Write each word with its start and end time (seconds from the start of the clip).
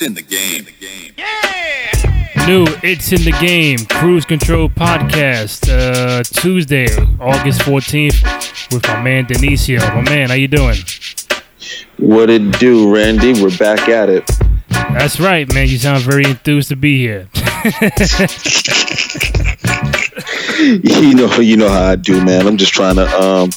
It's 0.00 0.06
in 0.06 0.14
the 0.14 0.22
game. 0.22 0.64
The 0.64 0.72
game. 0.80 1.12
New 2.46 2.64
It's 2.82 3.12
in 3.12 3.22
the 3.22 3.32
Game 3.38 3.84
Cruise 3.84 4.24
Control 4.24 4.70
Podcast, 4.70 5.68
uh, 5.68 6.22
Tuesday, 6.22 6.86
August 7.20 7.60
14th, 7.60 8.72
with 8.72 8.88
my 8.88 9.02
man 9.02 9.26
Denicio. 9.26 9.80
My 9.94 10.00
man, 10.00 10.30
how 10.30 10.36
you 10.36 10.48
doing? 10.48 10.78
What 11.98 12.30
it 12.30 12.58
do, 12.58 12.90
Randy? 12.94 13.34
We're 13.42 13.54
back 13.58 13.90
at 13.90 14.08
it. 14.08 14.26
That's 14.70 15.20
right, 15.20 15.52
man. 15.52 15.68
You 15.68 15.76
sound 15.76 16.02
very 16.02 16.24
enthused 16.24 16.70
to 16.70 16.76
be 16.76 16.96
here. 16.96 17.28
You 20.60 21.14
know, 21.14 21.34
you 21.36 21.56
know 21.56 21.70
how 21.70 21.84
I 21.84 21.96
do, 21.96 22.22
man. 22.22 22.46
I'm 22.46 22.58
just 22.58 22.74
trying 22.74 22.96
to 22.96 23.06
um, 23.18 23.48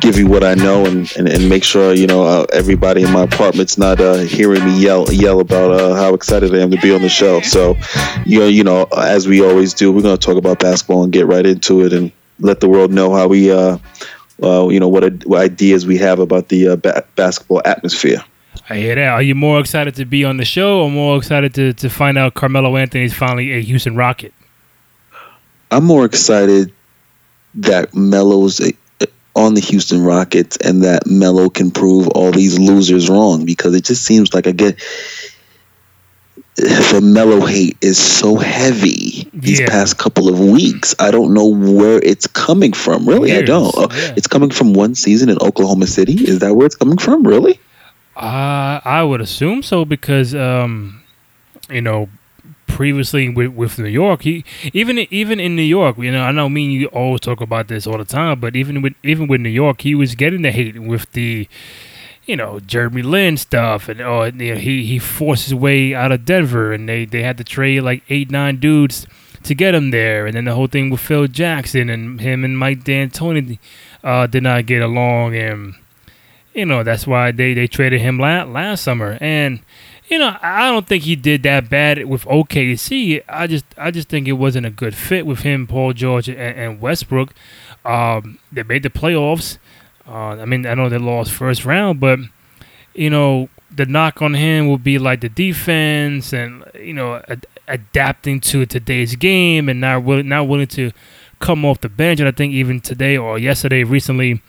give 0.00 0.16
you 0.16 0.26
what 0.26 0.44
I 0.44 0.54
know 0.54 0.86
and, 0.86 1.10
and, 1.16 1.28
and 1.28 1.48
make 1.48 1.64
sure 1.64 1.94
you 1.94 2.06
know 2.06 2.24
uh, 2.24 2.46
everybody 2.52 3.02
in 3.02 3.12
my 3.12 3.22
apartment's 3.22 3.78
not 3.78 4.00
uh, 4.00 4.18
hearing 4.18 4.64
me 4.64 4.80
yell 4.80 5.12
yell 5.12 5.40
about 5.40 5.72
uh, 5.72 5.94
how 5.94 6.14
excited 6.14 6.54
I 6.54 6.58
am 6.58 6.70
to 6.70 6.80
be 6.80 6.94
on 6.94 7.02
the 7.02 7.08
show. 7.08 7.40
So, 7.40 7.76
you 8.24 8.40
know, 8.40 8.46
you 8.46 8.64
know, 8.64 8.84
as 8.96 9.26
we 9.26 9.44
always 9.44 9.74
do, 9.74 9.92
we're 9.92 10.02
going 10.02 10.16
to 10.16 10.26
talk 10.26 10.36
about 10.36 10.58
basketball 10.60 11.04
and 11.04 11.12
get 11.12 11.26
right 11.26 11.44
into 11.44 11.84
it 11.84 11.92
and 11.92 12.12
let 12.40 12.60
the 12.60 12.68
world 12.68 12.92
know 12.92 13.14
how 13.14 13.28
we, 13.28 13.50
uh, 13.50 13.78
uh, 14.42 14.68
you 14.68 14.78
know, 14.78 14.88
what, 14.88 15.24
what 15.26 15.40
ideas 15.40 15.86
we 15.86 15.98
have 15.98 16.18
about 16.18 16.48
the 16.48 16.68
uh, 16.68 16.76
ba- 16.76 17.04
basketball 17.16 17.62
atmosphere. 17.64 18.22
I 18.70 18.76
hear 18.76 18.94
that. 18.94 19.08
Are 19.08 19.22
you 19.22 19.34
more 19.34 19.60
excited 19.60 19.94
to 19.96 20.04
be 20.04 20.24
on 20.24 20.36
the 20.36 20.44
show 20.44 20.82
or 20.82 20.90
more 20.90 21.16
excited 21.16 21.54
to, 21.54 21.72
to 21.72 21.88
find 21.88 22.18
out 22.18 22.34
Carmelo 22.34 22.76
Anthony's 22.76 23.14
finally 23.14 23.52
a 23.52 23.60
Houston 23.62 23.96
Rocket? 23.96 24.34
I'm 25.70 25.84
more 25.84 26.04
excited 26.04 26.72
that 27.54 27.94
Melo's 27.94 28.60
on 29.38 29.54
the 29.54 29.60
Houston 29.60 30.02
Rockets 30.02 30.56
and 30.58 30.82
that 30.82 31.06
Melo 31.06 31.48
can 31.48 31.70
prove 31.70 32.08
all 32.08 32.32
these 32.32 32.58
losers 32.58 33.08
wrong 33.08 33.44
because 33.44 33.74
it 33.74 33.84
just 33.84 34.04
seems 34.04 34.34
like 34.34 34.46
I 34.46 34.52
get 34.52 34.76
the 36.56 37.00
Melo 37.00 37.46
hate 37.46 37.76
is 37.80 37.98
so 37.98 38.36
heavy 38.36 39.28
these 39.32 39.60
Yeah. 39.60 39.68
past 39.68 39.96
couple 39.98 40.28
of 40.28 40.40
weeks. 40.40 40.94
I 40.98 41.10
don't 41.12 41.32
know 41.32 41.46
where 41.46 42.00
it's 42.02 42.26
coming 42.26 42.72
from. 42.72 43.08
Really, 43.08 43.32
I 43.32 43.42
don't. 43.42 43.72
Uh, 43.76 43.86
yeah. 43.92 44.14
It's 44.16 44.26
coming 44.26 44.50
from 44.50 44.72
one 44.74 44.94
season 44.96 45.28
in 45.28 45.38
Oklahoma 45.40 45.86
City. 45.86 46.14
Is 46.14 46.40
that 46.40 46.54
where 46.54 46.66
it's 46.66 46.74
coming 46.76 46.98
from? 46.98 47.22
Really? 47.24 47.60
Uh, 48.16 48.80
I 48.84 49.04
would 49.04 49.20
assume 49.20 49.62
so 49.62 49.84
because, 49.84 50.34
um, 50.34 51.00
you 51.70 51.80
know, 51.80 52.08
previously 52.68 53.28
with, 53.28 53.48
with 53.48 53.78
New 53.78 53.88
York, 53.88 54.22
he 54.22 54.44
even 54.72 54.98
even 55.10 55.40
in 55.40 55.56
New 55.56 55.62
York, 55.62 55.98
you 55.98 56.12
know, 56.12 56.22
I 56.22 56.30
know 56.30 56.48
me 56.48 56.64
and 56.66 56.72
you 56.74 56.86
always 56.88 57.20
talk 57.20 57.40
about 57.40 57.66
this 57.66 57.86
all 57.86 57.98
the 57.98 58.04
time, 58.04 58.38
but 58.38 58.54
even 58.54 58.82
with 58.82 58.94
even 59.02 59.26
with 59.26 59.40
New 59.40 59.48
York, 59.48 59.80
he 59.80 59.94
was 59.94 60.14
getting 60.14 60.42
the 60.42 60.52
hate 60.52 60.78
with 60.78 61.10
the, 61.12 61.48
you 62.26 62.36
know, 62.36 62.60
Jeremy 62.60 63.02
Lin 63.02 63.36
stuff, 63.36 63.88
and 63.88 64.00
or 64.00 64.28
you 64.28 64.54
know, 64.54 64.60
he 64.60 64.84
he 64.84 64.98
forced 65.00 65.46
his 65.46 65.54
way 65.54 65.94
out 65.94 66.12
of 66.12 66.24
Denver, 66.24 66.72
and 66.72 66.88
they 66.88 67.04
they 67.04 67.22
had 67.22 67.38
to 67.38 67.44
trade 67.44 67.80
like 67.80 68.04
eight 68.08 68.30
nine 68.30 68.60
dudes 68.60 69.06
to 69.42 69.54
get 69.54 69.74
him 69.74 69.90
there, 69.90 70.26
and 70.26 70.36
then 70.36 70.44
the 70.44 70.54
whole 70.54 70.66
thing 70.66 70.90
with 70.90 71.00
Phil 71.00 71.26
Jackson 71.26 71.88
and 71.88 72.20
him 72.20 72.44
and 72.44 72.58
Mike 72.58 72.84
D'Antoni 72.84 73.58
uh, 74.04 74.26
did 74.26 74.42
not 74.42 74.66
get 74.66 74.82
along, 74.82 75.34
and 75.34 75.74
you 76.54 76.66
know 76.66 76.82
that's 76.82 77.06
why 77.06 77.32
they 77.32 77.54
they 77.54 77.66
traded 77.66 78.00
him 78.00 78.18
last 78.18 78.48
last 78.48 78.84
summer. 78.84 79.18
And 79.20 79.60
you 80.08 80.18
know 80.18 80.36
I 80.42 80.70
don't 80.70 80.86
think 80.86 81.04
he 81.04 81.16
did 81.16 81.42
that 81.44 81.68
bad 81.68 82.04
with 82.06 82.24
OKC 82.24 83.22
I 83.28 83.46
just 83.46 83.64
I 83.76 83.90
just 83.90 84.08
think 84.08 84.28
it 84.28 84.32
wasn't 84.32 84.66
a 84.66 84.70
good 84.70 84.94
fit 84.94 85.26
with 85.26 85.40
him 85.40 85.66
Paul 85.66 85.92
George 85.92 86.28
and, 86.28 86.38
and 86.38 86.80
Westbrook. 86.80 87.34
Um, 87.84 88.38
they 88.52 88.62
made 88.62 88.82
the 88.82 88.90
playoffs. 88.90 89.58
Uh, 90.06 90.36
I 90.40 90.44
mean 90.44 90.66
I 90.66 90.74
know 90.74 90.88
they 90.88 90.98
lost 90.98 91.32
first 91.32 91.64
round 91.64 92.00
but 92.00 92.18
you 92.94 93.10
know 93.10 93.48
the 93.70 93.86
knock 93.86 94.22
on 94.22 94.34
him 94.34 94.66
will 94.66 94.78
be 94.78 94.98
like 94.98 95.20
the 95.20 95.28
defense 95.28 96.32
and 96.32 96.64
you 96.74 96.94
know 96.94 97.22
ad- 97.28 97.46
adapting 97.68 98.40
to 98.40 98.64
today's 98.66 99.14
game 99.16 99.68
and 99.68 99.80
not 99.80 100.02
willing 100.02 100.28
not 100.28 100.48
willing 100.48 100.66
to 100.66 100.90
come 101.40 101.64
off 101.64 101.80
the 101.80 101.88
bench. 101.88 102.20
And 102.20 102.28
I 102.28 102.32
think 102.32 102.52
even 102.52 102.80
today 102.80 103.16
or 103.16 103.38
yesterday 103.38 103.84
recently 103.84 104.42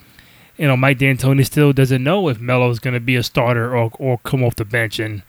you 0.60 0.66
know, 0.66 0.76
Mike 0.76 0.98
D'Antoni 0.98 1.46
still 1.46 1.72
doesn't 1.72 2.04
know 2.04 2.28
if 2.28 2.38
Melo's 2.38 2.80
going 2.80 2.92
to 2.92 3.00
be 3.00 3.16
a 3.16 3.22
starter 3.22 3.74
or 3.74 3.90
or 3.98 4.18
come 4.18 4.44
off 4.44 4.56
the 4.56 4.66
bench, 4.66 4.98
and 4.98 5.22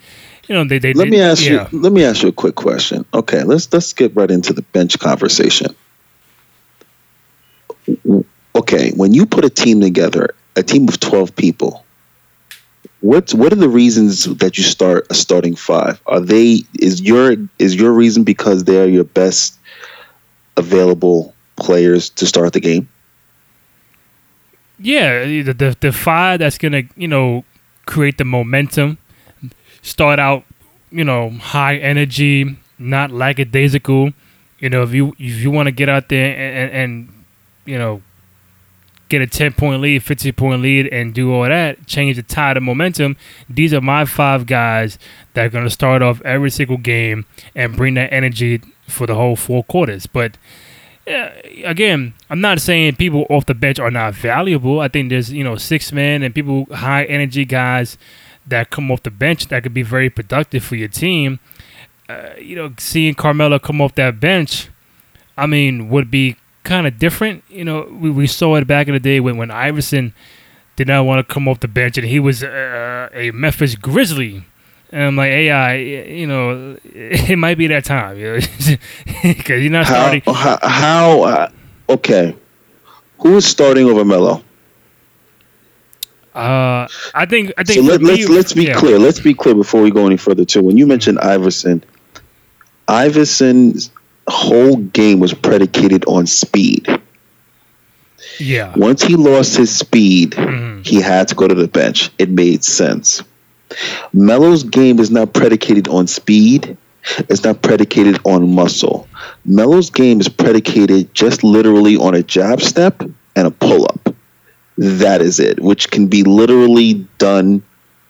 you 0.49 0.53
know 0.53 0.65
they 0.65 0.77
they. 0.77 0.91
Let 0.91 1.05
they- 1.05 1.09
me 1.09 1.21
ask 1.21 1.41
yeah. 1.45 1.69
you. 1.71 1.79
Let 1.79 1.93
me 1.93 2.03
ask 2.03 2.21
you 2.21 2.27
a 2.29 2.33
quick 2.33 2.55
question. 2.55 3.05
Okay, 3.13 3.41
let's 3.43 3.71
let's 3.71 3.93
get 3.93 4.13
right 4.13 4.29
into 4.29 4.51
the 4.51 4.61
bench 4.61 4.99
conversation. 4.99 5.73
Okay, 8.53 8.91
when 8.91 9.13
you 9.13 9.25
put 9.25 9.45
a 9.45 9.49
team 9.49 9.79
together, 9.79 10.35
a 10.57 10.63
team 10.63 10.89
of 10.89 10.99
twelve 10.99 11.33
people, 11.33 11.85
what 12.99 13.33
what 13.33 13.53
are 13.53 13.61
the 13.67 13.69
reasons 13.69 14.25
that 14.25 14.57
you 14.57 14.65
start 14.65 15.07
a 15.09 15.13
starting 15.13 15.55
five? 15.55 16.01
Are 16.07 16.19
they 16.19 16.63
is 16.77 16.99
your 16.99 17.37
is 17.57 17.73
your 17.73 17.93
reason 17.93 18.25
because 18.25 18.65
they 18.65 18.81
are 18.81 18.87
your 18.87 19.05
best 19.05 19.57
available 20.57 21.33
players 21.55 22.09
to 22.09 22.25
start 22.25 22.51
the 22.51 22.59
game? 22.59 22.89
Yeah, 24.81 25.25
the, 25.25 25.53
the 25.53 25.77
the 25.79 25.91
five 25.91 26.39
that's 26.39 26.57
gonna 26.57 26.83
you 26.95 27.07
know 27.07 27.45
create 27.85 28.17
the 28.17 28.25
momentum, 28.25 28.97
start 29.81 30.19
out 30.19 30.43
you 30.91 31.03
know 31.03 31.29
high 31.29 31.77
energy, 31.77 32.57
not 32.79 33.11
lackadaisical. 33.11 34.13
You 34.59 34.69
know, 34.69 34.83
if 34.83 34.93
you 34.93 35.09
if 35.19 35.41
you 35.41 35.51
want 35.51 35.67
to 35.67 35.71
get 35.71 35.87
out 35.89 36.09
there 36.09 36.35
and, 36.35 36.57
and, 36.57 36.71
and 36.71 37.25
you 37.65 37.77
know 37.77 38.01
get 39.09 39.21
a 39.21 39.27
ten 39.27 39.53
point 39.53 39.81
lead, 39.81 40.03
fifteen 40.03 40.33
point 40.33 40.61
lead, 40.63 40.87
and 40.87 41.13
do 41.13 41.31
all 41.31 41.43
that, 41.43 41.85
change 41.85 42.15
the 42.15 42.23
tide 42.23 42.57
of 42.57 42.63
momentum. 42.63 43.17
These 43.47 43.73
are 43.73 43.81
my 43.81 44.05
five 44.05 44.47
guys 44.47 44.97
that 45.33 45.45
are 45.45 45.49
gonna 45.49 45.69
start 45.69 46.01
off 46.01 46.21
every 46.23 46.49
single 46.49 46.77
game 46.77 47.25
and 47.53 47.75
bring 47.75 47.93
that 47.95 48.11
energy 48.11 48.61
for 48.87 49.05
the 49.05 49.15
whole 49.15 49.35
four 49.35 49.63
quarters. 49.63 50.07
But 50.07 50.37
again, 51.63 52.13
I'm 52.29 52.41
not 52.41 52.59
saying 52.59 52.95
people 52.95 53.25
off 53.29 53.45
the 53.45 53.53
bench 53.53 53.79
are 53.79 53.91
not 53.91 54.13
valuable. 54.13 54.79
I 54.79 54.87
think 54.87 55.09
there's 55.09 55.31
you 55.31 55.43
know 55.43 55.55
six 55.55 55.91
men 55.91 56.23
and 56.23 56.33
people 56.33 56.67
high 56.71 57.05
energy 57.05 57.45
guys 57.45 57.97
that 58.47 58.69
come 58.69 58.91
off 58.91 59.03
the 59.03 59.11
bench 59.11 59.47
that 59.47 59.63
could 59.63 59.73
be 59.73 59.83
very 59.83 60.09
productive 60.09 60.63
for 60.63 60.75
your 60.75 60.87
team. 60.87 61.39
Uh, 62.09 62.31
you 62.37 62.55
know, 62.55 62.73
seeing 62.77 63.13
Carmelo 63.13 63.59
come 63.59 63.79
off 63.79 63.95
that 63.95 64.19
bench, 64.19 64.69
I 65.37 65.45
mean, 65.45 65.89
would 65.89 66.11
be 66.11 66.35
kind 66.63 66.87
of 66.87 66.99
different. 66.99 67.43
You 67.49 67.63
know, 67.63 67.87
we, 67.91 68.09
we 68.09 68.27
saw 68.27 68.55
it 68.55 68.67
back 68.67 68.87
in 68.87 68.93
the 68.93 68.99
day 68.99 69.19
when 69.19 69.37
when 69.37 69.51
Iverson 69.51 70.13
did 70.75 70.87
not 70.87 71.05
want 71.05 71.25
to 71.27 71.33
come 71.33 71.47
off 71.47 71.59
the 71.59 71.67
bench 71.67 71.97
and 71.97 72.07
he 72.07 72.19
was 72.19 72.43
uh, 72.43 73.09
a 73.13 73.31
Memphis 73.31 73.75
Grizzly. 73.75 74.45
And 74.91 75.03
I'm 75.03 75.15
like, 75.15 75.31
AI, 75.31 75.75
you 75.77 76.27
know, 76.27 76.77
it 76.83 77.37
might 77.37 77.57
be 77.57 77.67
that 77.67 77.85
time, 77.85 78.17
you 78.17 78.33
know, 78.33 78.39
because 79.23 79.61
you're 79.61 79.71
not 79.71 79.85
How 79.85 79.93
starting. 79.93 80.21
how, 80.25 80.59
how 80.61 81.21
uh, 81.23 81.49
okay? 81.89 82.35
Who 83.19 83.37
is 83.37 83.45
starting 83.45 83.85
over 83.87 84.03
Melo? 84.03 84.43
Uh, 86.33 86.87
I 87.13 87.25
think 87.25 87.51
I 87.57 87.63
think 87.63 87.83
so 87.85 87.91
let, 87.91 88.01
me- 88.01 88.07
let's 88.25 88.29
let's 88.29 88.53
be 88.53 88.63
yeah. 88.65 88.75
clear. 88.75 88.97
Let's 88.97 89.19
be 89.19 89.33
clear 89.33 89.53
before 89.55 89.81
we 89.81 89.91
go 89.91 90.05
any 90.07 90.17
further. 90.17 90.45
Too, 90.45 90.63
when 90.63 90.77
you 90.77 90.87
mentioned 90.87 91.19
Iverson, 91.19 91.83
Iverson's 92.87 93.91
whole 94.27 94.77
game 94.77 95.19
was 95.19 95.33
predicated 95.33 96.05
on 96.05 96.25
speed. 96.27 96.87
Yeah, 98.39 98.73
Once 98.77 99.03
he 99.03 99.15
lost 99.17 99.57
his 99.57 99.75
speed, 99.75 100.31
Mhm. 100.31 100.85
he 100.87 101.01
had 101.01 101.27
to 101.29 101.35
go 101.35 101.47
to 101.47 101.53
the 101.55 101.67
bench. 101.67 102.09
It 102.17 102.29
made 102.29 102.63
sense. 102.63 103.21
Melo's 104.13 104.63
game 104.63 104.99
is 104.99 105.11
not 105.11 105.33
predicated 105.33 105.87
on 105.87 106.07
speed. 106.07 106.77
It's 107.29 107.43
not 107.43 107.61
predicated 107.61 108.19
on 108.25 108.53
muscle. 108.53 109.07
Melo's 109.45 109.89
game 109.89 110.19
is 110.19 110.29
predicated 110.29 111.13
just 111.13 111.43
literally 111.43 111.97
on 111.97 112.13
a 112.15 112.21
jab 112.23 112.61
step 112.61 113.01
and 113.35 113.47
a 113.47 113.51
pull 113.51 113.85
up. 113.85 114.13
That 114.77 115.21
is 115.21 115.39
it, 115.39 115.59
which 115.59 115.89
can 115.89 116.07
be 116.07 116.23
literally 116.23 117.05
done 117.17 117.63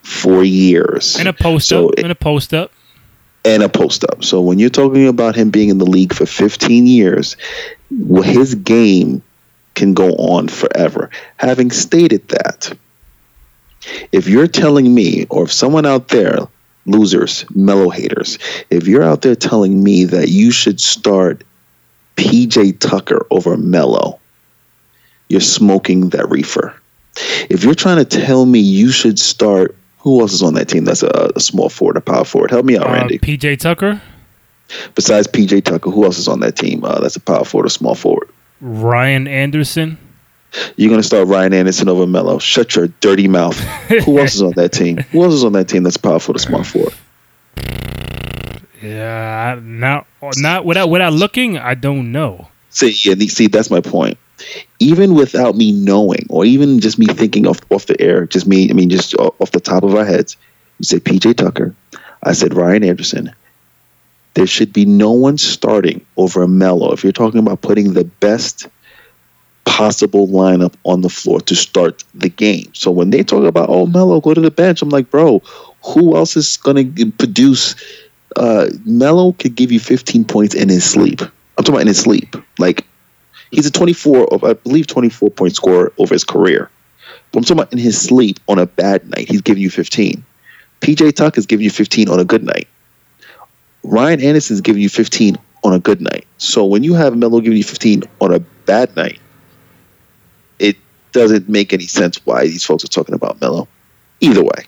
for 0.03 0.44
years. 0.44 1.16
and 1.17 1.27
a 1.27 1.33
post 1.33 1.67
So 1.69 1.88
up, 1.89 1.93
it- 1.97 2.03
and 2.03 2.11
a 2.11 2.16
post 2.16 2.53
up. 2.53 2.72
and 3.45 3.63
a 3.63 3.69
post 3.69 4.03
up. 4.03 4.23
So 4.23 4.41
when 4.41 4.59
you're 4.59 4.69
talking 4.69 5.07
about 5.07 5.35
him 5.35 5.49
being 5.52 5.69
in 5.69 5.78
the 5.78 5.85
league 5.85 6.14
for 6.14 6.25
15 6.25 6.85
years, 6.87 7.37
well, 7.91 8.23
his 8.23 8.55
game 8.55 9.22
can 9.75 9.93
go 9.93 10.09
on 10.16 10.47
forever. 10.47 11.09
Having 11.37 11.72
stated 11.72 12.28
that, 12.29 12.73
if 14.11 14.28
you're 14.28 14.47
telling 14.47 14.93
me, 14.93 15.25
or 15.29 15.43
if 15.45 15.51
someone 15.51 15.85
out 15.85 16.09
there, 16.09 16.37
losers, 16.85 17.45
Melo 17.55 17.89
haters, 17.89 18.37
if 18.69 18.87
you're 18.87 19.03
out 19.03 19.22
there 19.22 19.35
telling 19.35 19.83
me 19.83 20.05
that 20.05 20.29
you 20.29 20.51
should 20.51 20.79
start 20.79 21.43
PJ 22.16 22.79
Tucker 22.79 23.25
over 23.31 23.57
Melo, 23.57 24.19
you're 25.29 25.41
smoking 25.41 26.09
that 26.09 26.29
reefer. 26.29 26.73
If 27.49 27.63
you're 27.63 27.75
trying 27.75 28.03
to 28.03 28.05
tell 28.05 28.45
me 28.45 28.59
you 28.59 28.91
should 28.91 29.19
start, 29.19 29.75
who 29.99 30.22
else 30.22 30.33
is 30.33 30.41
on 30.43 30.53
that 30.55 30.67
team 30.69 30.85
that's 30.85 31.03
a, 31.03 31.31
a 31.35 31.39
small 31.39 31.69
forward, 31.69 31.97
a 31.97 32.01
power 32.01 32.23
forward? 32.25 32.51
Help 32.51 32.66
me 32.66 32.78
out, 32.78 32.87
Uh, 32.87 32.93
Randy. 32.93 33.19
PJ 33.19 33.59
Tucker, 33.59 34.01
Besides 34.95 35.28
PJ 35.28 35.66
Tucker, 35.66 35.89
who 35.91 36.05
else 36.05 36.17
is 36.17 36.28
on 36.29 36.39
that 36.39 36.55
team? 36.55 36.83
Uh, 36.85 36.99
that's 37.01 37.17
a 37.17 37.19
power 37.19 37.43
forward, 37.43 37.67
a 37.67 37.69
small 37.69 37.93
forward. 37.95 38.29
Ryan 38.61 39.28
Anderson. 39.28 39.97
You're 40.76 40.90
going 40.90 41.02
to 41.02 41.08
start 41.08 41.28
Ryan 41.28 41.53
Anderson 41.53 41.88
over 41.90 42.06
Melo. 42.06 42.40
Shut 42.40 42.76
your 42.76 42.88
dirty 43.00 43.28
mouth. 43.28 43.58
Who 44.06 44.20
else 44.20 44.36
is 44.36 44.42
on 44.42 44.52
that 44.53 44.72
team? 44.74 44.98
Who 44.98 45.24
else 45.24 45.34
is 45.34 45.44
on 45.44 45.53
that 45.53 45.70
team 45.70 45.84
that's 45.84 45.98
powerful 45.98 46.34
to 46.34 46.40
small 46.40 46.64
forward? 46.64 46.94
Yeah, 48.82 49.59
not 49.62 50.08
not 50.38 50.66
without 50.66 50.90
without 50.90 51.14
looking, 51.14 51.58
I 51.58 51.76
don't 51.76 52.12
know. 52.12 52.48
See, 52.72 52.96
yeah, 53.03 53.16
see, 53.28 53.48
that's 53.48 53.70
my 53.70 53.80
point. 53.80 54.18
Even 54.80 55.14
without 55.14 55.56
me 55.56 55.72
knowing, 55.72 56.26
or 56.30 56.46
even 56.46 56.80
just 56.80 56.98
me 56.98 57.06
thinking 57.06 57.46
off 57.46 57.59
off 57.70 57.86
the 57.86 58.00
air, 58.02 58.26
just 58.26 58.48
me, 58.48 58.70
I 58.70 58.74
mean, 58.74 58.90
just 58.90 59.14
off 59.16 59.52
the 59.52 59.59
top 59.59 59.84
of 59.84 59.94
our 59.94 60.06
heads, 60.06 60.36
you 60.80 60.86
say 60.86 61.00
PJ 61.00 61.36
Tucker, 61.38 61.76
I 62.24 62.34
said 62.34 62.56
Ryan 62.56 62.84
Anderson. 62.84 63.32
There 64.34 64.48
should 64.48 64.74
be 64.74 64.86
no 64.86 65.12
one 65.12 65.38
starting 65.38 66.03
over 66.18 66.48
Melo. 66.48 66.94
If 66.94 67.03
you're 67.03 67.12
talking 67.12 67.40
about 67.40 67.62
putting 67.62 67.94
the 67.94 68.06
best 68.06 68.68
possible 69.66 70.28
lineup 70.28 70.73
on 70.84 71.02
the 71.02 71.09
floor 71.09 71.41
to 71.41 71.55
start 71.55 72.03
the 72.13 72.29
game. 72.29 72.72
So 72.73 72.91
when 72.91 73.09
they 73.09 73.23
talk 73.23 73.46
about, 73.46 73.69
oh, 73.69 73.85
Melo, 73.85 74.19
go 74.22 74.34
to 74.34 74.41
the 74.41 74.52
bench, 74.52 74.81
I'm 74.81 74.90
like, 74.90 75.09
bro, 75.09 75.40
who 75.84 76.16
else 76.16 76.35
is 76.35 76.58
going 76.58 76.96
to 76.96 77.11
produce? 77.11 77.75
Uh, 78.35 78.67
Melo 78.85 79.34
could 79.34 79.55
give 79.55 79.72
you 79.72 79.79
15 79.79 80.25
points 80.25 80.55
in 80.55 80.69
his 80.69 80.90
sleep. 80.90 81.22
I'm 81.22 81.63
talking 81.63 81.75
about 81.75 81.81
in 81.81 81.87
his 81.87 81.99
sleep. 81.99 82.35
Like, 82.59 82.85
he's 83.52 83.66
a 83.66 83.72
24, 83.72 84.34
of 84.34 84.43
I 84.43 84.53
believe, 84.53 84.87
24 84.87 85.29
point 85.31 85.55
scorer 85.55 85.91
over 85.97 86.14
his 86.14 86.23
career. 86.23 86.69
But 87.31 87.40
I'm 87.40 87.43
talking 87.43 87.59
about 87.59 87.73
in 87.73 87.79
his 87.79 87.99
sleep 87.99 88.40
on 88.47 88.59
a 88.59 88.66
bad 88.66 89.09
night, 89.09 89.29
he's 89.29 89.41
giving 89.41 89.64
you 89.64 89.69
15. 89.69 90.23
PJ 90.81 91.16
Tuck 91.16 91.37
is 91.37 91.46
giving 91.46 91.64
you 91.64 91.69
15 91.69 92.09
on 92.09 92.19
a 92.19 92.25
good 92.25 92.43
night. 92.43 92.67
Ryan 93.84 94.22
Anderson 94.22 94.55
is 94.55 94.61
giving 94.61 94.81
you 94.81 94.90
15 94.90 95.37
on 95.64 95.73
a 95.73 95.79
good 95.79 96.02
night. 96.02 96.25
So 96.37 96.66
when 96.66 96.84
you 96.84 96.93
have 96.93 97.16
Melo 97.16 97.40
giving 97.40 97.57
you 97.57 97.64
15 97.64 98.03
on 98.19 98.34
a 98.34 98.40
bad 98.40 98.96
night, 98.96 99.19
doesn't 101.11 101.49
make 101.49 101.73
any 101.73 101.87
sense 101.87 102.25
why 102.25 102.43
these 102.43 102.66
folks 102.66 102.84
are 102.84 102.90
talking 102.90 103.16
about 103.16 103.40
Melo. 103.41 103.67
Either 104.19 104.43
way, 104.43 104.66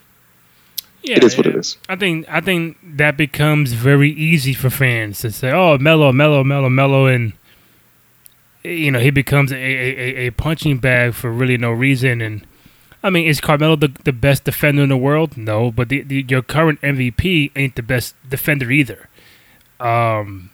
yeah, 1.03 1.17
it 1.17 1.23
is 1.23 1.37
what 1.37 1.45
it 1.45 1.55
is. 1.55 1.77
I 1.89 1.95
think 1.95 2.25
I 2.29 2.41
think 2.41 2.77
that 2.83 3.17
becomes 3.17 3.73
very 3.73 4.11
easy 4.11 4.53
for 4.53 4.69
fans 4.69 5.19
to 5.19 5.31
say, 5.31 5.51
"Oh, 5.51 5.77
Melo, 5.77 6.11
Melo, 6.11 6.43
Melo, 6.43 6.69
Melo," 6.69 7.05
and 7.05 7.33
you 8.63 8.89
know 8.89 8.99
he 8.99 9.11
becomes 9.11 9.51
a, 9.51 9.55
a, 9.55 10.27
a 10.27 10.29
punching 10.31 10.79
bag 10.79 11.13
for 11.13 11.29
really 11.29 11.57
no 11.57 11.71
reason. 11.71 12.21
And 12.21 12.47
I 13.03 13.09
mean, 13.09 13.27
is 13.27 13.41
Carmelo 13.41 13.75
the, 13.75 13.89
the 14.05 14.13
best 14.13 14.45
defender 14.45 14.83
in 14.83 14.89
the 14.89 14.97
world? 14.97 15.35
No, 15.35 15.71
but 15.71 15.89
the, 15.89 16.01
the, 16.01 16.25
your 16.27 16.41
current 16.41 16.79
MVP 16.81 17.51
ain't 17.55 17.75
the 17.75 17.83
best 17.83 18.15
defender 18.27 18.71
either. 18.71 19.09
Um, 19.81 20.51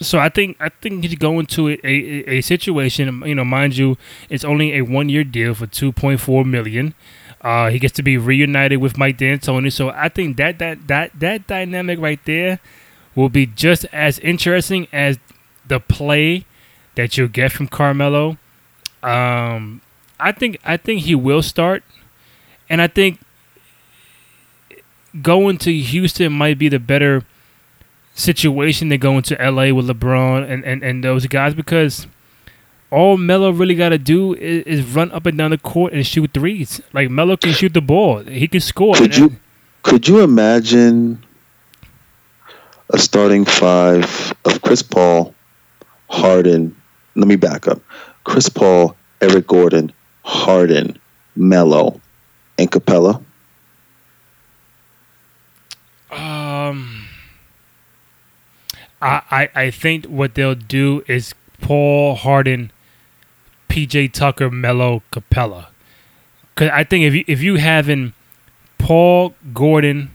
so 0.00 0.18
I 0.18 0.28
think 0.28 0.56
I 0.60 0.68
think 0.68 1.04
he's 1.04 1.16
going 1.16 1.46
to 1.46 1.70
a, 1.70 1.78
a, 1.84 2.38
a 2.38 2.40
situation. 2.40 3.22
You 3.26 3.34
know, 3.34 3.44
mind 3.44 3.76
you, 3.76 3.96
it's 4.28 4.44
only 4.44 4.76
a 4.76 4.82
one 4.82 5.08
year 5.08 5.24
deal 5.24 5.54
for 5.54 5.66
two 5.66 5.92
point 5.92 6.20
four 6.20 6.44
million. 6.44 6.94
Uh, 7.40 7.70
he 7.70 7.78
gets 7.78 7.94
to 7.94 8.02
be 8.02 8.16
reunited 8.16 8.80
with 8.80 8.98
Mike 8.98 9.18
D'Antoni. 9.18 9.72
So 9.72 9.90
I 9.90 10.08
think 10.08 10.36
that 10.36 10.58
that 10.58 10.88
that 10.88 11.18
that 11.18 11.46
dynamic 11.46 11.98
right 11.98 12.20
there 12.24 12.60
will 13.14 13.28
be 13.28 13.46
just 13.46 13.84
as 13.86 14.18
interesting 14.20 14.86
as 14.92 15.18
the 15.66 15.80
play 15.80 16.44
that 16.94 17.16
you'll 17.16 17.28
get 17.28 17.52
from 17.52 17.68
Carmelo. 17.68 18.36
Um, 19.02 19.80
I 20.18 20.32
think 20.32 20.58
I 20.64 20.76
think 20.76 21.02
he 21.02 21.14
will 21.14 21.42
start, 21.42 21.82
and 22.68 22.82
I 22.82 22.86
think 22.86 23.20
going 25.22 25.58
to 25.58 25.72
Houston 25.72 26.32
might 26.32 26.58
be 26.58 26.68
the 26.68 26.78
better 26.78 27.24
situation 28.18 28.88
than 28.88 28.98
go 28.98 29.16
into 29.16 29.34
LA 29.34 29.72
with 29.72 29.88
LeBron 29.88 30.50
and, 30.50 30.64
and, 30.64 30.82
and 30.82 31.04
those 31.04 31.26
guys 31.26 31.54
because 31.54 32.06
all 32.90 33.16
Melo 33.16 33.50
really 33.50 33.74
got 33.74 33.90
to 33.90 33.98
do 33.98 34.34
is, 34.34 34.64
is, 34.64 34.86
run 34.94 35.10
up 35.12 35.26
and 35.26 35.38
down 35.38 35.50
the 35.50 35.58
court 35.58 35.92
and 35.92 36.06
shoot 36.06 36.32
threes. 36.32 36.80
Like 36.92 37.10
Melo 37.10 37.36
can 37.36 37.52
shoot 37.52 37.74
the 37.74 37.80
ball, 37.80 38.20
he 38.20 38.48
can 38.48 38.60
score. 38.60 38.94
Could 38.94 39.16
you 39.16 39.36
could 39.82 40.08
you 40.08 40.20
imagine 40.22 41.24
a 42.90 42.98
starting 42.98 43.44
five 43.44 44.34
of 44.44 44.60
Chris 44.62 44.82
Paul, 44.82 45.34
Harden? 46.10 46.74
Let 47.14 47.28
me 47.28 47.36
back 47.36 47.68
up: 47.68 47.80
Chris 48.24 48.48
Paul, 48.48 48.96
Eric 49.20 49.46
Gordon, 49.46 49.92
Harden, 50.24 50.98
Melo, 51.36 52.00
and 52.58 52.70
Capela. 52.70 53.22
Um. 56.10 56.37
I, 59.00 59.48
I, 59.54 59.70
think 59.70 60.06
what 60.06 60.34
they'll 60.34 60.54
do 60.54 61.04
is 61.06 61.34
Paul 61.60 62.16
Harden, 62.16 62.72
PJ 63.68 64.12
Tucker, 64.12 64.50
Melo, 64.50 65.02
Capela. 65.12 65.68
Cause 66.56 66.70
I 66.72 66.82
think 66.82 67.04
if 67.04 67.14
you 67.14 67.24
if 67.28 67.40
you 67.40 67.56
having 67.56 68.12
Paul 68.78 69.34
Gordon, 69.54 70.10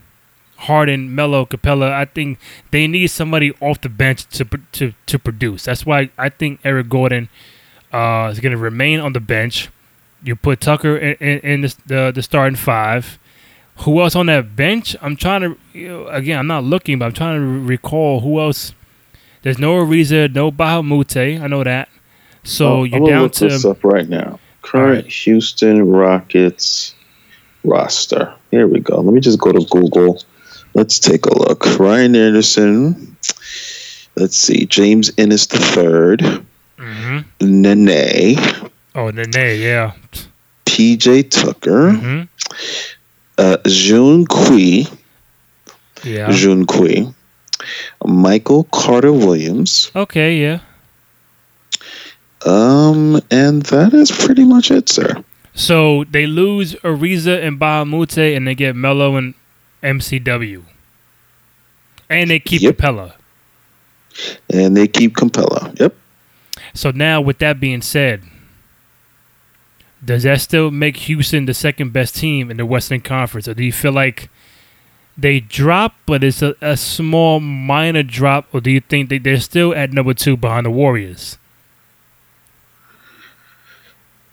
Harden, 0.57 1.15
Melo, 1.15 1.45
Capela, 1.45 1.93
I 1.93 2.03
think 2.03 2.37
they 2.71 2.85
need 2.87 3.07
somebody 3.07 3.53
off 3.61 3.79
the 3.79 3.87
bench 3.87 4.27
to 4.37 4.45
to 4.73 4.93
to 5.05 5.19
produce. 5.19 5.63
That's 5.63 5.85
why 5.85 6.09
I 6.17 6.27
think 6.27 6.59
Eric 6.65 6.89
Gordon 6.89 7.29
uh, 7.93 8.29
is 8.31 8.41
going 8.41 8.51
to 8.51 8.57
remain 8.57 8.99
on 8.99 9.13
the 9.13 9.21
bench. 9.21 9.69
You 10.23 10.35
put 10.35 10.59
Tucker 10.59 10.97
in, 10.97 11.15
in, 11.19 11.39
in 11.39 11.61
the, 11.61 11.75
the, 11.85 12.11
the 12.15 12.23
starting 12.23 12.55
five. 12.55 13.19
Who 13.79 14.01
else 14.01 14.15
on 14.15 14.27
that 14.27 14.55
bench? 14.55 14.95
I'm 15.01 15.15
trying 15.15 15.41
to 15.41 15.57
you 15.73 15.87
know, 15.87 16.07
again. 16.07 16.39
I'm 16.39 16.47
not 16.47 16.63
looking, 16.63 16.99
but 16.99 17.05
I'm 17.05 17.13
trying 17.13 17.39
to 17.39 17.67
recall 17.67 18.19
who 18.19 18.39
else. 18.39 18.73
There's 19.41 19.59
no 19.59 19.75
Ariza, 19.75 20.33
no 20.33 20.51
Moute. 20.51 21.17
I 21.17 21.47
know 21.47 21.63
that. 21.63 21.89
So 22.43 22.67
oh, 22.67 22.83
you're 22.83 23.05
down 23.05 23.29
to 23.29 23.47
this 23.49 23.65
up 23.65 23.83
right 23.83 24.07
now. 24.07 24.39
Current 24.61 25.03
right. 25.03 25.11
Houston 25.11 25.89
Rockets 25.89 26.95
roster. 27.63 28.33
Here 28.51 28.67
we 28.67 28.79
go. 28.79 29.01
Let 29.01 29.13
me 29.13 29.19
just 29.19 29.39
go 29.39 29.51
to 29.51 29.65
Google. 29.69 30.21
Let's 30.73 30.99
take 30.99 31.25
a 31.25 31.37
look. 31.37 31.79
Ryan 31.79 32.15
Anderson. 32.15 33.17
Let's 34.15 34.37
see. 34.37 34.65
James 34.65 35.11
Ennis 35.17 35.47
the 35.47 35.57
3rd 35.57 36.45
mm-hmm. 36.77 37.61
Nene. 37.61 38.69
Oh, 38.95 39.09
Nene, 39.09 39.59
yeah. 39.59 39.93
PJ 40.65 41.29
Tucker. 41.29 41.91
Mm-hmm 41.91 42.23
uh, 43.37 43.57
Jun 43.65 44.25
Kui. 44.25 44.87
Yeah. 46.03 46.31
Jun 46.31 46.65
Kui. 46.65 47.13
Michael 48.05 48.65
Carter 48.65 49.13
Williams. 49.13 49.91
Okay, 49.95 50.37
yeah. 50.37 50.59
Um, 52.45 53.21
and 53.31 53.61
that 53.63 53.93
is 53.93 54.11
pretty 54.11 54.43
much 54.43 54.69
it, 54.69 54.89
sir. 54.89 55.23
So 55.53 56.03
they 56.05 56.25
lose 56.25 56.73
Ariza 56.75 57.41
and 57.45 57.59
Moute, 57.59 58.17
and 58.17 58.47
they 58.47 58.55
get 58.55 58.75
Melo 58.75 59.15
and 59.15 59.33
MCW, 59.81 60.63
and 62.09 62.29
they 62.29 62.39
keep 62.39 62.61
yep. 62.61 62.77
Capela. 62.77 63.13
And 64.49 64.75
they 64.75 64.87
keep 64.87 65.15
Capela. 65.15 65.79
Yep. 65.79 65.95
So 66.73 66.91
now, 66.91 67.21
with 67.21 67.37
that 67.39 67.59
being 67.59 67.81
said, 67.81 68.23
does 70.03 70.23
that 70.23 70.41
still 70.41 70.71
make 70.71 70.97
Houston 70.97 71.45
the 71.45 71.53
second 71.53 71.93
best 71.93 72.15
team 72.15 72.51
in 72.51 72.57
the 72.57 72.65
Western 72.65 73.01
Conference, 73.01 73.47
or 73.47 73.53
do 73.53 73.63
you 73.63 73.71
feel 73.71 73.91
like 73.91 74.29
they 75.17 75.39
drop, 75.39 75.95
but 76.05 76.23
it's 76.23 76.41
a, 76.41 76.55
a 76.61 76.75
small 76.75 77.39
minor 77.39 78.03
drop, 78.03 78.47
or 78.53 78.61
do 78.61 78.71
you 78.71 78.81
think 78.81 79.09
that 79.09 79.23
they're 79.23 79.39
still 79.39 79.73
at 79.73 79.93
number 79.93 80.13
two 80.13 80.35
behind 80.35 80.65
the 80.65 80.71
Warriors? 80.71 81.37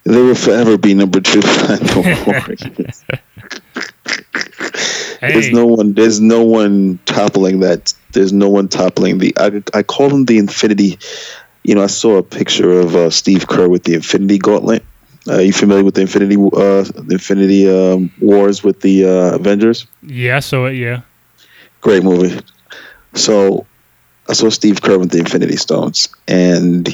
They 0.04 0.20
will 0.20 0.34
forever 0.34 0.78
be 0.78 0.94
number 0.94 1.20
two 1.20 1.42
behind 1.42 1.80
the 1.80 2.00
Warriors. 2.82 3.04
hey. 5.20 5.32
There's 5.32 5.50
no 5.52 5.66
one. 5.66 5.92
There's 5.92 6.20
no 6.20 6.42
one 6.42 6.98
toppling 7.04 7.60
that. 7.60 7.92
There's 8.12 8.32
no 8.32 8.48
one 8.48 8.68
toppling 8.68 9.18
the. 9.18 9.36
I, 9.36 9.62
I 9.74 9.82
call 9.82 10.08
them 10.08 10.24
the 10.24 10.38
Infinity. 10.38 10.98
You 11.62 11.74
know, 11.74 11.82
I 11.82 11.88
saw 11.88 12.16
a 12.16 12.22
picture 12.22 12.80
of 12.80 12.96
uh, 12.96 13.10
Steve 13.10 13.46
Kerr 13.46 13.68
with 13.68 13.84
the 13.84 13.92
Infinity 13.92 14.38
Gauntlet 14.38 14.82
uh, 15.28 15.34
are 15.34 15.42
you 15.42 15.52
familiar 15.52 15.84
with 15.84 15.94
the 15.94 16.00
Infinity 16.00 16.36
uh, 16.36 16.84
Infinity 17.10 17.68
um, 17.68 18.10
Wars 18.20 18.62
with 18.62 18.80
the 18.80 19.04
uh, 19.04 19.36
Avengers? 19.36 19.86
Yeah, 20.02 20.40
so 20.40 20.66
yeah. 20.66 21.02
Great 21.80 22.02
movie. 22.02 22.40
So 23.14 23.66
I 24.28 24.32
saw 24.32 24.48
Steve 24.48 24.80
Kerr 24.80 24.98
with 24.98 25.10
the 25.10 25.18
Infinity 25.18 25.56
Stones, 25.56 26.08
and 26.26 26.88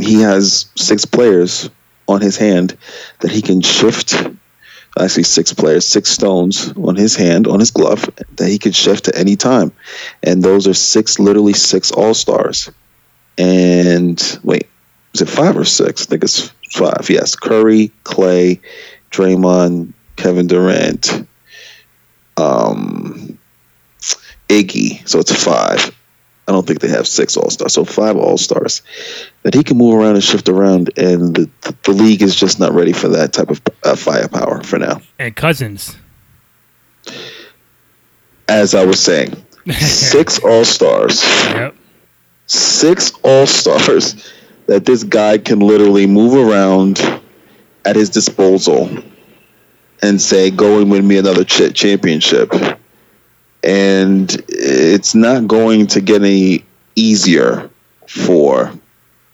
he 0.00 0.20
has 0.20 0.66
six 0.76 1.04
players 1.04 1.70
on 2.08 2.20
his 2.20 2.36
hand 2.36 2.76
that 3.20 3.30
he 3.30 3.42
can 3.42 3.60
shift. 3.60 4.14
Actually, 4.96 5.24
six 5.24 5.52
players, 5.52 5.84
six 5.84 6.10
stones 6.10 6.72
on 6.76 6.94
his 6.94 7.16
hand, 7.16 7.48
on 7.48 7.58
his 7.58 7.72
glove 7.72 8.08
that 8.36 8.48
he 8.48 8.58
can 8.58 8.70
shift 8.70 9.08
at 9.08 9.16
any 9.16 9.34
time, 9.34 9.72
and 10.22 10.42
those 10.42 10.68
are 10.68 10.74
six, 10.74 11.18
literally 11.18 11.52
six 11.52 11.90
All 11.90 12.14
Stars. 12.14 12.70
And 13.36 14.38
wait, 14.44 14.68
is 15.12 15.20
it 15.20 15.28
five 15.28 15.56
or 15.56 15.64
six? 15.64 16.02
I 16.02 16.10
think 16.10 16.24
it's 16.24 16.53
five. 16.72 17.08
Yes, 17.08 17.34
Curry, 17.34 17.90
Klay, 18.04 18.60
Draymond, 19.10 19.92
Kevin 20.16 20.46
Durant, 20.46 21.26
um, 22.36 23.38
Iggy. 24.48 25.06
So 25.08 25.18
it's 25.20 25.44
five. 25.44 25.94
I 26.46 26.52
don't 26.52 26.66
think 26.66 26.80
they 26.80 26.88
have 26.88 27.06
six 27.06 27.36
All 27.36 27.48
Stars. 27.48 27.72
So 27.72 27.84
five 27.84 28.16
All 28.16 28.36
Stars 28.36 28.82
that 29.42 29.54
he 29.54 29.62
can 29.62 29.78
move 29.78 29.94
around 29.94 30.14
and 30.14 30.24
shift 30.24 30.48
around, 30.48 30.90
and 30.98 31.34
the, 31.34 31.74
the 31.84 31.92
league 31.92 32.22
is 32.22 32.36
just 32.36 32.60
not 32.60 32.72
ready 32.72 32.92
for 32.92 33.08
that 33.08 33.32
type 33.32 33.50
of 33.50 33.62
uh, 33.82 33.96
firepower 33.96 34.62
for 34.62 34.78
now. 34.78 35.00
And 35.18 35.34
Cousins. 35.34 35.96
As 38.48 38.74
I 38.74 38.84
was 38.84 39.00
saying, 39.00 39.34
Six 39.80 40.38
All 40.40 40.64
Stars. 40.64 41.22
Yep. 41.22 41.74
Six 42.46 43.12
All 43.22 43.46
Stars 43.46 44.30
that 44.66 44.84
this 44.84 45.02
guy 45.04 45.38
can 45.38 45.60
literally 45.60 46.06
move 46.06 46.34
around 46.34 47.00
at 47.84 47.96
his 47.96 48.10
disposal 48.10 48.88
and 50.02 50.20
say, 50.20 50.50
"Go 50.50 50.80
and 50.80 50.90
win 50.90 51.06
me 51.06 51.18
another 51.18 51.44
ch- 51.44 51.74
championship." 51.74 52.52
And 53.62 54.44
it's 54.48 55.14
not 55.14 55.46
going 55.46 55.86
to 55.88 56.00
get 56.00 56.22
any 56.22 56.64
easier 56.96 57.70
for 58.06 58.72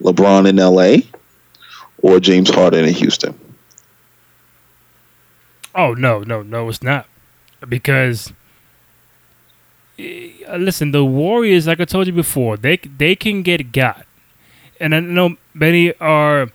LeBron 0.03 0.49
in 0.49 0.57
LA 0.57 1.07
or 2.03 2.21
James 2.21 2.51
Harden 2.51 2.85
in 2.85 2.95
Houston. 2.95 3.39
Oh 5.75 5.95
no, 5.95 6.21
no, 6.21 6.43
no, 6.43 6.69
it's 6.69 6.83
not 6.83 7.07
because 7.69 8.33
eh, 9.99 10.31
listen, 10.57 10.91
the 10.91 11.05
Warriors, 11.05 11.67
like 11.67 11.81
I 11.81 11.85
told 11.85 12.07
you 12.07 12.13
before, 12.13 12.57
they 12.57 12.77
they 12.77 13.15
can 13.15 13.43
get 13.43 13.73
got, 13.73 14.05
and 14.81 14.95
I 14.95 15.01
know 15.01 15.37
many 15.55 15.95
are 15.99 16.49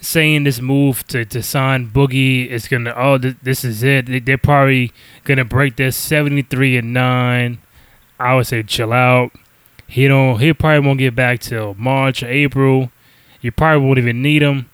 saying 0.00 0.44
this 0.44 0.60
move 0.60 1.06
to, 1.08 1.24
to 1.24 1.42
sign 1.42 1.90
Boogie 1.90 2.46
is 2.48 2.68
gonna 2.68 2.94
oh 2.96 3.18
th- 3.18 3.36
this 3.42 3.64
is 3.64 3.82
it. 3.82 4.06
They, 4.06 4.20
they're 4.20 4.38
probably 4.38 4.92
gonna 5.24 5.44
break 5.44 5.76
this 5.76 5.96
seventy 5.96 6.42
three 6.42 6.76
and 6.76 6.92
nine. 6.92 7.58
I 8.18 8.34
would 8.34 8.46
say 8.46 8.62
chill 8.62 8.92
out. 8.92 9.32
He 9.86 10.08
don't. 10.08 10.38
He 10.38 10.52
probably 10.52 10.86
won't 10.86 10.98
get 10.98 11.14
back 11.14 11.40
till 11.40 11.74
March 11.74 12.22
or 12.22 12.28
April. 12.28 12.90
You 13.40 13.52
probably 13.52 13.86
won't 13.86 13.98
even 13.98 14.22
need 14.22 14.42
him. 14.42 14.68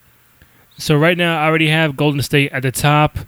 So 0.78 0.96
right 0.96 1.16
now, 1.16 1.40
I 1.40 1.46
already 1.46 1.68
have 1.68 1.96
Golden 1.96 2.20
State 2.22 2.52
at 2.52 2.62
the 2.62 2.72
top. 2.72 3.18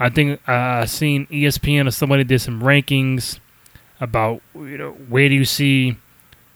I 0.00 0.08
think 0.08 0.40
uh, 0.48 0.52
I 0.52 0.84
seen 0.86 1.26
ESPN 1.26 1.86
or 1.86 1.90
somebody 1.90 2.24
did 2.24 2.40
some 2.40 2.60
rankings 2.60 3.38
about 4.00 4.40
you 4.54 4.78
know 4.78 4.92
where 4.92 5.28
do 5.28 5.34
you 5.34 5.44
see 5.44 5.96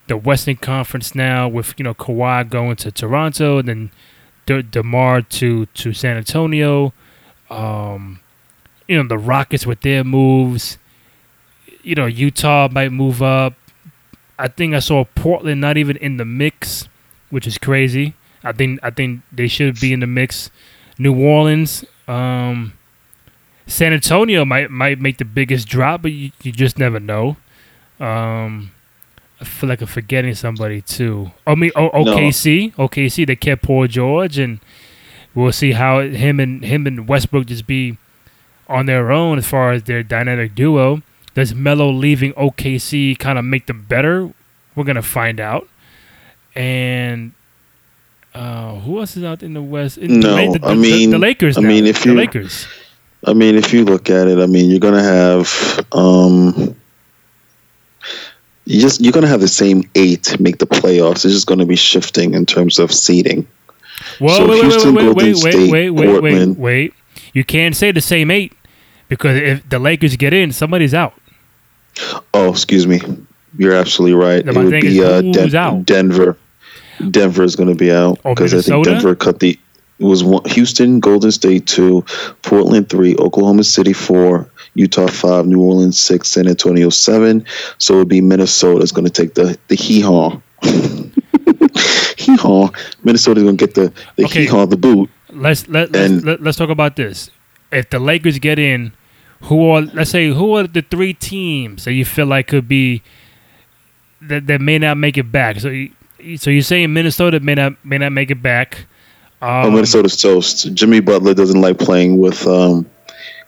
the 0.06 0.16
Western 0.16 0.56
Conference 0.56 1.14
now 1.14 1.48
with 1.48 1.74
you 1.78 1.84
know 1.84 1.94
Kawhi 1.94 2.48
going 2.48 2.76
to 2.76 2.90
Toronto 2.90 3.58
and 3.58 3.68
then 3.68 3.90
De- 4.46 4.62
DeMar 4.62 5.22
to 5.22 5.66
to 5.66 5.92
San 5.92 6.16
Antonio. 6.16 6.92
Um, 7.50 8.20
you 8.88 8.96
know 8.96 9.08
the 9.08 9.18
Rockets 9.18 9.66
with 9.66 9.80
their 9.82 10.04
moves. 10.04 10.78
You 11.82 11.94
know 11.94 12.06
Utah 12.06 12.68
might 12.70 12.90
move 12.90 13.22
up. 13.22 13.54
I 14.38 14.48
think 14.48 14.74
I 14.74 14.80
saw 14.80 15.04
Portland 15.14 15.60
not 15.60 15.76
even 15.76 15.96
in 15.98 16.16
the 16.16 16.24
mix, 16.24 16.88
which 17.30 17.46
is 17.46 17.58
crazy. 17.58 18.14
I 18.42 18.52
think 18.52 18.80
I 18.82 18.90
think 18.90 19.22
they 19.30 19.48
should 19.48 19.78
be 19.80 19.92
in 19.92 20.00
the 20.00 20.06
mix. 20.06 20.50
New 20.98 21.18
Orleans, 21.18 21.84
um, 22.06 22.74
San 23.66 23.92
Antonio 23.92 24.44
might 24.44 24.70
might 24.70 25.00
make 25.00 25.18
the 25.18 25.24
biggest 25.24 25.68
drop, 25.68 26.02
but 26.02 26.12
you, 26.12 26.32
you 26.42 26.52
just 26.52 26.78
never 26.78 26.98
know. 26.98 27.36
Um, 28.00 28.72
I 29.42 29.44
feel 29.44 29.68
like 29.68 29.80
I'm 29.80 29.88
forgetting 29.88 30.34
somebody 30.34 30.80
too. 30.80 31.32
I 31.46 31.54
mean, 31.56 31.72
o- 31.76 31.90
OKC, 31.90 32.72
OKC. 32.76 33.26
They 33.26 33.36
kept 33.36 33.62
Paul 33.62 33.86
George, 33.88 34.38
and 34.38 34.60
we'll 35.34 35.52
see 35.52 35.72
how 35.72 36.00
him 36.00 36.40
and 36.40 36.64
him 36.64 36.86
and 36.86 37.06
Westbrook 37.08 37.46
just 37.46 37.66
be 37.66 37.98
on 38.68 38.86
their 38.86 39.10
own 39.12 39.38
as 39.38 39.46
far 39.46 39.72
as 39.72 39.82
their 39.84 40.02
dynamic 40.02 40.54
duo. 40.54 41.02
Does 41.34 41.54
Melo 41.54 41.90
leaving 41.90 42.32
OKC 42.34 43.18
kind 43.18 43.38
of 43.38 43.44
make 43.44 43.66
them 43.66 43.84
better? 43.88 44.30
We're 44.76 44.84
gonna 44.84 45.02
find 45.02 45.40
out. 45.40 45.68
And 46.54 47.32
uh, 48.34 48.76
who 48.80 49.00
else 49.00 49.16
is 49.16 49.24
out 49.24 49.42
in 49.42 49.54
the 49.54 49.62
West? 49.62 49.98
In 49.98 50.20
No, 50.20 50.52
the, 50.52 50.58
the, 50.58 50.66
I 50.66 50.74
mean- 50.74 51.10
the 51.10 51.18
Lakers. 51.18 51.58
I 51.58 51.60
mean, 51.62 51.86
if 51.86 52.02
the 52.02 52.10
you- 52.10 52.14
Lakers. 52.14 52.66
I 53.24 53.34
mean, 53.34 53.54
if 53.54 53.72
you 53.72 53.84
look 53.84 54.10
at 54.10 54.26
it, 54.26 54.38
I 54.40 54.46
mean, 54.46 54.68
you're 54.68 54.80
gonna 54.80 55.02
have 55.02 55.84
um, 55.92 56.74
you 58.64 58.80
just 58.80 59.00
you're 59.00 59.12
gonna 59.12 59.26
have 59.28 59.40
the 59.40 59.48
same 59.48 59.88
eight 59.94 60.38
make 60.40 60.58
the 60.58 60.66
playoffs. 60.66 61.24
It's 61.24 61.34
just 61.34 61.46
gonna 61.46 61.66
be 61.66 61.76
shifting 61.76 62.34
in 62.34 62.46
terms 62.46 62.78
of 62.78 62.92
seeding. 62.92 63.46
Well, 64.20 64.36
So 64.36 64.48
wait, 64.48 64.62
wait, 64.62 64.70
Houston, 64.70 64.94
wait, 64.94 65.04
wait, 65.04 65.14
Golden 65.14 65.24
wait, 65.24 65.36
State, 65.36 65.70
wait, 65.70 65.90
wait, 65.90 66.22
wait, 66.22 66.48
wait. 66.58 66.94
You 67.32 67.44
can't 67.44 67.74
say 67.76 67.92
the 67.92 68.00
same 68.00 68.30
eight 68.30 68.52
because 69.08 69.36
if 69.36 69.68
the 69.68 69.78
Lakers 69.78 70.16
get 70.16 70.32
in, 70.32 70.52
somebody's 70.52 70.94
out. 70.94 71.14
Oh, 72.34 72.50
excuse 72.50 72.86
me, 72.86 73.00
you're 73.58 73.74
absolutely 73.74 74.14
right. 74.14 74.46
It 74.46 74.54
would 74.54 74.70
be 74.80 75.02
uh, 75.02 75.20
Den- 75.22 75.54
out? 75.54 75.84
Denver. 75.86 76.36
Denver 77.10 77.42
is 77.42 77.56
gonna 77.56 77.74
be 77.74 77.90
out 77.90 78.20
Oh, 78.24 78.34
because 78.34 78.54
I 78.54 78.60
think 78.60 78.84
Denver 78.84 79.14
cut 79.14 79.40
the. 79.40 79.58
It 79.98 80.04
was 80.04 80.24
one, 80.24 80.44
Houston, 80.46 80.98
Golden 81.00 81.30
State 81.30 81.66
two, 81.66 82.04
Portland 82.42 82.88
three, 82.88 83.14
Oklahoma 83.16 83.62
City 83.64 83.92
four, 83.92 84.48
Utah 84.74 85.06
five, 85.06 85.46
New 85.46 85.60
Orleans 85.60 86.00
six, 86.00 86.28
San 86.28 86.48
Antonio 86.48 86.88
seven. 86.88 87.44
So 87.78 87.94
it 87.94 87.98
would 87.98 88.08
be 88.08 88.20
Minnesota's 88.20 88.90
going 88.92 89.04
to 89.04 89.10
take 89.12 89.34
the 89.34 89.56
the 89.68 89.76
hee 89.76 90.00
haw. 90.00 90.40
hee 92.18 92.36
haw. 92.36 92.68
Minnesota's 93.04 93.42
going 93.42 93.56
to 93.56 93.66
get 93.66 93.74
the 93.74 93.92
the 94.16 94.24
Okay. 94.24 94.42
hee 94.42 94.46
haw 94.46 94.66
the 94.66 94.76
boot. 94.76 95.10
Let's 95.30 95.68
let 95.68 95.92
let's, 95.92 96.24
let, 96.24 96.42
let's 96.42 96.58
talk 96.58 96.70
about 96.70 96.96
this. 96.96 97.30
If 97.70 97.90
the 97.90 97.98
Lakers 97.98 98.38
get 98.38 98.58
in, 98.58 98.92
who 99.42 99.70
are 99.70 99.82
let's 99.82 100.10
say 100.10 100.28
who 100.30 100.56
are 100.56 100.66
the 100.66 100.82
three 100.82 101.14
teams 101.14 101.84
that 101.84 101.92
you 101.92 102.04
feel 102.04 102.26
like 102.26 102.48
could 102.48 102.68
be 102.68 103.02
that 104.20 104.46
that 104.46 104.60
may 104.60 104.78
not 104.78 104.96
make 104.96 105.16
it 105.16 105.30
back? 105.32 105.60
So 105.60 105.68
you, 105.68 105.90
so 106.36 106.50
you're 106.50 106.62
saying 106.62 106.92
Minnesota 106.92 107.40
may 107.40 107.54
not 107.54 107.82
may 107.84 107.98
not 107.98 108.12
make 108.12 108.30
it 108.30 108.42
back. 108.42 108.86
Um, 109.42 109.66
oh, 109.66 109.70
Minnesota's 109.72 110.16
toast. 110.16 110.72
Jimmy 110.72 111.00
Butler 111.00 111.34
doesn't 111.34 111.60
like 111.60 111.76
playing 111.76 112.18
with 112.18 112.46
um, 112.46 112.88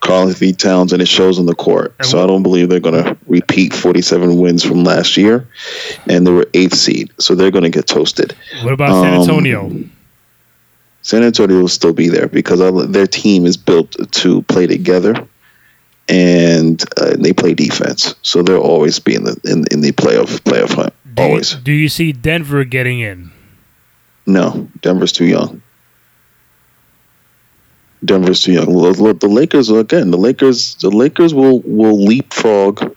Karl-Anthony 0.00 0.52
Towns, 0.52 0.92
and 0.92 1.00
it 1.00 1.06
shows 1.06 1.38
on 1.38 1.46
the 1.46 1.54
court. 1.54 1.94
So 2.04 2.22
I 2.22 2.26
don't 2.26 2.42
believe 2.42 2.68
they're 2.68 2.80
going 2.80 3.02
to 3.02 3.16
repeat 3.28 3.72
47 3.72 4.40
wins 4.40 4.64
from 4.64 4.82
last 4.82 5.16
year, 5.16 5.48
and 6.08 6.26
they 6.26 6.32
were 6.32 6.48
eighth 6.52 6.74
seed, 6.74 7.12
so 7.20 7.36
they're 7.36 7.52
going 7.52 7.62
to 7.62 7.70
get 7.70 7.86
toasted. 7.86 8.36
What 8.62 8.72
about 8.72 9.02
San 9.02 9.14
um, 9.14 9.20
Antonio? 9.20 9.88
San 11.02 11.22
Antonio 11.22 11.60
will 11.60 11.68
still 11.68 11.92
be 11.92 12.08
there 12.08 12.26
because 12.26 12.90
their 12.90 13.06
team 13.06 13.46
is 13.46 13.56
built 13.56 13.94
to 14.10 14.42
play 14.42 14.66
together, 14.66 15.14
and 16.08 16.82
uh, 16.98 17.14
they 17.16 17.32
play 17.32 17.54
defense, 17.54 18.16
so 18.22 18.42
they'll 18.42 18.58
always 18.58 18.98
be 18.98 19.14
in 19.14 19.22
the 19.22 19.40
in, 19.44 19.64
in 19.70 19.80
the 19.80 19.92
playoff 19.92 20.40
playoff 20.40 20.74
hunt. 20.74 20.92
Do 21.14 21.22
you, 21.22 21.28
Always. 21.28 21.54
do 21.54 21.70
you 21.70 21.88
see 21.88 22.10
Denver 22.10 22.64
getting 22.64 22.98
in? 22.98 23.30
No, 24.26 24.68
Denver's 24.80 25.12
too 25.12 25.26
young. 25.26 25.62
Denver's 28.04 28.42
too 28.42 28.52
young. 28.52 28.66
The 28.66 29.28
Lakers 29.28 29.70
again. 29.70 30.10
The 30.10 30.18
Lakers. 30.18 30.74
The 30.76 30.90
Lakers 30.90 31.32
will 31.34 31.60
will 31.60 32.04
leapfrog. 32.04 32.94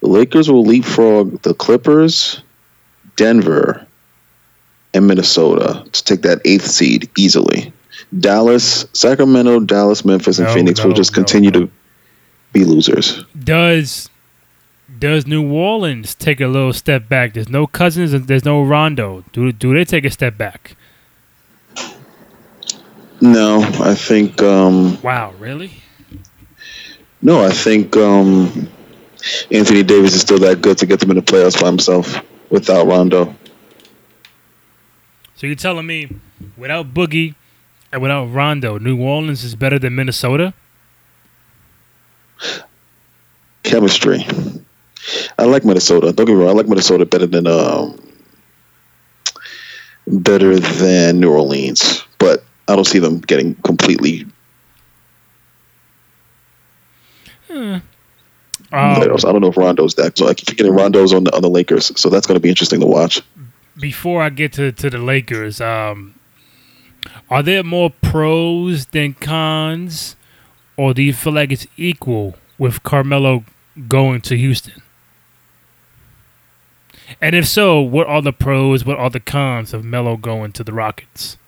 The 0.00 0.08
Lakers 0.08 0.50
will 0.50 0.64
leapfrog 0.64 1.42
the 1.42 1.54
Clippers, 1.54 2.42
Denver, 3.16 3.86
and 4.94 5.06
Minnesota 5.06 5.84
to 5.90 6.04
take 6.04 6.22
that 6.22 6.40
eighth 6.44 6.66
seed 6.66 7.10
easily. 7.16 7.72
Dallas, 8.20 8.86
Sacramento, 8.92 9.60
Dallas, 9.60 10.04
Memphis, 10.04 10.38
and 10.38 10.48
No, 10.48 10.54
Phoenix 10.54 10.82
will 10.82 10.90
no, 10.90 10.96
just 10.96 11.12
no, 11.12 11.16
continue 11.16 11.50
no. 11.50 11.60
to 11.60 11.70
be 12.52 12.64
losers. 12.64 13.24
Does 13.38 14.08
does 14.98 15.26
New 15.26 15.52
Orleans 15.52 16.14
take 16.14 16.40
a 16.40 16.46
little 16.46 16.72
step 16.72 17.08
back? 17.08 17.34
There's 17.34 17.48
no 17.48 17.66
Cousins 17.66 18.12
and 18.12 18.26
there's 18.26 18.44
no 18.44 18.62
Rondo. 18.62 19.24
Do 19.32 19.52
do 19.52 19.74
they 19.74 19.84
take 19.84 20.04
a 20.04 20.10
step 20.10 20.38
back? 20.38 20.76
No, 23.20 23.60
I 23.80 23.94
think. 23.94 24.40
Um, 24.42 25.00
Wow, 25.02 25.32
really? 25.38 25.72
no, 27.20 27.44
I 27.44 27.50
think 27.50 27.96
um, 27.96 28.68
Anthony 29.50 29.82
Davis 29.82 30.14
is 30.14 30.20
still 30.20 30.38
that 30.38 30.60
good 30.62 30.78
to 30.78 30.86
get 30.86 31.00
them 31.00 31.10
in 31.10 31.16
the 31.16 31.22
playoffs 31.22 31.60
by 31.60 31.66
himself 31.66 32.20
without 32.50 32.86
Rondo. 32.86 33.34
So 35.34 35.46
you're 35.46 35.56
telling 35.56 35.86
me 35.86 36.08
without 36.56 36.94
Boogie 36.94 37.34
and 37.92 38.02
without 38.02 38.26
Rondo, 38.26 38.78
New 38.78 39.00
Orleans 39.00 39.42
is 39.44 39.54
better 39.54 39.78
than 39.78 39.94
Minnesota? 39.94 40.54
chemistry. 43.64 44.24
I 45.38 45.44
like 45.44 45.64
Minnesota. 45.64 46.12
Don't 46.12 46.26
get 46.26 46.34
me 46.34 46.40
wrong. 46.40 46.50
I 46.50 46.52
like 46.52 46.68
Minnesota 46.68 47.04
better 47.04 47.26
than 47.26 47.46
um, 47.46 47.98
better 50.06 50.58
than 50.58 51.20
New 51.20 51.30
Orleans, 51.30 52.04
I 52.68 52.74
don't 52.76 52.84
see 52.86 52.98
them 52.98 53.20
getting 53.20 53.54
completely 53.56 54.26
Um, 58.70 58.96
playoffs. 58.96 59.26
I 59.26 59.32
don't 59.32 59.40
know 59.40 59.48
if 59.48 59.56
Rondo's 59.56 59.94
that. 59.94 60.18
So 60.18 60.28
I 60.28 60.34
keep 60.34 60.56
getting 60.56 60.74
Rondo's 60.74 61.12
on 61.14 61.24
the 61.24 61.34
on 61.34 61.40
the 61.42 61.48
Lakers, 61.48 61.90
so 61.98 62.10
that's 62.10 62.26
going 62.26 62.36
to 62.36 62.40
be 62.40 62.50
interesting 62.50 62.80
to 62.80 62.86
watch. 62.86 63.22
before 63.78 64.22
I 64.22 64.28
get 64.30 64.52
to, 64.54 64.72
to 64.72 64.90
the 64.90 64.98
Lakers, 64.98 65.60
um, 65.60 66.14
are 67.30 67.42
there 67.42 67.62
more 67.62 67.90
pros 68.02 68.86
than 68.86 69.14
cons, 69.14 70.16
or 70.76 70.92
do 70.92 71.02
you 71.02 71.12
feel 71.14 71.32
like 71.32 71.50
it's 71.52 71.66
equal 71.76 72.34
with 72.58 72.82
Carmelo 72.82 73.44
going 73.88 74.20
to 74.22 74.36
Houston? 74.36 74.82
And 77.22 77.34
if 77.34 77.46
so, 77.46 77.80
what 77.80 78.06
are 78.06 78.20
the 78.20 78.32
pros? 78.32 78.84
What 78.84 78.98
are 78.98 79.08
the 79.10 79.20
cons 79.20 79.72
of 79.72 79.84
Melo 79.84 80.16
going 80.18 80.52
to 80.52 80.64
the 80.64 80.72
Rockets? 80.74 81.38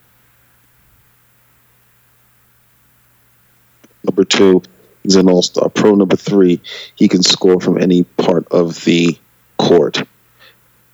Number 4.11 4.25
two, 4.25 4.61
he's 5.05 5.15
an 5.15 5.31
all 5.31 5.41
star. 5.41 5.69
Pro 5.69 5.95
number 5.95 6.17
three, 6.17 6.61
he 6.97 7.07
can 7.07 7.23
score 7.23 7.61
from 7.61 7.81
any 7.81 8.03
part 8.03 8.45
of 8.51 8.85
the 8.85 9.17
court. 9.57 10.03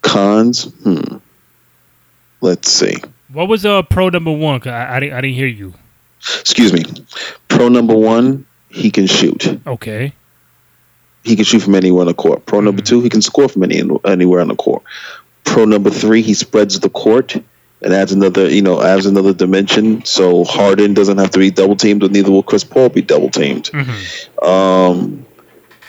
Cons, 0.02 0.64
hmm. 0.64 1.16
Let's 2.42 2.70
see. 2.70 2.96
What 3.32 3.48
was 3.48 3.64
uh 3.64 3.80
pro 3.84 4.10
number 4.10 4.30
one? 4.32 4.60
I, 4.68 4.96
I 4.96 5.00
didn't 5.00 5.14
I 5.14 5.20
didn't 5.22 5.34
hear 5.36 5.46
you. 5.46 5.72
Excuse 6.40 6.74
me. 6.74 6.84
Pro 7.48 7.68
number 7.70 7.94
one, 7.94 8.44
he 8.68 8.90
can 8.90 9.06
shoot. 9.06 9.58
Okay. 9.66 10.12
He 11.24 11.36
can 11.36 11.46
shoot 11.46 11.60
from 11.62 11.74
anywhere 11.74 12.02
on 12.02 12.08
the 12.08 12.14
court. 12.14 12.44
Pro 12.44 12.60
number 12.60 12.82
Mhm. 12.82 12.86
two, 12.86 13.00
he 13.00 13.08
can 13.08 13.22
score 13.22 13.48
from 13.48 13.62
any 13.62 13.82
anywhere 14.04 14.42
on 14.42 14.48
the 14.48 14.56
court. 14.56 14.82
Pro 15.44 15.64
number 15.64 15.88
three, 15.88 16.20
he 16.20 16.34
spreads 16.34 16.78
the 16.80 16.90
court 16.90 17.36
and 17.86 17.94
adds 17.94 18.10
another, 18.10 18.50
you 18.50 18.62
know, 18.62 18.82
adds 18.82 19.06
another 19.06 19.32
dimension. 19.32 20.04
So 20.04 20.42
Harden 20.44 20.92
doesn't 20.92 21.18
have 21.18 21.30
to 21.30 21.38
be 21.38 21.52
double 21.52 21.76
teamed, 21.76 22.00
but 22.00 22.10
neither 22.10 22.32
will 22.32 22.42
Chris 22.42 22.64
Paul 22.64 22.88
be 22.88 23.00
double 23.00 23.30
teamed. 23.30 23.68
hmm 23.68 24.44
Um, 24.44 25.24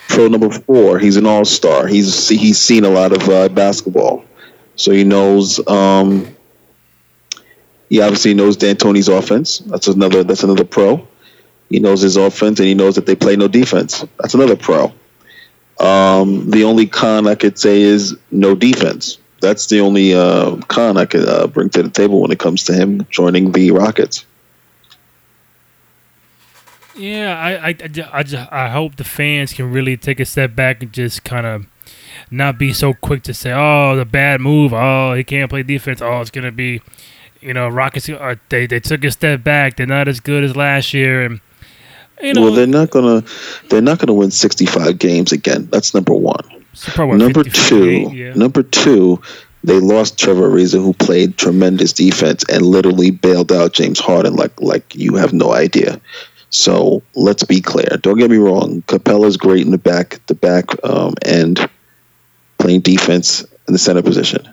pro 0.08 0.28
number 0.28 0.52
four, 0.52 1.00
he's 1.00 1.18
an 1.18 1.26
all 1.26 1.44
star. 1.44 1.88
He's 1.88 2.30
he's 2.30 2.60
seen 2.60 2.86
a 2.86 2.90
lot 2.90 3.14
of 3.14 3.28
uh, 3.28 3.50
basketball, 3.50 4.24
so 4.76 4.92
he 4.92 5.04
knows. 5.04 5.60
Um, 5.68 6.36
he 7.90 8.00
obviously 8.02 8.34
knows 8.36 8.58
D'Antoni's 8.58 9.08
offense. 9.10 9.60
That's 9.60 9.88
another. 9.88 10.24
That's 10.24 10.44
another 10.44 10.66
pro. 10.66 11.08
He 11.70 11.80
knows 11.80 12.02
his 12.02 12.16
offense, 12.16 12.60
and 12.60 12.68
he 12.68 12.76
knows 12.76 12.94
that 12.96 13.08
they 13.08 13.16
play 13.16 13.36
no 13.36 13.48
defense. 13.48 14.06
That's 14.20 14.36
another 14.36 14.56
pro. 14.56 14.94
Um, 15.80 16.52
the 16.52 16.64
only 16.64 16.86
con 16.86 17.28
I 17.28 17.34
could 17.36 17.58
say 17.58 17.82
is 17.82 18.16
no 18.30 18.54
defense. 18.56 19.18
That's 19.42 19.68
the 19.68 19.80
only 19.82 20.14
uh, 20.14 20.58
con 20.68 20.98
I 20.98 21.06
could 21.06 21.28
uh, 21.28 21.48
bring 21.48 21.70
to 21.72 21.84
the 21.84 21.90
table 21.90 22.22
when 22.22 22.32
it 22.32 22.40
comes 22.40 22.64
to 22.66 22.74
him 22.74 23.06
joining 23.10 23.52
the 23.52 23.72
Rockets. 23.72 24.26
Yeah, 26.96 27.38
I 27.40 27.52
I, 27.52 27.68
I, 27.68 27.74
ju- 27.74 28.06
I, 28.12 28.24
ju- 28.24 28.48
I 28.52 28.70
hope 28.70 28.96
the 28.96 29.04
fans 29.04 29.54
can 29.54 29.72
really 29.72 29.98
take 29.98 30.20
a 30.20 30.26
step 30.26 30.56
back 30.56 30.82
and 30.82 30.92
just 30.92 31.24
kind 31.24 31.46
of 31.46 31.66
not 32.32 32.58
be 32.58 32.74
so 32.74 32.94
quick 32.94 33.24
to 33.24 33.34
say, 33.34 33.52
"Oh, 33.54 33.96
the 33.96 34.06
bad 34.06 34.42
move. 34.42 34.74
Oh, 34.74 35.14
he 35.14 35.24
can't 35.24 35.50
play 35.50 35.64
defense. 35.64 36.02
Oh, 36.02 36.20
it's 36.22 36.32
gonna 36.32 36.52
be, 36.52 36.82
you 37.40 37.54
know, 37.54 37.68
Rockets. 37.68 38.10
Uh, 38.10 38.36
they 38.50 38.66
they 38.66 38.80
took 38.80 39.04
a 39.04 39.12
step 39.12 39.44
back. 39.44 39.78
They're 39.78 39.86
not 39.86 40.08
as 40.08 40.20
good 40.20 40.44
as 40.44 40.56
last 40.56 40.94
year." 40.94 41.24
And 41.24 41.40
you 42.22 42.34
know, 42.34 42.42
well, 42.42 42.54
they're 42.54 42.66
not 42.66 42.90
gonna 42.90 43.24
they're 43.70 43.82
not 43.82 44.00
gonna 44.00 44.14
win 44.16 44.32
sixty 44.32 44.66
five 44.66 44.98
games 44.98 45.32
again. 45.32 45.68
That's 45.72 45.94
number 45.94 46.14
one. 46.14 46.57
So 46.78 47.08
what, 47.08 47.18
number 47.18 47.44
50, 47.44 47.60
two, 47.70 48.12
yeah. 48.14 48.34
number 48.34 48.62
two, 48.62 49.20
they 49.64 49.80
lost 49.80 50.20
Trevor 50.20 50.50
Ariza, 50.50 50.74
who 50.74 50.94
played 50.94 51.38
tremendous 51.38 51.92
defense 51.92 52.46
and 52.50 52.66
literally 52.66 53.10
bailed 53.10 53.52
out 53.52 53.74
James 53.74 54.00
Harden 54.00 54.36
like 54.36 54.62
like 54.62 54.96
you 54.96 55.16
have 55.16 55.34
no 55.34 55.54
idea. 55.54 56.00
So 56.50 57.02
let's 57.16 57.44
be 57.44 57.60
clear. 57.60 57.98
Don't 58.02 58.18
get 58.18 58.30
me 58.30 58.38
wrong. 58.38 58.84
Capela's 58.84 59.38
great 59.38 59.66
in 59.66 59.72
the 59.72 59.78
back, 59.78 60.20
the 60.28 60.36
back 60.36 60.66
um, 60.86 61.16
end, 61.26 61.68
playing 62.60 62.82
defense 62.82 63.42
in 63.68 63.74
the 63.74 63.80
center 63.80 64.02
position. 64.02 64.48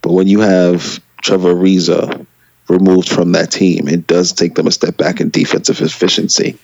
But 0.00 0.12
when 0.12 0.28
you 0.28 0.40
have 0.40 1.02
Trevor 1.20 1.54
Ariza 1.54 2.24
removed 2.68 3.08
from 3.08 3.32
that 3.32 3.50
team, 3.50 3.88
it 3.88 4.06
does 4.06 4.32
take 4.32 4.54
them 4.54 4.66
a 4.66 4.70
step 4.70 4.96
back 4.96 5.20
in 5.20 5.28
defensive 5.30 5.80
efficiency. 5.80 6.56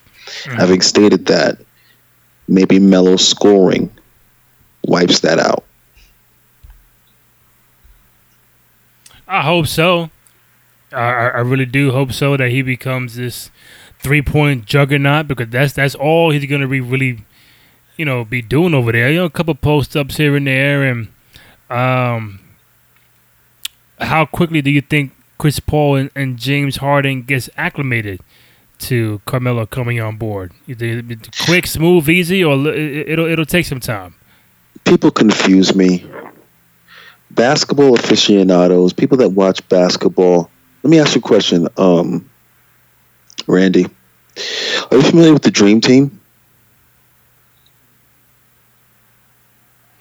Mhm. 0.44 0.54
Having 0.54 0.80
stated 0.82 1.26
that, 1.26 1.58
maybe 2.48 2.78
Melo 2.78 3.16
scoring 3.16 3.90
wipes 4.86 5.20
that 5.20 5.38
out. 5.38 5.64
I 9.26 9.42
hope 9.42 9.66
so. 9.68 10.10
I, 10.92 10.98
I 10.98 11.40
really 11.40 11.66
do 11.66 11.92
hope 11.92 12.12
so 12.12 12.36
that 12.36 12.50
he 12.50 12.62
becomes 12.62 13.14
this 13.14 13.50
three 14.00 14.22
point 14.22 14.64
juggernaut 14.66 15.28
because 15.28 15.50
that's 15.50 15.72
that's 15.74 15.94
all 15.94 16.30
he's 16.32 16.46
gonna 16.46 16.66
be 16.66 16.80
really, 16.80 17.24
you 17.96 18.04
know, 18.04 18.24
be 18.24 18.42
doing 18.42 18.74
over 18.74 18.90
there. 18.90 19.10
You 19.10 19.20
know, 19.20 19.24
a 19.26 19.30
couple 19.30 19.54
post 19.54 19.96
ups 19.96 20.16
here 20.16 20.34
and 20.34 20.46
there, 20.46 20.82
and 20.82 21.08
um, 21.68 22.40
how 24.00 24.26
quickly 24.26 24.62
do 24.62 24.70
you 24.70 24.80
think 24.80 25.12
Chris 25.38 25.60
Paul 25.60 25.96
and, 25.96 26.10
and 26.16 26.36
James 26.36 26.76
Harden 26.78 27.22
gets 27.22 27.48
acclimated 27.56 28.20
to 28.80 29.20
Carmelo 29.26 29.64
coming 29.64 30.00
on 30.00 30.16
board? 30.16 30.52
Quick, 31.46 31.68
smooth, 31.68 32.08
easy, 32.08 32.42
or 32.42 32.54
it'll 32.66 33.26
it'll 33.26 33.46
take 33.46 33.66
some 33.66 33.80
time. 33.80 34.16
People 34.90 35.12
confuse 35.12 35.74
me. 35.76 36.04
Basketball 37.30 37.94
aficionados, 37.94 38.92
people 38.92 39.18
that 39.18 39.28
watch 39.28 39.66
basketball. 39.68 40.50
Let 40.82 40.90
me 40.90 40.98
ask 40.98 41.14
you 41.14 41.20
a 41.20 41.22
question, 41.22 41.68
um, 41.76 42.28
Randy. 43.46 43.86
Are 44.90 44.96
you 44.96 45.02
familiar 45.02 45.32
with 45.32 45.42
the 45.42 45.52
Dream 45.52 45.80
Team? 45.80 46.20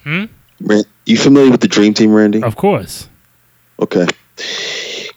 Hmm? 0.04 0.26
Ran- 0.60 0.86
you 1.06 1.18
familiar 1.18 1.52
with 1.52 1.62
the 1.62 1.68
Dream 1.68 1.94
Team, 1.94 2.12
Randy? 2.12 2.42
Of 2.42 2.56
course. 2.56 3.08
Okay. 3.80 4.08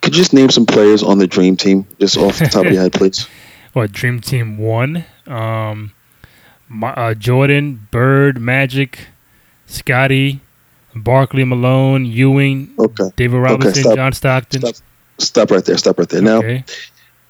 Could 0.02 0.14
you 0.14 0.20
just 0.20 0.34
name 0.34 0.50
some 0.50 0.66
players 0.66 1.02
on 1.02 1.18
the 1.18 1.26
Dream 1.26 1.56
Team, 1.56 1.86
just 1.98 2.18
off 2.18 2.38
the 2.38 2.46
top 2.46 2.66
of 2.66 2.72
your 2.72 2.82
head, 2.82 2.92
please? 2.92 3.26
what 3.72 3.90
Dream 3.92 4.20
Team 4.20 4.58
one, 4.58 5.06
um, 5.26 5.92
Ma- 6.68 6.88
uh, 6.88 7.14
Jordan, 7.14 7.88
Bird, 7.90 8.38
Magic, 8.38 9.06
Scottie, 9.72 10.40
Barkley, 10.94 11.44
Malone, 11.44 12.04
Ewing, 12.04 12.72
Okay. 12.78 13.10
David 13.16 13.38
Robinson, 13.38 13.82
stop. 13.82 13.94
John 13.96 14.12
Stockton. 14.12 14.60
Stop. 14.60 14.74
Stop 15.18 15.50
right 15.50 15.64
there. 15.64 15.78
Stop 15.78 15.98
right 15.98 16.08
there. 16.08 16.22
Now, 16.22 16.38
Okay. 16.38 16.64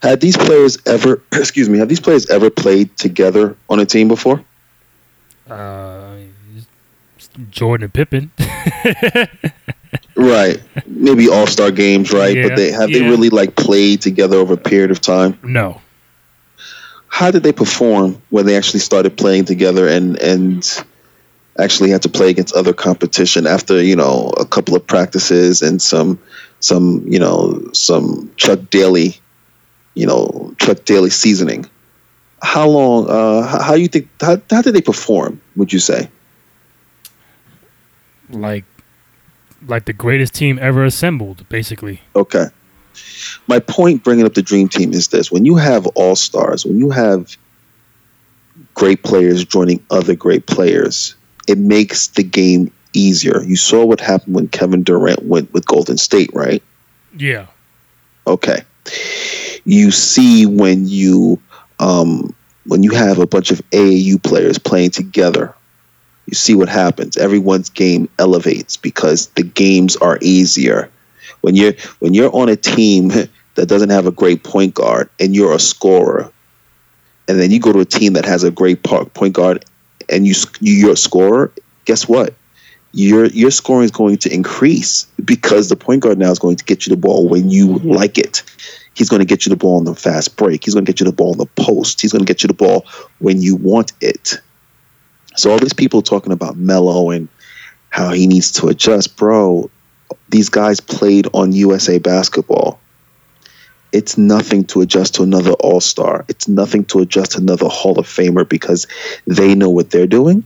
had 0.02 0.20
these 0.20 0.36
players 0.36 0.78
ever, 0.86 1.22
excuse 1.32 1.68
me, 1.68 1.78
have 1.78 1.88
these 1.88 2.00
players 2.00 2.28
ever 2.30 2.50
played 2.50 2.96
together 2.96 3.56
on 3.68 3.78
a 3.80 3.86
team 3.86 4.08
before? 4.08 4.42
Uh, 5.48 6.16
Jordan 7.50 7.84
and 7.84 7.92
Pippen. 7.94 8.30
Right. 10.14 10.62
Maybe 10.86 11.28
all 11.28 11.46
star 11.46 11.70
games, 11.70 12.12
right? 12.12 12.36
Yeah, 12.36 12.48
but 12.48 12.56
they 12.56 12.70
have 12.70 12.90
they 12.92 13.00
really 13.02 13.30
like 13.30 13.56
played 13.56 14.02
together 14.02 14.36
over 14.36 14.54
a 14.54 14.58
period 14.58 14.90
of 14.90 15.00
time. 15.00 15.38
no. 15.42 15.80
How 17.08 17.30
did 17.30 17.42
they 17.42 17.52
perform 17.52 18.20
when 18.30 18.46
they 18.46 18.56
actually 18.56 18.80
started 18.80 19.16
playing 19.18 19.44
together 19.46 19.88
and 19.88 20.18
and 20.18 20.84
actually 21.58 21.90
had 21.90 22.02
to 22.02 22.08
play 22.08 22.30
against 22.30 22.54
other 22.54 22.72
competition 22.72 23.46
after, 23.46 23.82
you 23.82 23.96
know, 23.96 24.32
a 24.38 24.44
couple 24.44 24.74
of 24.74 24.86
practices 24.86 25.62
and 25.62 25.80
some 25.82 26.18
some, 26.60 27.04
you 27.06 27.18
know, 27.18 27.60
some 27.72 28.30
Chuck 28.36 28.60
Daly, 28.70 29.16
you 29.94 30.06
know, 30.06 30.54
Chuck 30.58 30.84
Daly 30.84 31.10
seasoning. 31.10 31.66
How 32.42 32.68
long 32.68 33.08
uh 33.08 33.46
how, 33.46 33.62
how 33.62 33.74
you 33.74 33.88
think 33.88 34.08
how, 34.20 34.40
how 34.50 34.62
did 34.62 34.74
they 34.74 34.80
perform, 34.80 35.40
would 35.56 35.72
you 35.72 35.78
say? 35.78 36.08
Like, 38.30 38.64
like 39.66 39.84
the 39.84 39.92
greatest 39.92 40.34
team 40.34 40.58
ever 40.60 40.84
assembled, 40.84 41.46
basically. 41.48 42.00
Okay. 42.16 42.46
My 43.46 43.58
point 43.58 44.04
bringing 44.04 44.24
up 44.24 44.34
the 44.34 44.42
dream 44.42 44.68
team 44.68 44.92
is 44.92 45.08
this 45.08 45.30
when 45.30 45.44
you 45.44 45.56
have 45.56 45.86
all 45.88 46.16
stars, 46.16 46.64
when 46.64 46.78
you 46.78 46.90
have 46.90 47.36
great 48.74 49.02
players 49.02 49.44
joining 49.44 49.84
other 49.90 50.14
great 50.14 50.46
players, 50.46 51.14
it 51.52 51.58
makes 51.58 52.08
the 52.08 52.22
game 52.22 52.72
easier. 52.94 53.42
You 53.42 53.56
saw 53.56 53.84
what 53.84 54.00
happened 54.00 54.34
when 54.34 54.48
Kevin 54.48 54.82
Durant 54.82 55.22
went 55.22 55.52
with 55.52 55.66
Golden 55.66 55.98
State, 55.98 56.30
right? 56.32 56.62
Yeah. 57.14 57.46
Okay. 58.26 58.62
You 59.66 59.90
see 59.90 60.46
when 60.46 60.88
you 60.88 61.38
um, 61.78 62.34
when 62.64 62.82
you 62.82 62.92
have 62.92 63.18
a 63.18 63.26
bunch 63.26 63.50
of 63.50 63.60
AAU 63.70 64.22
players 64.22 64.58
playing 64.58 64.90
together, 64.92 65.54
you 66.26 66.34
see 66.34 66.54
what 66.54 66.70
happens. 66.70 67.18
Everyone's 67.18 67.68
game 67.68 68.08
elevates 68.18 68.78
because 68.78 69.26
the 69.28 69.42
games 69.42 69.94
are 69.96 70.18
easier. 70.22 70.90
When 71.42 71.54
you're 71.54 71.74
when 71.98 72.14
you're 72.14 72.34
on 72.34 72.48
a 72.48 72.56
team 72.56 73.08
that 73.56 73.68
doesn't 73.68 73.90
have 73.90 74.06
a 74.06 74.10
great 74.10 74.42
point 74.42 74.72
guard 74.72 75.10
and 75.20 75.36
you're 75.36 75.52
a 75.52 75.58
scorer, 75.58 76.32
and 77.28 77.38
then 77.38 77.50
you 77.50 77.60
go 77.60 77.74
to 77.74 77.80
a 77.80 77.84
team 77.84 78.14
that 78.14 78.24
has 78.24 78.42
a 78.42 78.50
great 78.50 78.82
point 78.82 79.34
guard 79.34 79.66
and 80.12 80.26
you 80.26 80.34
you're 80.60 80.92
a 80.92 80.96
scorer, 80.96 81.52
guess 81.84 82.08
what? 82.08 82.34
Your 82.92 83.26
your 83.26 83.50
scoring 83.50 83.84
is 83.84 83.90
going 83.90 84.18
to 84.18 84.32
increase 84.32 85.06
because 85.24 85.68
the 85.68 85.76
point 85.76 86.02
guard 86.02 86.18
now 86.18 86.30
is 86.30 86.38
going 86.38 86.56
to 86.56 86.64
get 86.64 86.86
you 86.86 86.90
the 86.90 87.00
ball 87.00 87.28
when 87.28 87.50
you 87.50 87.68
mm-hmm. 87.68 87.90
like 87.90 88.18
it. 88.18 88.42
He's 88.94 89.08
going 89.08 89.20
to 89.20 89.26
get 89.26 89.46
you 89.46 89.50
the 89.50 89.56
ball 89.56 89.78
on 89.78 89.84
the 89.84 89.94
fast 89.94 90.36
break. 90.36 90.64
He's 90.64 90.74
going 90.74 90.84
to 90.84 90.92
get 90.92 91.00
you 91.00 91.06
the 91.06 91.12
ball 91.12 91.32
on 91.32 91.38
the 91.38 91.46
post. 91.46 92.02
He's 92.02 92.12
going 92.12 92.24
to 92.24 92.30
get 92.30 92.42
you 92.42 92.48
the 92.48 92.54
ball 92.54 92.84
when 93.20 93.40
you 93.40 93.56
want 93.56 93.92
it. 94.02 94.38
So 95.36 95.50
all 95.50 95.58
these 95.58 95.72
people 95.72 96.02
talking 96.02 96.32
about 96.32 96.58
Melo 96.58 97.10
and 97.10 97.28
how 97.88 98.10
he 98.10 98.26
needs 98.26 98.52
to 98.52 98.68
adjust, 98.68 99.16
bro. 99.16 99.70
These 100.28 100.50
guys 100.50 100.78
played 100.78 101.26
on 101.32 101.52
USA 101.52 101.98
basketball. 101.98 102.81
It's 103.92 104.16
nothing 104.16 104.64
to 104.66 104.80
adjust 104.80 105.14
to 105.16 105.22
another 105.22 105.52
All 105.52 105.80
Star. 105.80 106.24
It's 106.28 106.48
nothing 106.48 106.84
to 106.86 107.00
adjust 107.00 107.32
to 107.32 107.38
another 107.38 107.68
Hall 107.68 107.98
of 107.98 108.06
Famer 108.06 108.48
because 108.48 108.86
they 109.26 109.54
know 109.54 109.70
what 109.70 109.90
they're 109.90 110.06
doing. 110.06 110.44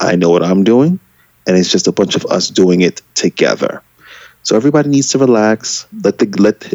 I 0.00 0.16
know 0.16 0.30
what 0.30 0.42
I'm 0.42 0.64
doing, 0.64 0.98
and 1.46 1.56
it's 1.56 1.70
just 1.70 1.88
a 1.88 1.92
bunch 1.92 2.16
of 2.16 2.24
us 2.26 2.48
doing 2.48 2.80
it 2.80 3.02
together. 3.14 3.82
So 4.42 4.56
everybody 4.56 4.88
needs 4.88 5.08
to 5.08 5.18
relax. 5.18 5.86
Let 6.02 6.18
the 6.18 6.26
let 6.38 6.72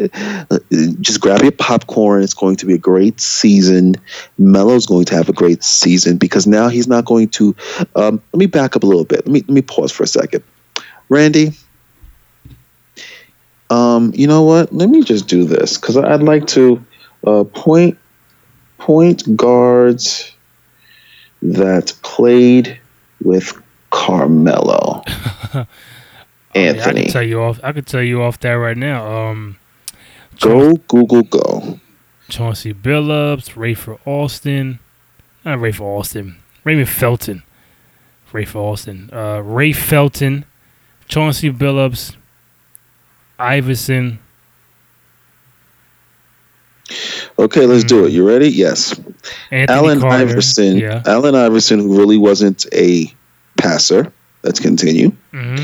uh, 0.50 0.58
just 1.00 1.20
grab 1.20 1.42
your 1.42 1.52
popcorn. 1.52 2.22
It's 2.22 2.34
going 2.34 2.56
to 2.56 2.66
be 2.66 2.74
a 2.74 2.78
great 2.78 3.20
season. 3.20 3.96
Melo's 4.38 4.86
going 4.86 5.06
to 5.06 5.14
have 5.16 5.28
a 5.28 5.32
great 5.32 5.64
season 5.64 6.16
because 6.16 6.46
now 6.46 6.68
he's 6.68 6.86
not 6.86 7.04
going 7.04 7.28
to. 7.30 7.56
Um, 7.96 8.22
let 8.32 8.38
me 8.38 8.46
back 8.46 8.76
up 8.76 8.84
a 8.84 8.86
little 8.86 9.04
bit. 9.04 9.26
Let 9.26 9.32
me 9.32 9.40
let 9.40 9.50
me 9.50 9.62
pause 9.62 9.90
for 9.90 10.04
a 10.04 10.06
second. 10.06 10.44
Randy, 11.08 11.52
um, 13.74 14.12
you 14.14 14.28
know 14.28 14.42
what? 14.42 14.72
Let 14.72 14.88
me 14.88 15.02
just 15.02 15.26
do 15.26 15.44
this 15.44 15.76
because 15.78 15.96
I'd 15.96 16.22
like 16.22 16.46
to 16.48 16.84
uh, 17.26 17.44
point 17.44 17.98
point 18.78 19.36
guards 19.36 20.32
that 21.42 21.92
played 22.02 22.78
with 23.22 23.52
Carmelo. 23.90 25.02
Anthony, 26.54 27.00
I 27.00 27.04
could 27.04 27.12
tell 27.12 27.22
you 27.22 27.42
off. 27.42 27.60
I 27.64 27.72
could 27.72 27.86
tell 27.86 28.02
you 28.02 28.22
off 28.22 28.38
that 28.40 28.52
right 28.52 28.76
now. 28.76 29.30
Um, 29.30 29.56
go 30.40 30.74
Google 30.74 31.24
go. 31.24 31.80
Chauncey 32.28 32.72
Billups, 32.72 33.54
Rafer 33.54 33.98
Austin, 34.06 34.78
not 35.44 35.58
Rafer 35.58 35.80
Austin, 35.80 36.36
Raymond 36.62 36.88
Felton, 36.88 37.42
Rafer 38.32 38.56
Alston, 38.56 39.10
uh, 39.12 39.40
Ray 39.40 39.72
Felton, 39.72 40.44
Chauncey 41.08 41.50
Billups, 41.50 42.16
Iverson. 43.38 44.18
Okay, 47.38 47.66
let's 47.66 47.84
do 47.84 48.04
it. 48.04 48.12
You 48.12 48.26
ready? 48.26 48.48
Yes. 48.48 48.98
Anthony 49.50 49.66
Allen 49.68 50.00
Carter. 50.00 50.16
Iverson. 50.28 50.76
Yeah. 50.78 51.02
Allen 51.06 51.34
Iverson, 51.34 51.80
who 51.80 51.98
really 51.98 52.18
wasn't 52.18 52.66
a 52.72 53.12
passer. 53.58 54.12
Let's 54.42 54.60
continue. 54.60 55.10
hmm 55.32 55.56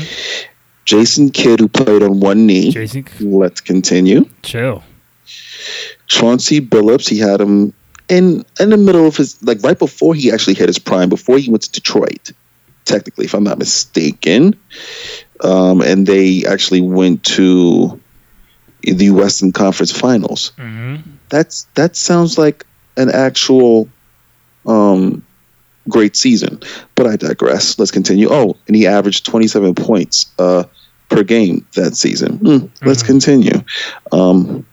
Jason 0.83 1.29
Kidd, 1.29 1.59
who 1.59 1.67
played 1.69 2.01
on 2.01 2.19
one 2.19 2.47
knee. 2.47 2.71
Jason, 2.71 3.05
Let's 3.19 3.61
continue. 3.61 4.25
chill. 4.41 4.83
Chauncey 6.07 6.59
Billups, 6.59 7.07
he 7.07 7.19
had 7.19 7.39
him 7.39 7.71
in 8.09 8.43
in 8.59 8.71
the 8.71 8.77
middle 8.77 9.07
of 9.07 9.15
his 9.15 9.41
like 9.43 9.61
right 9.63 9.77
before 9.77 10.13
he 10.15 10.31
actually 10.31 10.55
hit 10.55 10.67
his 10.67 10.79
prime, 10.79 11.07
before 11.07 11.37
he 11.37 11.49
went 11.49 11.61
to 11.63 11.71
Detroit, 11.71 12.31
technically, 12.83 13.25
if 13.25 13.33
I'm 13.33 13.43
not 13.43 13.59
mistaken. 13.59 14.55
Um, 15.43 15.81
and 15.81 16.05
they 16.07 16.43
actually 16.45 16.81
went 16.81 17.23
to 17.25 17.99
the 18.83 19.09
Western 19.11 19.51
Conference 19.51 19.91
Finals. 19.91 20.51
hmm 20.57 20.97
That's 21.29 21.63
that 21.75 21.95
sounds 21.95 22.37
like 22.37 22.65
an 22.97 23.09
actual 23.09 23.87
um, 24.65 25.23
great 25.89 26.15
season. 26.15 26.59
But 26.95 27.07
I 27.07 27.15
digress. 27.15 27.77
Let's 27.79 27.91
continue. 27.91 28.27
Oh, 28.29 28.55
and 28.67 28.75
he 28.75 28.85
averaged 28.87 29.25
27 29.25 29.73
points 29.75 30.31
uh, 30.39 30.63
per 31.09 31.23
game 31.23 31.65
that 31.75 31.95
season. 31.95 32.37
Hmm, 32.37 32.65
Let's 32.85 33.01
Mhm. 33.03 33.07
continue. 33.07 33.61
Um, 34.11 34.65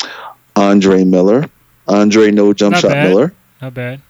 Andre 0.57 1.05
Miller. 1.05 1.49
Andre 1.87 2.31
No 2.31 2.53
Jump 2.53 2.73
Not 2.75 2.81
Shot 2.83 2.91
bad. 2.93 3.09
Miller. 3.09 3.33
Not 3.63 3.75
bad. 3.75 4.01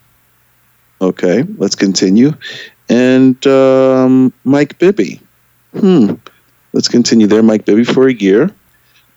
Okay, 1.01 1.45
let's 1.59 1.77
continue. 1.77 2.33
And 2.89 3.45
um, 3.47 4.33
Mike 4.45 4.79
Bibby. 4.79 5.21
Hmm. 5.79 6.15
Let's 6.73 6.89
continue 6.89 7.27
there. 7.27 7.43
Mike 7.43 7.65
Bibby 7.65 7.85
for 7.85 8.09
a 8.09 8.13
year. 8.13 8.51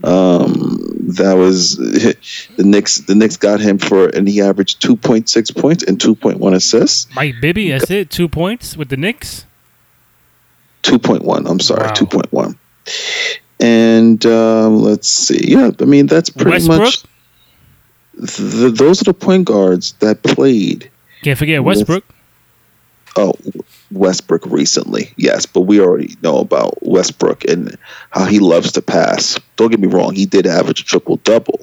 Um, 0.04 0.80
that 1.18 1.34
was 1.34 1.76
the 1.78 2.64
Knicks. 2.64 2.98
The 3.00 3.14
Knicks 3.16 3.38
got 3.38 3.60
him 3.60 3.78
for, 3.78 4.08
and 4.10 4.28
he 4.28 4.42
averaged 4.42 4.82
two 4.82 4.96
point 4.96 5.30
six 5.30 5.52
points 5.52 5.84
and 5.84 6.00
two 6.02 6.16
point 6.16 6.40
one 6.40 6.54
assists. 6.54 7.14
Mike 7.16 7.36
Bibby, 7.42 7.70
that's 7.70 7.92
it. 7.92 8.10
Two 8.10 8.28
points 8.28 8.76
with 8.76 8.90
the 8.90 8.98
Knicks. 8.98 9.46
Two 10.82 10.98
point 10.98 11.24
one. 11.24 11.46
I'm 11.46 11.60
sorry, 11.60 11.86
Wow. 11.88 11.94
two 11.94 12.06
point 12.08 12.32
one. 12.34 12.58
And 13.60 14.26
um, 14.26 14.78
let's 14.82 15.08
see. 15.08 15.40
Yeah, 15.52 15.70
I 15.80 15.86
mean 15.86 16.08
that's 16.08 16.30
pretty 16.32 16.50
Westbrook. 16.52 16.80
much. 16.80 17.04
The, 18.14 18.74
those 18.76 19.02
are 19.02 19.06
the 19.06 19.14
point 19.14 19.46
guards 19.46 19.94
that 20.00 20.22
played 20.24 20.90
Can't 21.22 21.38
forget 21.38 21.64
Westbrook. 21.64 22.04
Oh, 23.16 23.34
Westbrook 23.92 24.46
recently, 24.46 25.14
yes, 25.18 25.46
but 25.46 25.62
we 25.62 25.80
already 25.80 26.16
know 26.24 26.40
about 26.40 26.78
Westbrook 26.82 27.44
and 27.46 27.78
how 28.12 28.26
he 28.26 28.40
loves 28.40 28.72
to 28.74 28.82
pass. 28.82 29.40
Don't 29.56 29.70
get 29.70 29.80
me 29.80 29.88
wrong; 29.88 30.14
he 30.14 30.26
did 30.26 30.48
average 30.48 30.82
a 30.82 30.86
triple 30.86 31.18
double, 31.18 31.60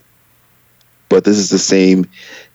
but 1.08 1.24
this 1.24 1.38
is 1.38 1.50
the 1.50 1.58
same 1.58 2.06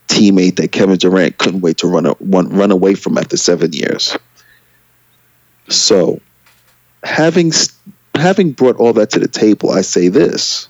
teammate 0.08 0.56
that 0.56 0.72
Kevin 0.72 0.96
Durant 0.96 1.38
couldn't 1.38 1.60
wait 1.60 1.78
to 1.78 1.86
run 1.86 2.06
a, 2.06 2.14
run, 2.20 2.48
run 2.50 2.70
away 2.70 2.94
from 2.94 3.18
after 3.18 3.36
seven 3.36 3.72
years. 3.72 4.16
So, 5.68 6.20
having 7.02 7.52
having 8.14 8.52
brought 8.52 8.76
all 8.76 8.92
that 8.92 9.10
to 9.10 9.18
the 9.18 9.28
table, 9.28 9.70
I 9.70 9.80
say 9.80 10.08
this: 10.08 10.68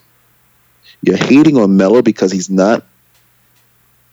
you're 1.03 1.17
hating 1.17 1.57
on 1.57 1.77
Melo 1.77 2.01
because 2.01 2.33
he's 2.33 2.51
not 2.51 2.85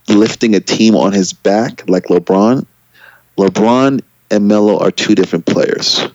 lifting 0.09 0.55
a 0.55 0.59
team 0.59 0.95
on 0.95 1.13
his 1.13 1.33
back 1.33 1.87
like 1.87 2.05
LeBron. 2.05 2.65
LeBron 3.37 4.01
and 4.31 4.47
Melo 4.47 4.79
are 4.79 4.91
two 4.91 5.13
different 5.13 5.45
players. 5.45 6.07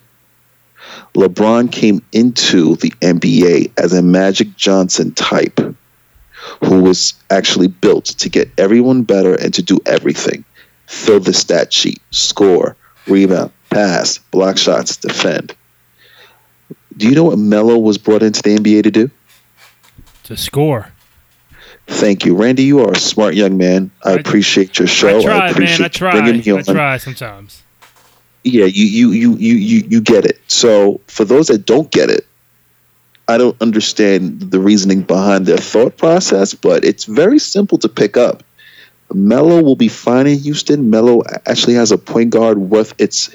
LeBron 1.14 1.70
came 1.70 2.02
into 2.12 2.76
the 2.76 2.90
NBA 3.00 3.72
as 3.78 3.92
a 3.92 4.02
Magic 4.02 4.56
Johnson 4.56 5.12
type 5.12 5.58
who 6.64 6.82
was 6.82 7.14
actually 7.30 7.68
built 7.68 8.04
to 8.06 8.28
get 8.28 8.50
everyone 8.58 9.02
better 9.02 9.34
and 9.34 9.52
to 9.54 9.62
do 9.62 9.78
everything 9.86 10.44
fill 10.86 11.18
the 11.18 11.32
stat 11.32 11.72
sheet, 11.72 12.00
score, 12.12 12.76
rebound, 13.08 13.50
pass, 13.70 14.18
block 14.18 14.56
shots, 14.56 14.96
defend. 14.96 15.54
Do 16.96 17.08
you 17.08 17.14
know 17.14 17.24
what 17.24 17.38
Melo 17.38 17.76
was 17.76 17.98
brought 17.98 18.22
into 18.22 18.40
the 18.40 18.56
NBA 18.56 18.84
to 18.84 18.90
do? 18.90 19.10
To 20.24 20.36
score. 20.36 20.92
Thank 21.88 22.24
you, 22.24 22.34
Randy. 22.34 22.64
You 22.64 22.80
are 22.80 22.92
a 22.92 22.98
smart 22.98 23.34
young 23.34 23.56
man. 23.56 23.90
I, 24.04 24.10
I- 24.10 24.14
appreciate 24.14 24.78
your 24.78 24.88
show. 24.88 25.18
I 25.18 25.22
try, 25.22 25.48
appreciate 25.50 25.78
man. 25.78 25.84
I 25.84 25.88
try. 25.88 26.10
bringing 26.12 26.40
me 26.40 26.52
I 26.52 26.56
on. 26.56 26.64
try 26.64 26.96
sometimes. 26.98 27.62
Yeah, 28.46 28.64
you 28.66 28.84
you 28.86 29.10
you 29.10 29.36
you 29.36 29.54
you 29.56 29.86
you 29.88 30.00
get 30.00 30.24
it. 30.24 30.40
So 30.46 31.00
for 31.08 31.24
those 31.24 31.48
that 31.48 31.66
don't 31.66 31.90
get 31.90 32.10
it, 32.10 32.24
I 33.26 33.38
don't 33.38 33.60
understand 33.60 34.40
the 34.40 34.60
reasoning 34.60 35.02
behind 35.02 35.46
their 35.46 35.58
thought 35.58 35.96
process, 35.96 36.54
but 36.54 36.84
it's 36.84 37.04
very 37.04 37.40
simple 37.40 37.76
to 37.78 37.88
pick 37.88 38.16
up. 38.16 38.44
Melo 39.12 39.62
will 39.62 39.74
be 39.74 39.88
fine 39.88 40.28
in 40.28 40.38
Houston. 40.38 40.90
Melo 40.90 41.22
actually 41.44 41.74
has 41.74 41.90
a 41.90 41.98
point 41.98 42.30
guard 42.30 42.58
worth 42.58 42.94
its, 42.98 43.30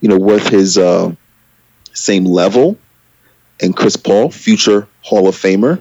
you 0.00 0.08
know, 0.08 0.18
worth 0.18 0.48
his 0.48 0.78
uh, 0.78 1.14
same 1.92 2.24
level, 2.24 2.76
and 3.62 3.76
Chris 3.76 3.96
Paul, 3.96 4.30
future 4.30 4.88
Hall 5.02 5.28
of 5.28 5.36
Famer, 5.36 5.80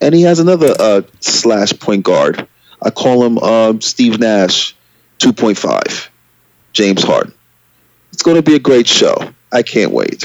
and 0.00 0.14
he 0.14 0.22
has 0.22 0.38
another 0.38 0.74
uh, 0.80 1.02
slash 1.20 1.78
point 1.78 2.04
guard. 2.04 2.48
I 2.80 2.88
call 2.88 3.22
him 3.22 3.38
uh, 3.38 3.74
Steve 3.80 4.18
Nash, 4.18 4.74
two 5.18 5.34
point 5.34 5.58
five, 5.58 6.10
James 6.72 7.02
Harden. 7.02 7.34
It's 8.12 8.22
going 8.22 8.36
to 8.36 8.42
be 8.42 8.54
a 8.54 8.58
great 8.58 8.86
show. 8.86 9.14
I 9.52 9.62
can't 9.62 9.90
wait. 9.92 10.24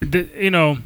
The- 0.00 0.28
you 0.36 0.50
know, 0.50 0.78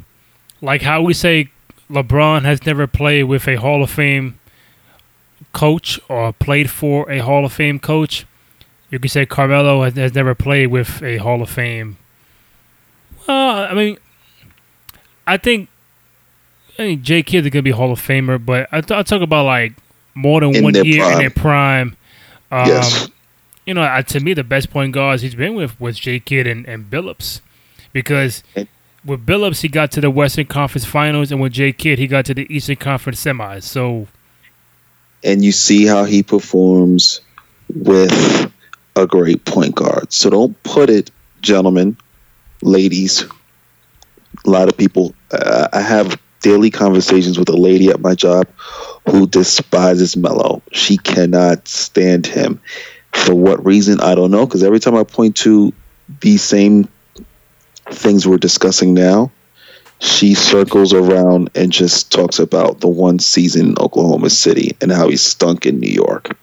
like 0.61 0.81
how 0.81 1.01
we 1.01 1.13
say 1.13 1.49
LeBron 1.89 2.43
has 2.43 2.65
never 2.65 2.87
played 2.87 3.23
with 3.25 3.47
a 3.47 3.55
Hall 3.55 3.83
of 3.83 3.89
Fame 3.91 4.39
coach 5.53 5.99
or 6.09 6.31
played 6.33 6.69
for 6.69 7.09
a 7.11 7.19
Hall 7.19 7.45
of 7.45 7.53
Fame 7.53 7.79
coach. 7.79 8.25
You 8.89 8.99
could 8.99 9.11
say 9.11 9.25
Carmelo 9.25 9.83
has, 9.83 9.93
has 9.95 10.13
never 10.13 10.33
played 10.35 10.67
with 10.67 11.01
a 11.03 11.17
Hall 11.17 11.41
of 11.41 11.49
Fame. 11.49 11.97
Well, 13.27 13.65
I 13.69 13.73
mean, 13.73 13.97
I 15.27 15.37
think 15.37 15.69
I 16.73 16.83
think 16.83 17.01
Jay 17.01 17.21
Kidd 17.23 17.45
is 17.45 17.51
gonna 17.51 17.61
be 17.63 17.69
a 17.71 17.75
Hall 17.75 17.91
of 17.91 17.99
Famer, 18.01 18.43
but 18.43 18.67
I, 18.71 18.81
th- 18.81 18.97
I 18.97 19.03
talk 19.03 19.21
about 19.21 19.45
like 19.45 19.73
more 20.15 20.39
than 20.41 20.55
In 20.55 20.63
one 20.63 20.73
year 20.73 21.03
in 21.03 21.09
prime. 21.09 21.17
their 21.19 21.29
prime. 21.29 21.97
Um, 22.51 22.67
Yes. 22.67 23.09
You 23.65 23.73
know, 23.75 23.83
uh, 23.83 24.01
to 24.01 24.19
me, 24.19 24.33
the 24.33 24.43
best 24.43 24.71
point 24.71 24.93
guards 24.93 25.21
he's 25.21 25.35
been 25.35 25.53
with 25.53 25.79
was 25.79 25.99
Jay 25.99 26.19
Kidd 26.19 26.47
and, 26.47 26.65
and 26.67 26.89
Billups, 26.89 27.41
because 27.93 28.43
with 29.05 29.25
Billups 29.25 29.61
he 29.61 29.67
got 29.67 29.91
to 29.91 30.01
the 30.01 30.09
Western 30.09 30.45
Conference 30.45 30.85
Finals, 30.85 31.31
and 31.31 31.39
with 31.39 31.53
Jay 31.53 31.71
Kidd 31.71 31.99
he 31.99 32.07
got 32.07 32.25
to 32.25 32.33
the 32.33 32.47
Eastern 32.53 32.77
Conference 32.77 33.23
semis. 33.23 33.63
So 33.63 34.07
and 35.23 35.43
you 35.43 35.51
see 35.51 35.85
how 35.85 36.03
he 36.03 36.23
performs 36.23 37.21
with 37.75 38.51
a 38.95 39.07
great 39.07 39.45
point 39.45 39.75
guard. 39.75 40.11
So 40.11 40.29
don't 40.29 40.63
put 40.63 40.89
it, 40.89 41.11
gentlemen, 41.41 41.97
ladies. 42.61 43.23
A 44.45 44.49
lot 44.49 44.67
of 44.67 44.77
people. 44.77 45.13
Uh, 45.31 45.67
I 45.71 45.81
have 45.81 46.19
daily 46.41 46.71
conversations 46.71 47.37
with 47.37 47.49
a 47.49 47.55
lady 47.55 47.89
at 47.89 48.01
my 48.01 48.15
job 48.15 48.47
who 49.07 49.27
despises 49.27 50.17
Melo. 50.17 50.61
She 50.71 50.97
cannot 50.97 51.67
stand 51.67 52.25
him. 52.25 52.59
For 53.13 53.35
what 53.35 53.63
reason, 53.65 53.99
I 54.01 54.15
don't 54.15 54.31
know. 54.31 54.45
Because 54.45 54.63
every 54.63 54.79
time 54.79 54.95
I 54.95 55.03
point 55.03 55.35
to 55.37 55.73
these 56.21 56.41
same 56.41 56.87
things 57.89 58.27
we're 58.27 58.37
discussing 58.37 58.93
now, 58.93 59.31
she 59.99 60.33
circles 60.33 60.93
around 60.93 61.49
and 61.53 61.71
just 61.71 62.11
talks 62.11 62.39
about 62.39 62.79
the 62.79 62.87
one 62.87 63.19
season 63.19 63.69
in 63.69 63.75
Oklahoma 63.79 64.29
City 64.29 64.75
and 64.81 64.91
how 64.91 65.09
he 65.09 65.17
stunk 65.17 65.65
in 65.65 65.79
New 65.79 65.91
York. 65.91 66.35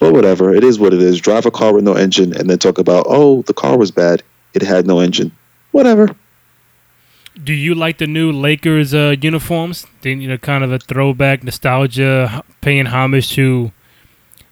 But 0.00 0.12
whatever, 0.12 0.52
it 0.52 0.64
is 0.64 0.78
what 0.78 0.92
it 0.92 1.00
is. 1.00 1.20
Drive 1.20 1.46
a 1.46 1.50
car 1.50 1.72
with 1.72 1.84
no 1.84 1.94
engine 1.94 2.36
and 2.36 2.50
then 2.50 2.58
talk 2.58 2.78
about, 2.78 3.06
oh, 3.08 3.42
the 3.42 3.54
car 3.54 3.78
was 3.78 3.90
bad. 3.90 4.22
It 4.52 4.62
had 4.62 4.86
no 4.86 4.98
engine. 4.98 5.30
Whatever. 5.70 6.14
Do 7.42 7.52
you 7.52 7.74
like 7.74 7.98
the 7.98 8.06
new 8.06 8.30
Lakers 8.30 8.94
uh, 8.94 9.16
uniforms? 9.20 9.86
You 10.02 10.28
know, 10.28 10.38
kind 10.38 10.62
of 10.62 10.72
a 10.72 10.78
throwback 10.78 11.42
nostalgia, 11.42 12.44
paying 12.60 12.86
homage 12.86 13.30
to 13.32 13.72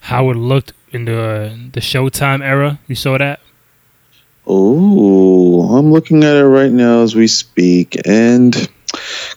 how 0.01 0.31
it 0.31 0.37
looked 0.37 0.73
in 0.93 1.05
the 1.05 1.57
the 1.73 1.81
Showtime 1.81 2.45
era. 2.45 2.79
You 2.87 2.95
saw 2.95 3.19
that? 3.19 3.41
Oh, 4.47 5.77
I'm 5.77 5.93
looking 5.93 6.25
at 6.25 6.37
it 6.37 6.47
right 6.47 6.73
now 6.73 7.03
as 7.03 7.15
we 7.15 7.29
speak, 7.29 7.97
and 8.07 8.69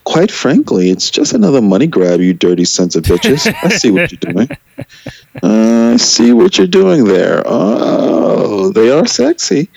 quite 0.04 0.32
frankly, 0.32 0.90
it's 0.90 1.12
just 1.12 1.34
another 1.34 1.62
money 1.62 1.88
grab, 1.88 2.22
you 2.22 2.34
dirty 2.34 2.66
sons 2.66 2.96
of 2.96 3.04
bitches. 3.04 3.54
I 3.64 3.70
see 3.70 3.92
what 3.92 4.12
you're 4.12 4.34
doing. 4.34 4.50
Uh, 5.44 5.92
I 5.94 5.98
see 5.98 6.32
what 6.32 6.58
you're 6.58 6.66
doing 6.66 7.04
there. 7.04 7.44
Oh, 7.46 8.72
they 8.72 8.90
are 8.90 9.06
sexy. 9.06 9.70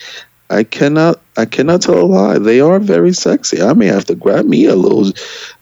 I 0.51 0.63
cannot 0.63 1.21
I 1.37 1.47
cannot 1.47 1.83
tell 1.83 1.99
a 1.99 2.07
lie. 2.07 2.39
They 2.39 2.61
are 2.61 2.79
very 2.79 3.13
sexy. 3.13 3.61
I 3.61 3.73
may 3.73 3.87
have 3.87 4.05
to 4.07 4.15
grab 4.15 4.47
me 4.47 4.67
a 4.67 4.77
little 4.77 5.13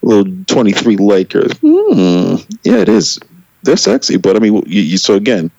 little 0.02 0.30
23 0.46 0.96
Lakers. 0.98 1.52
Hmm. 1.58 2.36
Yeah, 2.62 2.76
it 2.76 2.90
is. 2.90 3.18
They're 3.62 3.78
sexy, 3.78 4.18
but 4.18 4.36
I 4.36 4.38
mean, 4.38 4.62
you, 4.66 4.82
you 4.82 4.98
so 4.98 5.14
again, 5.14 5.50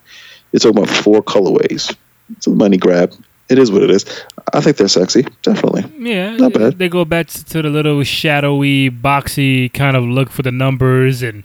you're 0.52 0.60
talking 0.60 0.78
about 0.78 0.90
four 0.90 1.22
colorways. 1.24 1.96
It's 2.32 2.48
a 2.48 2.52
money 2.52 2.78
grab. 2.78 3.14
It 3.50 3.58
is 3.58 3.72
what 3.72 3.84
it 3.84 3.90
is. 3.90 4.06
I 4.54 4.60
think 4.60 4.76
they're 4.78 4.88
sexy, 4.90 5.26
definitely. 5.42 5.86
Yeah, 5.98 6.36
Not 6.36 6.54
bad. 6.54 6.78
They 6.78 6.90
go 6.90 7.06
back 7.06 7.28
to 7.28 7.62
the 7.62 7.70
little 7.70 8.04
shadowy, 8.04 8.90
boxy 8.90 9.72
kind 9.74 9.96
of 9.96 10.04
look 10.04 10.30
for 10.30 10.42
the 10.42 10.52
numbers 10.52 11.24
and 11.24 11.44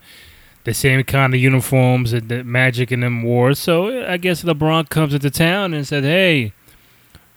the 0.64 0.74
same 0.74 1.02
kind 1.04 1.34
of 1.34 1.40
uniforms 1.40 2.10
that 2.12 2.28
the 2.28 2.42
Magic 2.44 2.90
and 2.90 3.02
them 3.02 3.22
wore. 3.22 3.54
So 3.54 4.04
I 4.06 4.16
guess 4.16 4.42
LeBron 4.42 4.88
comes 4.88 5.14
into 5.14 5.30
town 5.30 5.74
and 5.74 5.86
said, 5.86 6.02
"Hey, 6.02 6.52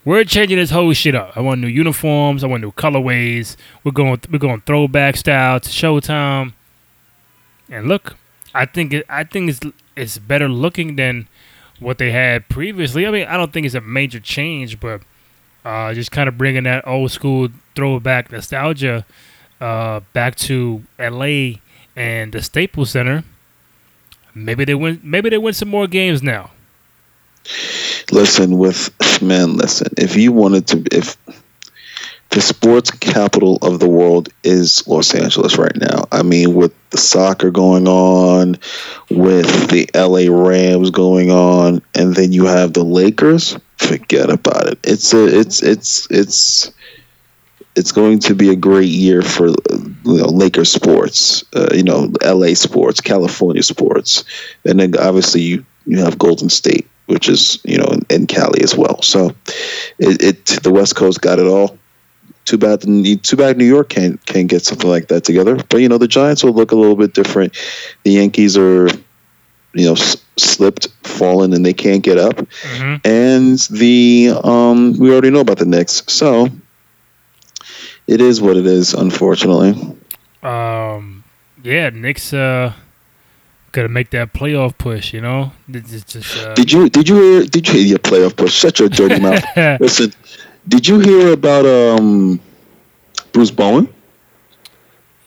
we're 0.03 0.23
changing 0.23 0.57
this 0.57 0.71
whole 0.71 0.93
shit 0.93 1.15
up. 1.15 1.35
I 1.35 1.41
want 1.41 1.61
new 1.61 1.67
uniforms. 1.67 2.43
I 2.43 2.47
want 2.47 2.61
new 2.61 2.71
colorways. 2.71 3.55
We're 3.83 3.91
going 3.91 4.19
we're 4.31 4.39
going 4.39 4.61
throwback 4.61 5.17
style 5.17 5.59
to 5.59 5.69
Showtime." 5.69 6.53
And 7.69 7.87
look, 7.87 8.15
I 8.53 8.65
think 8.65 8.93
it, 8.93 9.05
I 9.09 9.23
think 9.23 9.49
it's 9.49 9.59
it's 9.95 10.17
better 10.17 10.47
looking 10.49 10.95
than 10.95 11.27
what 11.79 11.97
they 11.97 12.11
had 12.11 12.47
previously. 12.49 13.05
I 13.05 13.11
mean, 13.11 13.27
I 13.27 13.37
don't 13.37 13.51
think 13.51 13.65
it's 13.65 13.75
a 13.75 13.81
major 13.81 14.19
change, 14.19 14.79
but 14.79 15.01
uh, 15.63 15.93
just 15.93 16.11
kind 16.11 16.29
of 16.29 16.37
bringing 16.37 16.63
that 16.63 16.87
old 16.87 17.11
school 17.11 17.49
throwback 17.75 18.31
nostalgia 18.31 19.05
uh, 19.59 20.01
back 20.13 20.35
to 20.35 20.83
L.A. 20.99 21.61
and 21.95 22.31
the 22.31 22.41
Staples 22.41 22.91
Center. 22.91 23.23
Maybe 24.33 24.65
they 24.65 24.75
win. 24.75 24.99
Maybe 25.03 25.29
they 25.29 25.37
win 25.37 25.53
some 25.53 25.69
more 25.69 25.87
games 25.87 26.21
now. 26.21 26.51
Listen, 28.11 28.57
with 28.57 28.89
man, 29.21 29.55
listen. 29.55 29.87
If 29.97 30.17
you 30.17 30.31
wanted 30.31 30.67
to, 30.67 30.83
if 30.91 31.17
the 32.35 32.41
sports 32.41 32.91
capital 32.91 33.57
of 33.61 33.79
the 33.79 33.87
world 33.87 34.27
is 34.43 34.85
Los 34.89 35.15
Angeles 35.15 35.57
right 35.57 35.75
now. 35.77 36.03
I 36.11 36.21
mean, 36.21 36.53
with 36.53 36.73
the 36.89 36.97
soccer 36.97 37.49
going 37.49 37.87
on, 37.87 38.57
with 39.09 39.69
the 39.69 39.89
LA 39.95 40.29
Rams 40.29 40.89
going 40.89 41.31
on, 41.31 41.81
and 41.95 42.13
then 42.13 42.33
you 42.33 42.45
have 42.45 42.73
the 42.73 42.83
Lakers. 42.83 43.57
Forget 43.77 44.29
about 44.29 44.67
it. 44.67 44.79
It's 44.83 45.13
a, 45.13 45.39
it's 45.39 45.63
it's 45.63 46.11
it's 46.11 46.73
it's 47.77 47.93
going 47.93 48.19
to 48.19 48.35
be 48.35 48.49
a 48.49 48.55
great 48.57 48.89
year 48.89 49.21
for 49.21 49.47
you 49.47 49.95
know, 50.03 50.25
Lakers 50.25 50.69
sports. 50.69 51.41
Uh, 51.55 51.69
you 51.73 51.83
know, 51.83 52.11
LA 52.21 52.53
sports, 52.53 52.99
California 52.99 53.63
sports, 53.63 54.25
and 54.65 54.81
then 54.81 54.93
obviously 54.97 55.39
you 55.39 55.65
you 55.85 55.99
have 55.99 56.19
Golden 56.19 56.49
State, 56.49 56.85
which 57.05 57.29
is 57.29 57.59
you 57.63 57.77
know 57.77 57.87
in, 57.93 58.01
in 58.09 58.27
Cali 58.27 58.61
as 58.61 58.75
well. 58.75 59.01
So 59.03 59.33
it, 59.99 60.21
it 60.21 60.45
the 60.63 60.71
West 60.71 60.97
Coast 60.97 61.21
got 61.21 61.39
it 61.39 61.47
all 61.47 61.77
too 62.45 62.57
bad 62.57 62.81
too 62.81 63.35
bad 63.35 63.57
New 63.57 63.65
York 63.65 63.89
can't 63.89 64.23
can't 64.25 64.47
get 64.47 64.63
something 64.63 64.89
like 64.89 65.07
that 65.09 65.23
together. 65.23 65.55
But 65.69 65.77
you 65.77 65.89
know 65.89 65.97
the 65.97 66.07
Giants 66.07 66.43
will 66.43 66.53
look 66.53 66.71
a 66.71 66.75
little 66.75 66.95
bit 66.95 67.13
different. 67.13 67.57
The 68.03 68.11
Yankees 68.11 68.57
are 68.57 68.87
you 69.73 69.85
know 69.85 69.93
s- 69.93 70.17
slipped, 70.37 70.87
fallen, 71.03 71.53
and 71.53 71.65
they 71.65 71.73
can't 71.73 72.03
get 72.03 72.17
up. 72.17 72.35
Mm-hmm. 72.35 72.95
And 73.07 73.59
the 73.79 74.31
um, 74.43 74.97
we 74.97 75.11
already 75.11 75.31
know 75.31 75.41
about 75.41 75.57
the 75.57 75.65
Knicks, 75.65 76.03
so 76.07 76.47
it 78.07 78.21
is 78.21 78.41
what 78.41 78.57
it 78.57 78.65
is. 78.65 78.93
Unfortunately, 78.93 79.71
Um, 80.43 81.23
yeah, 81.63 81.89
Knicks 81.89 82.31
uh, 82.33 82.73
gotta 83.71 83.89
make 83.89 84.11
that 84.11 84.33
playoff 84.33 84.77
push. 84.77 85.13
You 85.13 85.21
know, 85.21 85.51
just 85.71 86.37
uh, 86.37 86.53
did 86.53 86.71
you 86.71 86.89
did 86.89 87.09
you 87.09 87.15
hear 87.15 87.45
did 87.45 87.67
you 87.67 87.73
hear 87.73 87.83
your 87.85 87.99
playoff 87.99 88.35
push? 88.35 88.53
Shut 88.53 88.79
your 88.79 88.89
dirty 88.89 89.19
mouth. 89.19 89.43
Listen, 89.79 90.13
did 90.67 90.87
you 90.87 90.99
hear 90.99 91.33
about 91.33 91.65
um 91.65 92.39
Bruce 93.31 93.51
Bowen? 93.51 93.93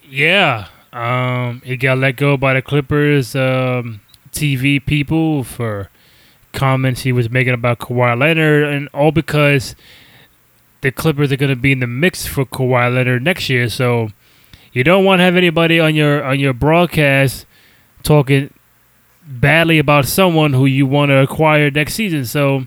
Yeah. 0.09 0.68
Um, 0.92 1.61
he 1.64 1.77
got 1.77 1.98
let 1.98 2.16
go 2.16 2.37
by 2.37 2.55
the 2.55 2.62
Clippers 2.62 3.37
um, 3.37 4.01
TV 4.33 4.85
people 4.85 5.44
for 5.44 5.90
comments 6.53 7.03
he 7.03 7.12
was 7.12 7.29
making 7.29 7.53
about 7.53 7.79
Kawhi 7.79 8.18
Leonard, 8.18 8.64
and 8.64 8.88
all 8.94 9.12
because 9.12 9.77
the 10.81 10.90
Clippers 10.90 11.31
are 11.31 11.37
going 11.37 11.51
to 11.51 11.57
be 11.57 11.72
in 11.72 11.81
the 11.81 11.87
mix 11.87 12.27
for 12.27 12.44
Kawhi 12.44 12.92
Leonard 12.92 13.22
next 13.22 13.51
year. 13.51 13.68
So 13.68 14.09
you 14.72 14.83
don't 14.83 15.05
want 15.05 15.20
to 15.20 15.24
have 15.24 15.37
anybody 15.37 15.79
on 15.79 15.94
your 15.94 16.24
on 16.24 16.40
your 16.40 16.55
broadcast 16.55 17.46
talking 18.03 18.53
badly 19.27 19.79
about 19.79 20.07
someone 20.07 20.55
who 20.55 20.64
you 20.64 20.87
want 20.87 21.11
to 21.11 21.18
acquire 21.18 21.70
next 21.70 21.94
season. 21.94 22.24
So 22.24 22.66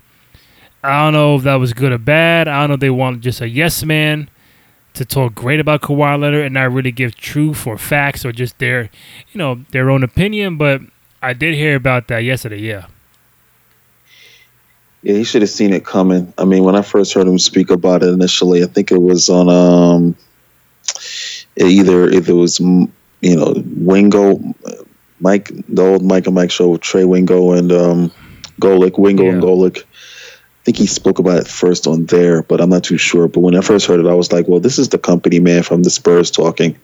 I 0.83 1.03
don't 1.03 1.13
know 1.13 1.35
if 1.35 1.43
that 1.43 1.55
was 1.55 1.73
good 1.73 1.91
or 1.91 1.97
bad. 1.97 2.47
I 2.47 2.61
don't 2.61 2.69
know 2.69 2.73
if 2.75 2.79
they 2.79 2.89
want 2.89 3.21
just 3.21 3.41
a 3.41 3.47
yes 3.49 3.83
man 3.83 4.29
to 4.93 5.05
talk 5.05 5.35
great 5.35 5.59
about 5.59 5.81
Kawhi 5.81 6.19
Leonard 6.19 6.45
and 6.45 6.53
not 6.55 6.71
really 6.71 6.91
give 6.91 7.15
truth 7.15 7.65
or 7.65 7.77
facts 7.77 8.25
or 8.25 8.31
just 8.31 8.57
their, 8.59 8.89
you 9.31 9.37
know, 9.37 9.63
their 9.71 9.89
own 9.89 10.03
opinion. 10.03 10.57
But 10.57 10.81
I 11.21 11.33
did 11.33 11.53
hear 11.55 11.75
about 11.75 12.07
that 12.07 12.19
yesterday. 12.19 12.59
Yeah. 12.59 12.87
Yeah, 15.03 15.15
he 15.15 15.23
should 15.23 15.41
have 15.41 15.49
seen 15.49 15.73
it 15.73 15.83
coming. 15.85 16.31
I 16.37 16.45
mean, 16.45 16.63
when 16.63 16.75
I 16.75 16.83
first 16.83 17.13
heard 17.13 17.27
him 17.27 17.39
speak 17.39 17.71
about 17.71 18.03
it 18.03 18.09
initially, 18.09 18.63
I 18.63 18.67
think 18.67 18.91
it 18.91 19.01
was 19.01 19.29
on 19.29 19.49
um, 19.49 20.15
either 21.57 22.07
if 22.07 22.29
it 22.29 22.33
was 22.33 22.59
mm, 22.59 22.87
you 23.21 23.35
know 23.35 23.53
Wingo, 23.77 24.39
Mike, 25.19 25.51
the 25.69 25.81
old 25.81 26.03
Mike 26.03 26.27
and 26.27 26.35
Mike 26.35 26.51
show 26.51 26.77
Trey 26.77 27.05
Wingo 27.05 27.53
and 27.53 27.71
um, 27.71 28.11
Golic, 28.59 28.99
Wingo 28.99 29.27
and 29.27 29.41
Yeah. 29.41 29.47
Golic. 29.47 29.83
Think 30.71 30.79
he 30.79 30.87
spoke 30.87 31.19
about 31.19 31.37
it 31.37 31.47
first 31.49 31.85
on 31.85 32.05
there, 32.05 32.43
but 32.43 32.61
I'm 32.61 32.69
not 32.69 32.85
too 32.85 32.97
sure. 32.97 33.27
But 33.27 33.41
when 33.41 33.57
I 33.57 33.59
first 33.59 33.87
heard 33.87 33.99
it, 33.99 34.07
I 34.07 34.13
was 34.13 34.31
like, 34.31 34.47
well, 34.47 34.61
this 34.61 34.79
is 34.79 34.87
the 34.87 34.97
company 34.97 35.37
man 35.37 35.63
from 35.63 35.83
the 35.83 35.89
Spurs 35.89 36.31
talking. 36.31 36.77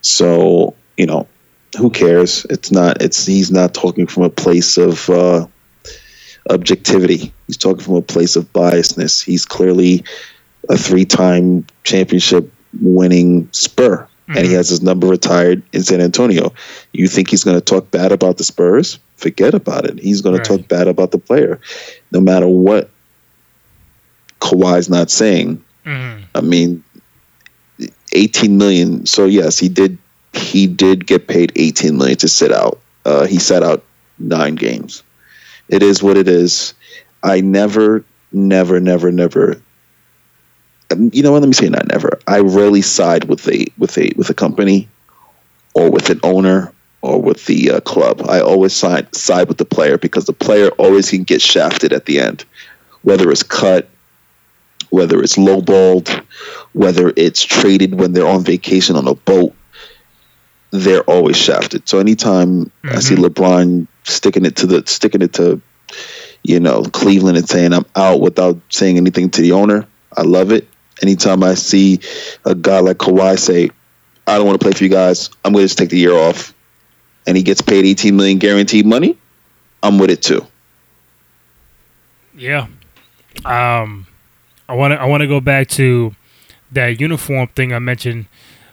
So 0.00 0.76
you 0.96 1.06
know, 1.06 1.26
who 1.76 1.90
cares? 1.90 2.46
It's 2.50 2.70
not. 2.70 3.02
It's 3.02 3.26
he's 3.26 3.50
not 3.50 3.74
talking 3.74 4.06
from 4.06 4.22
a 4.22 4.30
place 4.30 4.76
of. 4.76 5.10
Uh, 5.10 5.46
objectivity. 6.50 7.32
He's 7.48 7.56
talking 7.56 7.82
from 7.82 7.94
a 7.96 8.02
place 8.02 8.36
of 8.36 8.52
biasness. 8.52 9.24
He's 9.24 9.44
clearly 9.44 10.04
a 10.68 10.76
three-time 10.76 11.66
championship 11.84 12.52
winning 12.80 13.48
Spur, 13.52 14.06
and 14.28 14.38
he 14.38 14.52
Mhm. 14.52 14.56
has 14.56 14.68
his 14.68 14.82
number 14.82 15.06
retired 15.08 15.62
in 15.72 15.82
San 15.82 16.00
Antonio. 16.00 16.52
You 16.92 17.06
think 17.08 17.30
he's 17.30 17.44
going 17.44 17.56
to 17.56 17.60
talk 17.64 17.90
bad 17.90 18.12
about 18.12 18.38
the 18.38 18.44
Spurs? 18.44 18.98
Forget 19.16 19.54
about 19.54 19.84
it. 19.84 20.00
He's 20.00 20.20
going 20.20 20.34
Right. 20.36 20.44
to 20.44 20.58
talk 20.58 20.68
bad 20.68 20.88
about 20.88 21.10
the 21.12 21.18
player, 21.18 21.60
no 22.10 22.20
matter 22.20 22.48
what 22.48 22.90
Kawhi's 24.42 24.88
not 24.90 25.10
saying. 25.10 25.62
Mhm. 25.86 26.22
I 26.34 26.40
mean, 26.40 26.82
18 28.12 28.58
million. 28.58 29.06
So 29.06 29.24
yes, 29.26 29.58
he 29.58 29.68
did. 29.68 29.98
He 30.34 30.66
did 30.66 31.06
get 31.06 31.28
paid 31.28 31.52
18 31.56 31.96
million 31.96 32.16
to 32.18 32.28
sit 32.28 32.52
out. 32.52 32.78
Uh, 33.04 33.26
he 33.26 33.38
sat 33.38 33.62
out 33.62 33.84
nine 34.18 34.54
games. 34.54 35.02
It 35.68 35.82
is 35.82 36.02
what 36.02 36.16
it 36.16 36.26
is. 36.28 36.74
I 37.22 37.40
never, 37.40 38.04
never, 38.32 38.80
never, 38.80 39.12
never. 39.12 39.60
um, 40.90 41.10
You 41.12 41.22
know 41.22 41.32
what? 41.32 41.40
Let 41.42 41.48
me 41.48 41.54
say 41.54 41.68
not 41.68 41.86
never. 41.88 42.18
I 42.26 42.38
rarely 42.40 42.82
side 42.82 43.24
with 43.24 43.46
a 43.48 43.66
with 43.78 43.96
a 43.98 44.12
with 44.16 44.30
a 44.30 44.34
company, 44.34 44.88
or 45.74 45.90
with 45.90 46.10
an 46.10 46.20
owner, 46.22 46.72
or 47.02 47.20
with 47.20 47.44
the 47.46 47.70
uh, 47.72 47.80
club. 47.80 48.22
I 48.28 48.40
always 48.40 48.72
side 48.72 49.14
side 49.14 49.48
with 49.48 49.58
the 49.58 49.64
player 49.64 49.98
because 49.98 50.24
the 50.24 50.32
player 50.32 50.68
always 50.78 51.10
can 51.10 51.24
get 51.24 51.40
shafted 51.42 51.92
at 51.92 52.06
the 52.06 52.18
end, 52.20 52.44
whether 53.02 53.30
it's 53.30 53.42
cut, 53.42 53.88
whether 54.92 55.22
it's 55.22 55.36
lowballed, 55.36 56.22
whether 56.74 57.14
it's 57.16 57.42
traded 57.42 57.94
when 57.94 58.12
they're 58.12 58.28
on 58.28 58.44
vacation 58.44 58.94
on 58.94 59.08
a 59.08 59.14
boat, 59.14 59.54
they're 60.70 61.02
always 61.04 61.36
shafted. 61.36 61.88
So 61.88 61.98
anytime 61.98 62.70
I 62.84 63.00
see 63.00 63.14
LeBron 63.14 63.86
sticking 64.04 64.44
it 64.44 64.54
to 64.56 64.66
the 64.66 64.86
sticking 64.86 65.22
it 65.22 65.32
to, 65.34 65.60
you 66.42 66.60
know, 66.60 66.84
Cleveland 66.84 67.38
and 67.38 67.48
saying 67.48 67.72
I'm 67.72 67.86
out 67.96 68.20
without 68.20 68.58
saying 68.68 68.98
anything 68.98 69.30
to 69.30 69.40
the 69.40 69.52
owner, 69.52 69.86
I 70.14 70.22
love 70.22 70.52
it. 70.52 70.68
Anytime 71.00 71.42
I 71.42 71.54
see 71.54 71.98
a 72.44 72.54
guy 72.54 72.80
like 72.80 72.98
Kawhi 72.98 73.38
say, 73.38 73.70
I 74.26 74.36
don't 74.36 74.46
want 74.46 74.60
to 74.60 74.64
play 74.64 74.72
for 74.72 74.84
you 74.84 74.90
guys, 74.90 75.30
I'm 75.42 75.52
going 75.52 75.62
to 75.62 75.68
just 75.68 75.78
take 75.78 75.88
the 75.88 75.98
year 75.98 76.14
off, 76.14 76.54
and 77.26 77.34
he 77.34 77.42
gets 77.42 77.62
paid 77.62 77.86
18 77.86 78.14
million 78.14 78.38
guaranteed 78.38 78.84
money, 78.84 79.16
I'm 79.82 79.98
with 79.98 80.10
it 80.10 80.20
too. 80.20 80.46
Yeah. 82.36 82.66
Um, 83.44 84.06
I 84.68 84.74
want 84.74 84.92
to 84.92 85.00
I 85.00 85.04
want 85.06 85.22
to 85.22 85.26
go 85.26 85.40
back 85.40 85.68
to 85.68 86.14
that 86.72 87.00
uniform 87.00 87.48
thing 87.48 87.72
I 87.72 87.78
mentioned, 87.78 88.26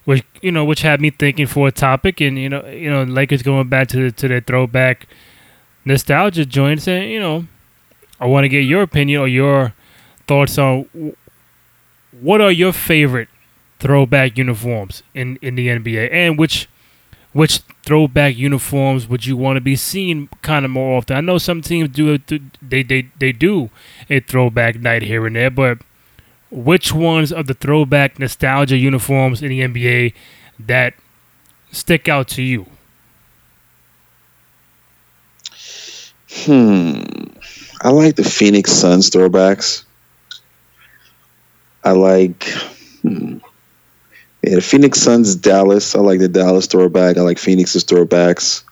which 0.05 0.23
you 0.41 0.51
know, 0.51 0.65
which 0.65 0.81
had 0.81 1.01
me 1.01 1.09
thinking 1.09 1.47
for 1.47 1.67
a 1.67 1.71
topic, 1.71 2.21
and 2.21 2.37
you 2.37 2.49
know, 2.49 2.65
you 2.67 2.89
know, 2.89 3.03
Lakers 3.03 3.41
going 3.41 3.69
back 3.69 3.87
to 3.89 4.11
to 4.11 4.27
their 4.27 4.41
throwback 4.41 5.07
nostalgia 5.85 6.45
joint, 6.45 6.81
saying, 6.81 7.11
you 7.11 7.19
know, 7.19 7.45
I 8.19 8.25
want 8.25 8.45
to 8.45 8.49
get 8.49 8.61
your 8.61 8.81
opinion 8.81 9.21
or 9.21 9.27
your 9.27 9.73
thoughts 10.27 10.57
on 10.57 11.15
what 12.21 12.41
are 12.41 12.51
your 12.51 12.73
favorite 12.73 13.29
throwback 13.79 14.37
uniforms 14.37 15.03
in, 15.13 15.37
in 15.41 15.55
the 15.55 15.67
NBA, 15.67 16.11
and 16.11 16.37
which 16.37 16.67
which 17.33 17.59
throwback 17.85 18.35
uniforms 18.35 19.07
would 19.07 19.25
you 19.25 19.37
want 19.37 19.57
to 19.57 19.61
be 19.61 19.75
seen 19.75 20.29
kind 20.41 20.65
of 20.65 20.71
more 20.71 20.97
often? 20.97 21.15
I 21.15 21.21
know 21.21 21.37
some 21.37 21.61
teams 21.61 21.89
do 21.89 22.13
it, 22.13 22.27
they 22.61 22.83
they 22.83 23.09
they 23.19 23.31
do 23.31 23.69
a 24.09 24.19
throwback 24.19 24.79
night 24.79 25.03
here 25.03 25.25
and 25.27 25.35
there, 25.35 25.51
but 25.51 25.79
which 26.51 26.93
ones 26.93 27.31
of 27.31 27.47
the 27.47 27.53
throwback 27.53 28.17
nostalgia 28.17 28.77
uniforms 28.77 29.41
in 29.41 29.49
the 29.49 29.61
NBA 29.61 30.13
that 30.59 30.93
stick 31.71 32.07
out 32.07 32.27
to 32.29 32.41
you? 32.41 32.65
Hmm. 36.31 37.01
I 37.81 37.89
like 37.89 38.15
the 38.15 38.23
Phoenix 38.23 38.71
Suns 38.71 39.09
throwbacks. 39.09 39.83
I 41.83 41.91
like 41.91 42.43
hmm. 43.01 43.37
Yeah, 44.41 44.59
Phoenix 44.59 44.99
Suns 44.99 45.35
Dallas. 45.35 45.95
I 45.95 45.99
like 45.99 46.19
the 46.19 46.27
Dallas 46.27 46.67
throwback. 46.67 47.17
I 47.17 47.21
like 47.21 47.37
Phoenix's 47.37 47.83
throwbacks. 47.83 48.63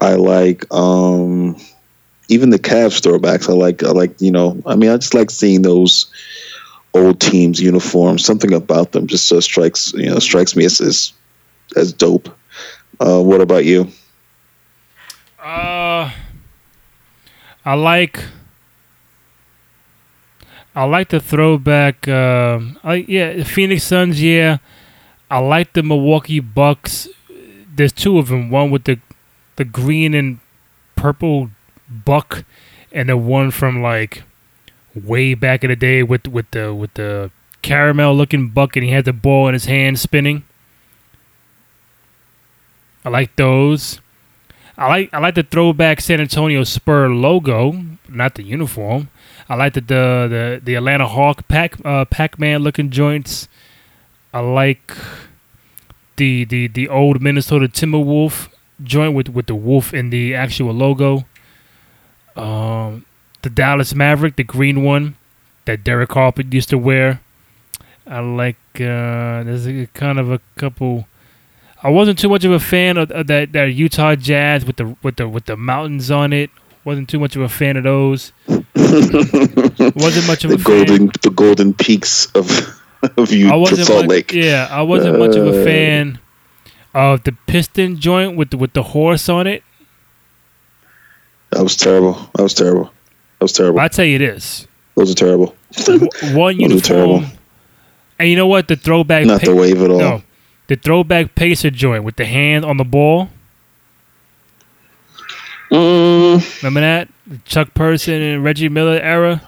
I 0.00 0.14
like 0.14 0.72
um 0.72 1.56
even 2.28 2.50
the 2.50 2.58
Cavs 2.58 3.00
throwbacks. 3.00 3.48
I 3.48 3.52
like 3.52 3.82
I 3.82 3.90
like, 3.90 4.20
you 4.20 4.30
know, 4.30 4.60
I 4.64 4.76
mean 4.76 4.90
I 4.90 4.96
just 4.96 5.14
like 5.14 5.30
seeing 5.30 5.62
those 5.62 6.06
old 6.94 7.20
teams 7.20 7.60
uniforms. 7.60 8.24
Something 8.24 8.54
about 8.54 8.92
them 8.92 9.06
just 9.06 9.30
uh, 9.30 9.40
strikes 9.40 9.92
you 9.92 10.08
know 10.08 10.18
strikes 10.18 10.56
me 10.56 10.64
as 10.64 10.80
as, 10.80 11.12
as 11.76 11.92
dope. 11.92 12.28
Uh, 13.00 13.22
what 13.22 13.40
about 13.40 13.64
you? 13.64 13.88
Uh 15.38 16.10
I 17.64 17.74
like 17.74 18.24
I 20.74 20.84
like 20.84 21.08
the 21.08 21.18
throwback. 21.18 22.06
Uh, 22.06 22.60
I, 22.84 23.04
yeah, 23.08 23.42
Phoenix 23.42 23.82
Suns. 23.82 24.22
Yeah, 24.22 24.58
I 25.30 25.38
like 25.38 25.74
the 25.74 25.82
Milwaukee 25.82 26.40
Bucks. 26.40 27.08
There's 27.74 27.92
two 27.92 28.18
of 28.18 28.28
them. 28.28 28.50
One 28.50 28.70
with 28.70 28.84
the 28.84 28.98
the 29.56 29.64
green 29.64 30.14
and 30.14 30.38
purple 30.96 31.50
buck, 31.88 32.44
and 32.92 33.08
the 33.08 33.16
one 33.16 33.50
from 33.50 33.82
like 33.82 34.22
way 34.94 35.34
back 35.34 35.62
in 35.64 35.70
the 35.70 35.76
day 35.76 36.02
with 36.02 36.26
with 36.26 36.50
the 36.52 36.74
with 36.74 36.94
the 36.94 37.30
caramel 37.62 38.14
looking 38.14 38.48
buck, 38.48 38.76
and 38.76 38.84
he 38.84 38.90
had 38.90 39.04
the 39.04 39.12
ball 39.12 39.48
in 39.48 39.54
his 39.54 39.66
hand 39.66 39.98
spinning. 39.98 40.44
I 43.04 43.10
like 43.10 43.36
those. 43.36 44.00
I 44.76 44.86
like 44.86 45.12
I 45.12 45.18
like 45.18 45.34
the 45.34 45.42
throwback 45.42 46.00
San 46.00 46.20
Antonio 46.20 46.64
Spur 46.64 47.08
logo, 47.08 47.84
not 48.08 48.36
the 48.36 48.42
uniform. 48.42 49.10
I 49.48 49.56
like 49.56 49.74
the 49.74 49.80
the 49.80 50.26
the, 50.28 50.60
the 50.62 50.74
Atlanta 50.76 51.06
Hawk 51.06 51.48
Pac 51.48 51.84
uh, 51.84 52.04
Pac 52.04 52.38
Man 52.38 52.62
looking 52.62 52.90
joints. 52.90 53.48
I 54.32 54.40
like 54.40 54.92
the 56.16 56.44
the 56.44 56.68
the 56.68 56.88
old 56.88 57.22
Minnesota 57.22 57.66
Timberwolf 57.66 58.48
joint 58.82 59.14
with 59.14 59.28
with 59.28 59.46
the 59.46 59.54
wolf 59.54 59.94
in 59.94 60.10
the 60.10 60.34
actual 60.34 60.72
logo. 60.72 61.24
Um, 62.36 63.04
the 63.42 63.50
Dallas 63.50 63.94
Maverick, 63.94 64.36
the 64.36 64.44
green 64.44 64.84
one 64.84 65.16
that 65.64 65.82
Derek 65.82 66.12
Harper 66.12 66.42
used 66.42 66.68
to 66.70 66.78
wear. 66.78 67.20
I 68.06 68.20
like. 68.20 68.56
Uh, 68.74 69.42
there's 69.44 69.66
a, 69.66 69.86
kind 69.94 70.18
of 70.18 70.30
a 70.30 70.40
couple. 70.56 71.06
I 71.82 71.90
wasn't 71.90 72.18
too 72.18 72.28
much 72.28 72.44
of 72.44 72.52
a 72.52 72.60
fan 72.60 72.96
of, 72.96 73.10
of 73.10 73.26
that, 73.28 73.52
that 73.52 73.66
Utah 73.66 74.14
Jazz 74.14 74.64
with 74.64 74.76
the 74.76 74.96
with 75.02 75.16
the 75.16 75.28
with 75.28 75.46
the 75.46 75.56
mountains 75.56 76.10
on 76.10 76.32
it. 76.32 76.50
Wasn't 76.84 77.08
too 77.08 77.18
much 77.18 77.36
of 77.36 77.42
a 77.42 77.48
fan 77.48 77.76
of 77.76 77.84
those. 77.84 78.32
wasn't 78.48 80.26
much 80.26 80.44
of 80.44 80.50
the 80.50 80.58
a 80.58 80.62
golden 80.62 80.98
fan. 80.98 81.12
the 81.22 81.32
golden 81.34 81.74
peaks 81.74 82.26
of 82.34 82.77
of 83.16 83.32
you 83.32 83.50
I 83.50 83.54
wasn't 83.56 83.88
much, 83.88 84.06
Lake. 84.06 84.32
Yeah, 84.32 84.68
I 84.70 84.82
wasn't 84.82 85.18
much 85.18 85.36
of 85.36 85.46
a 85.46 85.60
Uh, 85.60 85.64
fan 85.64 86.18
of 86.94 87.22
the 87.24 87.32
piston 87.46 87.98
joint 88.00 88.36
with 88.36 88.50
the, 88.50 88.56
with 88.56 88.72
the 88.72 88.82
horse 88.82 89.28
on 89.28 89.46
it. 89.46 89.62
That 91.50 91.62
was 91.62 91.76
terrible. 91.76 92.14
That 92.34 92.42
was 92.42 92.54
terrible. 92.54 92.84
That 93.38 93.44
was 93.44 93.52
terrible. 93.52 93.80
I 93.80 93.88
tell 93.88 94.04
you 94.04 94.18
this, 94.18 94.66
Those 94.96 95.12
are 95.12 95.14
terrible. 95.14 95.54
one 96.34 96.58
Those 96.58 96.80
are 96.82 96.84
terrible. 96.84 97.24
And 98.18 98.28
you 98.28 98.36
know 98.36 98.46
what? 98.48 98.66
The 98.68 98.76
throwback. 98.76 99.26
Not 99.26 99.42
the 99.42 99.54
wave 99.54 99.80
at 99.80 99.90
all. 99.90 99.98
No, 99.98 100.22
the 100.66 100.76
throwback 100.76 101.34
pacer 101.36 101.70
joint 101.70 102.04
with 102.04 102.16
the 102.16 102.26
hand 102.26 102.64
on 102.64 102.76
the 102.78 102.84
ball. 102.84 103.30
Mm. 105.70 106.62
Remember 106.62 106.80
that? 106.80 107.08
The 107.26 107.38
Chuck 107.44 107.74
Person 107.74 108.14
and 108.20 108.42
Reggie 108.44 108.68
Miller 108.68 108.98
era. 109.00 109.47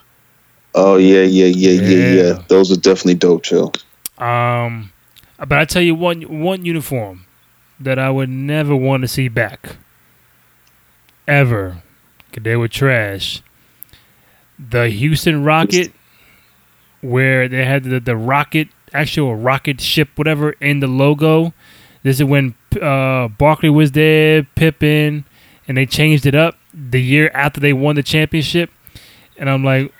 Oh 0.73 0.97
yeah, 0.97 1.23
yeah, 1.23 1.47
yeah, 1.47 1.81
yeah, 1.81 2.13
yeah. 2.23 2.41
Those 2.47 2.71
are 2.71 2.79
definitely 2.79 3.15
dope, 3.15 3.43
chill. 3.43 3.73
Um, 4.17 4.91
but 5.37 5.53
I 5.57 5.65
tell 5.65 5.81
you 5.81 5.95
one 5.95 6.21
one 6.41 6.63
uniform 6.65 7.25
that 7.79 7.97
I 7.99 8.09
would 8.09 8.29
never 8.29 8.75
want 8.75 9.01
to 9.01 9.07
see 9.07 9.27
back, 9.27 9.75
ever, 11.27 11.81
'cause 12.31 12.43
they 12.43 12.55
were 12.55 12.67
trash. 12.67 13.41
The 14.59 14.89
Houston 14.89 15.43
Rocket, 15.43 15.91
where 17.01 17.47
they 17.47 17.65
had 17.65 17.83
the 17.83 17.99
the 17.99 18.15
rocket, 18.15 18.67
actual 18.93 19.35
rocket 19.35 19.81
ship, 19.81 20.09
whatever, 20.15 20.51
in 20.61 20.79
the 20.79 20.87
logo. 20.87 21.53
This 22.03 22.19
is 22.19 22.23
when 22.23 22.55
uh, 22.81 23.27
Barkley 23.27 23.69
was 23.69 23.91
there, 23.91 24.43
Pippen, 24.55 25.25
and 25.67 25.77
they 25.77 25.85
changed 25.85 26.25
it 26.25 26.35
up 26.35 26.57
the 26.73 27.01
year 27.01 27.29
after 27.33 27.59
they 27.59 27.73
won 27.73 27.95
the 27.95 28.03
championship. 28.03 28.69
And 29.37 29.49
I'm 29.49 29.63
like, 29.63 29.91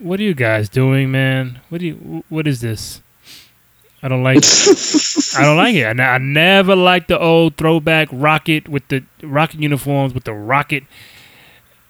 what 0.00 0.18
are 0.20 0.22
you 0.22 0.34
guys 0.34 0.68
doing, 0.68 1.10
man? 1.10 1.60
What 1.68 1.80
do 1.80 1.86
you? 1.86 2.24
What 2.28 2.46
is 2.46 2.60
this? 2.60 3.00
I 4.02 4.08
don't 4.08 4.22
like. 4.22 4.38
I 4.38 5.42
don't 5.42 5.56
like 5.56 5.74
it. 5.74 6.00
I, 6.00 6.14
I 6.14 6.18
never 6.18 6.74
liked 6.74 7.08
the 7.08 7.18
old 7.18 7.56
throwback 7.56 8.08
rocket 8.10 8.68
with 8.68 8.88
the 8.88 9.04
rocket 9.22 9.60
uniforms 9.60 10.14
with 10.14 10.24
the 10.24 10.32
rocket 10.32 10.84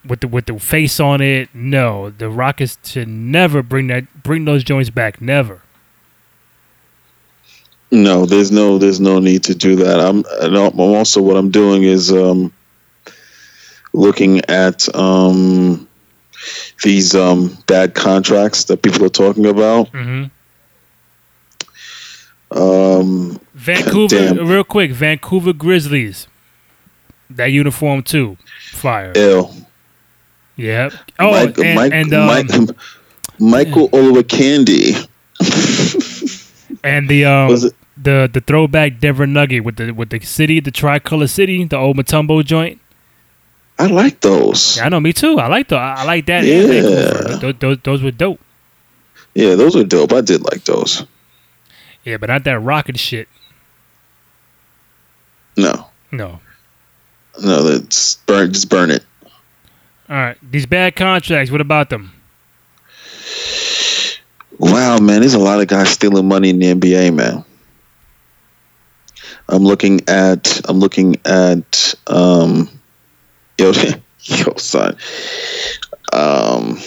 with 0.05 0.21
the 0.21 0.29
with 0.29 0.47
the 0.47 0.59
face 0.59 0.99
on 1.01 1.21
it. 1.21 1.49
No, 1.55 2.11
the 2.11 2.29
Rockets 2.29 2.79
should 2.85 3.09
never 3.09 3.63
bring 3.63 3.87
that 3.89 4.23
bring 4.23 4.45
those 4.45 4.65
joints 4.65 4.91
back. 4.91 5.21
Never. 5.21 5.63
No, 7.91 8.25
there's 8.25 8.53
no 8.53 8.79
there's 8.79 9.01
no 9.01 9.19
need 9.19 9.45
to 9.45 9.55
do 9.55 9.77
that. 9.77 10.01
I'm 10.01 10.25
I'm 10.41 10.81
also 10.81 11.21
what 11.21 11.37
I'm 11.37 11.51
doing 11.51 11.83
is 11.83 12.13
um 12.13 12.53
looking 13.93 14.41
at 14.47 14.93
um 14.95 15.89
these 16.83 17.15
um 17.15 17.57
bad 17.67 17.95
contracts 17.95 18.65
that 18.65 18.83
people 18.83 19.05
are 19.05 19.09
talking 19.11 19.47
about. 19.47 19.89
hmm 19.89 20.25
Um 22.51 23.41
Vancouver, 23.55 24.17
Damn. 24.35 24.49
real 24.49 24.65
quick. 24.65 24.91
Vancouver 24.93 25.53
Grizzlies. 25.53 26.27
That 27.29 27.47
uniform 27.47 28.03
too. 28.03 28.37
Fire. 28.73 29.13
ill. 29.15 29.55
Yep. 30.57 30.93
Oh, 31.19 31.31
Mike, 31.31 31.59
and, 31.59 31.75
Mike, 31.75 31.93
and, 31.93 32.13
um, 32.15 32.27
Mike, 32.27 32.77
Michael 33.39 33.89
Olowokandi. 33.91 35.07
and 36.85 37.09
the 37.09 37.25
um, 37.25 37.57
the 38.03 38.29
the 38.33 38.43
throwback 38.47 38.99
Denver 38.99 39.27
Nugget 39.27 39.65
with 39.65 39.77
the 39.77 39.93
with 39.93 40.11
the 40.11 40.21
city, 40.21 40.61
the 40.61 40.71
tricolor 40.71 41.27
city, 41.29 41.65
the 41.65 41.77
old 41.77 41.97
Mutombo 41.97 42.45
joint. 42.45 42.81
I 43.81 43.87
like 43.87 44.21
those. 44.21 44.77
Yeah, 44.77 44.85
I 44.85 44.89
know, 44.91 45.01
me 45.01 45.15
too. 45.15 45.39
I 45.39 45.47
like 45.47 45.69
the 45.69 45.79
I 45.79 46.05
like 46.05 46.27
that. 46.27 46.45
Yeah. 46.45 47.39
Those, 47.39 47.55
those, 47.59 47.79
those 47.83 48.03
were 48.03 48.11
dope. 48.11 48.39
Yeah, 49.35 49.55
those 49.55 49.75
were 49.75 49.85
dope. 49.85 50.13
I 50.13 50.21
did 50.21 50.43
like 50.43 50.65
those. 50.65 51.07
Yeah, 52.05 52.19
but 52.19 52.29
not 52.29 52.45
that 52.45 52.61
rocket 52.61 52.99
shit. 52.99 53.27
No. 55.57 55.87
No. 56.13 56.41
No, 57.43 57.63
that's 57.63 58.17
burn 58.27 58.53
just 58.53 58.69
burn 58.69 58.91
it. 58.91 59.03
All 60.11 60.17
right, 60.17 60.37
these 60.43 60.67
bad 60.67 60.95
contracts. 60.95 61.51
What 61.51 61.63
about 61.63 61.89
them? 61.89 62.13
Wow, 64.59 64.99
man, 64.99 65.21
there's 65.21 65.33
a 65.33 65.39
lot 65.39 65.59
of 65.59 65.69
guys 65.69 65.89
stealing 65.89 66.29
money 66.29 66.51
in 66.51 66.59
the 66.59 66.75
NBA, 66.75 67.15
man. 67.15 67.47
I'm 69.49 69.63
looking 69.63 70.03
at 70.07 70.61
I'm 70.69 70.81
looking 70.81 71.17
at 71.25 71.95
um 72.09 72.69
yo 73.61 73.73
yo 74.21 74.55
son. 74.57 74.97
Um 76.13 76.79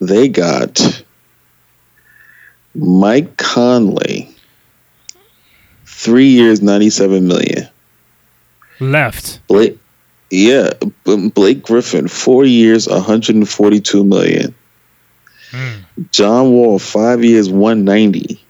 they 0.00 0.28
got 0.28 1.04
Mike 2.74 3.36
Conley 3.36 4.34
three 5.84 6.28
years, 6.28 6.62
ninety 6.62 6.90
seven 6.90 7.26
million. 7.26 7.68
Left. 8.78 9.40
Blake 9.48 9.78
yeah, 10.30 10.70
Blake 11.04 11.62
Griffin, 11.62 12.08
four 12.08 12.44
years, 12.44 12.88
142 12.88 14.04
million. 14.04 14.54
Mm, 15.50 15.84
John 16.10 16.52
Wall, 16.52 16.78
five 16.80 17.24
years, 17.24 17.48
190. 17.48 18.42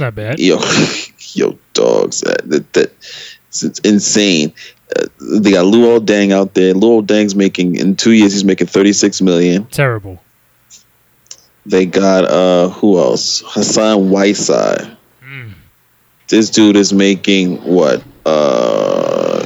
not 0.00 0.14
bad. 0.14 0.40
Yo, 0.40 0.58
yo, 1.34 1.56
dogs, 1.72 2.20
that, 2.22 2.48
that, 2.50 2.72
that 2.72 2.92
it's 3.62 3.78
insane. 3.80 4.52
They 5.20 5.50
got 5.50 5.64
Luol 5.66 6.00
Deng 6.00 6.32
out 6.32 6.54
there. 6.54 6.74
Luol 6.74 7.04
Deng's 7.04 7.34
making 7.34 7.76
in 7.76 7.96
two 7.96 8.12
years. 8.12 8.32
He's 8.32 8.44
making 8.44 8.66
36 8.68 9.20
million. 9.22 9.66
Terrible. 9.66 10.20
They 11.66 11.86
got 11.86 12.24
uh 12.24 12.68
who 12.70 12.98
else? 12.98 13.42
Hassan 13.46 14.10
Whiteside. 14.10 14.96
Mm. 15.26 15.54
This 16.28 16.50
dude 16.50 16.76
is 16.76 16.92
making 16.92 17.56
what? 17.64 18.02
Uh, 18.26 19.44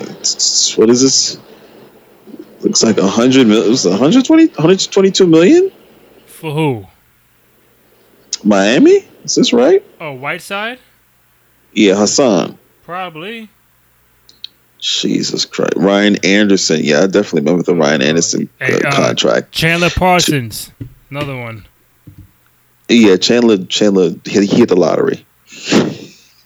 what 0.77 0.91
is 0.91 1.03
this? 1.03 1.39
Looks 2.61 2.83
like 2.83 2.99
a 2.99 3.07
hundred 3.07 3.47
mil. 3.47 3.63
It 3.63 3.69
was 3.69 3.85
120, 3.85 4.47
122 4.47 5.27
million. 5.27 5.71
For 6.27 6.53
who? 6.53 6.87
Miami. 8.45 9.05
Is 9.25 9.35
this 9.35 9.53
right? 9.53 9.85
Oh, 10.01 10.13
Whiteside? 10.13 10.79
Yeah, 11.73 11.95
Hassan. 11.97 12.59
Probably. 12.85 13.49
Jesus 14.79 15.45
Christ, 15.45 15.75
Ryan 15.77 16.17
Anderson. 16.25 16.81
Yeah, 16.83 17.03
I 17.03 17.07
definitely 17.07 17.43
remember 17.43 17.63
the 17.63 17.75
Ryan 17.75 18.03
Anderson 18.03 18.49
uh, 18.61 18.65
Hey, 18.65 18.81
uh, 18.81 18.93
contract. 18.93 19.53
Chandler 19.53 19.91
Parsons. 19.91 20.71
Another 21.11 21.37
one. 21.37 21.67
Yeah, 22.89 23.17
Chandler. 23.17 23.59
Chandler. 23.65 24.11
He, 24.25 24.47
he 24.47 24.57
hit 24.59 24.69
the 24.69 24.77
lottery. 24.77 25.25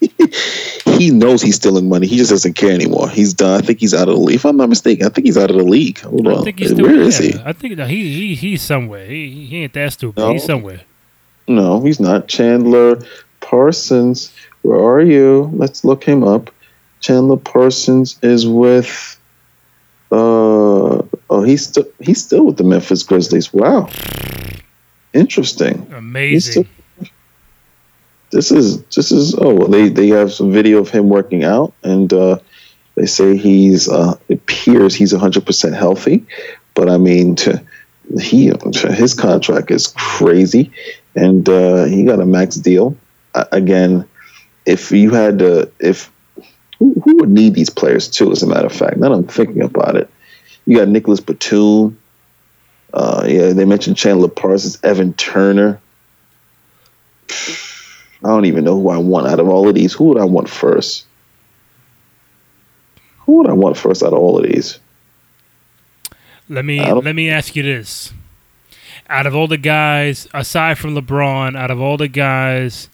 he 0.98 1.10
knows 1.10 1.42
he's 1.42 1.56
stealing 1.56 1.88
money. 1.88 2.06
He 2.06 2.16
just 2.16 2.30
doesn't 2.30 2.54
care 2.54 2.72
anymore. 2.72 3.08
He's 3.08 3.34
done. 3.34 3.62
I 3.62 3.64
think 3.64 3.80
he's 3.80 3.94
out 3.94 4.08
of 4.08 4.14
the 4.14 4.20
league. 4.20 4.36
If 4.36 4.44
I'm 4.44 4.56
not 4.56 4.68
mistaken, 4.68 5.06
I 5.06 5.10
think 5.10 5.26
he's 5.26 5.38
out 5.38 5.50
of 5.50 5.56
the 5.56 5.64
league. 5.64 6.00
Hold 6.00 6.28
I 6.28 6.32
on. 6.32 6.44
think 6.44 6.58
he's 6.58 6.70
still 6.70 6.86
Where 6.86 7.00
is 7.00 7.18
he? 7.18 7.34
I 7.44 7.52
think 7.52 7.78
he, 7.78 7.86
he 7.86 8.34
he's 8.34 8.62
somewhere. 8.62 9.06
He, 9.06 9.46
he 9.46 9.56
ain't 9.58 9.72
that 9.74 9.92
stupid. 9.92 10.20
No. 10.20 10.32
He's 10.32 10.44
somewhere. 10.44 10.80
No, 11.48 11.82
he's 11.82 12.00
not. 12.00 12.28
Chandler 12.28 13.02
Parsons. 13.40 14.32
Where 14.62 14.78
are 14.78 15.00
you? 15.00 15.50
Let's 15.54 15.84
look 15.84 16.04
him 16.04 16.24
up. 16.24 16.50
Chandler 17.02 17.36
Parsons 17.36 18.18
is 18.22 18.46
with. 18.46 19.18
Uh 20.10 21.02
oh, 21.30 21.42
he's 21.42 21.66
still 21.66 21.86
he's 22.00 22.22
still 22.22 22.46
with 22.46 22.56
the 22.56 22.64
Memphis 22.64 23.02
Grizzlies. 23.02 23.52
Wow, 23.52 23.88
interesting. 25.12 25.86
Amazing. 25.92 26.68
This 28.30 28.50
is 28.50 28.82
this 28.84 29.10
is 29.10 29.34
oh 29.38 29.54
well, 29.54 29.68
they 29.68 29.88
they 29.88 30.08
have 30.08 30.32
some 30.32 30.52
video 30.52 30.78
of 30.78 30.90
him 30.90 31.08
working 31.08 31.44
out 31.44 31.72
and 31.82 32.12
uh, 32.12 32.38
they 32.94 33.06
say 33.06 33.36
he's 33.36 33.88
uh, 33.88 34.16
it 34.28 34.34
appears 34.34 34.94
he's 34.94 35.12
hundred 35.12 35.46
percent 35.46 35.74
healthy, 35.74 36.24
but 36.74 36.90
I 36.90 36.98
mean 36.98 37.34
to, 37.36 37.62
he 38.20 38.52
his 38.74 39.14
contract 39.14 39.70
is 39.70 39.88
crazy 39.96 40.70
and 41.14 41.48
uh, 41.48 41.84
he 41.84 42.04
got 42.04 42.20
a 42.20 42.26
max 42.26 42.56
deal. 42.56 42.96
Uh, 43.34 43.46
again, 43.50 44.06
if 44.66 44.92
you 44.92 45.10
had 45.10 45.38
to 45.38 45.70
if 45.78 46.11
who, 46.82 47.00
who 47.04 47.16
would 47.18 47.30
need 47.30 47.54
these 47.54 47.70
players 47.70 48.08
too? 48.08 48.32
As 48.32 48.42
a 48.42 48.46
matter 48.46 48.66
of 48.66 48.72
fact, 48.72 48.96
now 48.96 49.08
that 49.08 49.14
I'm 49.14 49.26
thinking 49.26 49.62
about 49.62 49.94
it, 49.94 50.10
you 50.66 50.76
got 50.76 50.88
Nicholas 50.88 51.20
Batum. 51.20 51.96
Uh, 52.92 53.24
yeah, 53.28 53.52
they 53.52 53.64
mentioned 53.64 53.96
Chandler 53.96 54.28
Parsons, 54.28 54.78
Evan 54.82 55.12
Turner. 55.14 55.80
I 57.30 58.28
don't 58.28 58.46
even 58.46 58.64
know 58.64 58.80
who 58.80 58.90
I 58.90 58.98
want 58.98 59.28
out 59.28 59.38
of 59.38 59.48
all 59.48 59.68
of 59.68 59.76
these. 59.76 59.92
Who 59.92 60.06
would 60.06 60.18
I 60.18 60.24
want 60.24 60.48
first? 60.48 61.06
Who 63.20 63.38
would 63.38 63.48
I 63.48 63.52
want 63.52 63.76
first 63.76 64.02
out 64.02 64.12
of 64.12 64.18
all 64.18 64.36
of 64.36 64.44
these? 64.44 64.80
Let 66.48 66.64
me 66.64 66.80
let 66.92 67.14
me 67.14 67.30
ask 67.30 67.54
you 67.54 67.62
this: 67.62 68.12
out 69.08 69.26
of 69.26 69.36
all 69.36 69.46
the 69.46 69.56
guys, 69.56 70.26
aside 70.34 70.78
from 70.78 70.96
LeBron, 70.96 71.56
out 71.56 71.70
of 71.70 71.80
all 71.80 71.96
the 71.96 72.08
guys, 72.08 72.88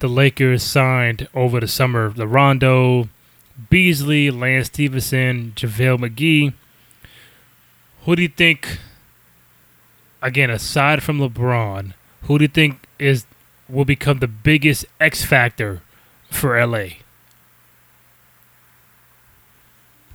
the 0.00 0.08
Lakers 0.08 0.62
signed 0.62 1.28
over 1.34 1.60
the 1.60 1.68
summer, 1.68 2.10
the 2.10 2.26
Rondo, 2.26 3.08
Beasley, 3.70 4.30
Lance 4.30 4.66
Stephenson, 4.68 5.52
JaVale 5.56 5.98
McGee. 5.98 6.52
Who 8.04 8.16
do 8.16 8.22
you 8.22 8.28
think? 8.28 8.78
Again, 10.20 10.50
aside 10.50 11.02
from 11.02 11.20
LeBron, 11.20 11.94
who 12.22 12.38
do 12.38 12.44
you 12.44 12.48
think 12.48 12.86
is 12.98 13.26
will 13.68 13.84
become 13.84 14.18
the 14.18 14.26
biggest 14.26 14.86
X 15.00 15.24
factor 15.24 15.82
for 16.30 16.64
LA? 16.64 16.86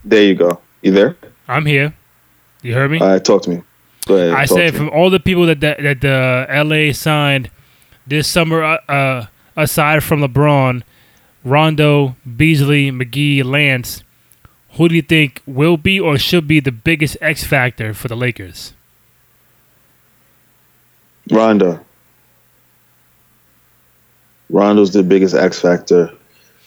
There 0.03 0.23
you 0.23 0.35
go. 0.35 0.59
You 0.81 0.91
there? 0.91 1.15
I'm 1.47 1.65
here. 1.65 1.93
You 2.61 2.73
heard 2.73 2.91
me? 2.91 2.99
All 2.99 3.07
right, 3.07 3.23
talk 3.23 3.43
to 3.43 3.49
me. 3.49 3.63
Go 4.05 4.15
ahead. 4.15 4.33
I 4.33 4.45
said 4.45 4.75
from 4.75 4.89
all 4.89 5.09
the 5.09 5.19
people 5.19 5.45
that 5.45 5.61
that, 5.61 5.81
that 5.81 6.01
the 6.01 6.47
LA 6.49 6.91
signed 6.93 7.49
this 8.05 8.27
summer, 8.27 8.63
uh, 8.63 8.77
uh, 8.89 9.25
aside 9.55 10.03
from 10.03 10.21
LeBron, 10.21 10.83
Rondo, 11.43 12.15
Beasley, 12.37 12.91
McGee, 12.91 13.43
Lance, 13.43 14.03
who 14.71 14.89
do 14.89 14.95
you 14.95 15.01
think 15.01 15.41
will 15.45 15.77
be 15.77 15.99
or 15.99 16.17
should 16.17 16.47
be 16.47 16.59
the 16.59 16.71
biggest 16.71 17.17
X 17.21 17.43
factor 17.43 17.93
for 17.93 18.07
the 18.07 18.15
Lakers? 18.15 18.73
Rondo. 21.31 21.83
Rondo's 24.49 24.93
the 24.93 25.03
biggest 25.03 25.35
X 25.35 25.59
factor 25.59 26.11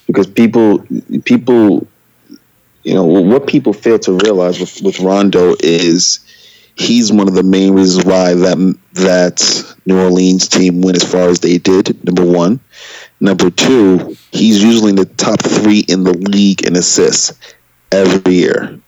because 0.07 0.27
people 0.27 0.85
people 1.25 1.87
you 2.83 2.95
know 2.95 3.05
what 3.05 3.47
people 3.47 3.73
fail 3.73 3.99
to 4.01 4.13
realize 4.13 4.59
with, 4.59 4.81
with 4.83 5.01
Rondo 5.01 5.55
is 5.61 6.21
he's 6.77 7.13
one 7.13 7.29
of 7.29 7.35
the 7.35 7.43
main 7.43 7.75
reasons 7.75 8.05
why 8.05 8.35
that 8.35 8.77
that 8.95 9.76
New 9.87 10.01
Orleans 10.01 10.49
team 10.49 10.83
went 10.83 10.97
as 10.97 11.11
far 11.11 11.29
as 11.29 11.41
they 11.41 11.59
did. 11.59 12.05
Number 12.05 12.25
one, 12.25 12.61
number 13.21 13.51
two, 13.51 14.17
he's 14.33 14.63
usually 14.63 14.91
in 14.91 14.97
the 14.97 15.07
top 15.07 15.41
three 15.41 15.85
in 15.89 16.03
the 16.05 16.13
league 16.13 16.67
in 16.67 16.77
assists 16.77 17.39
every 17.93 18.35
year. 18.35 18.79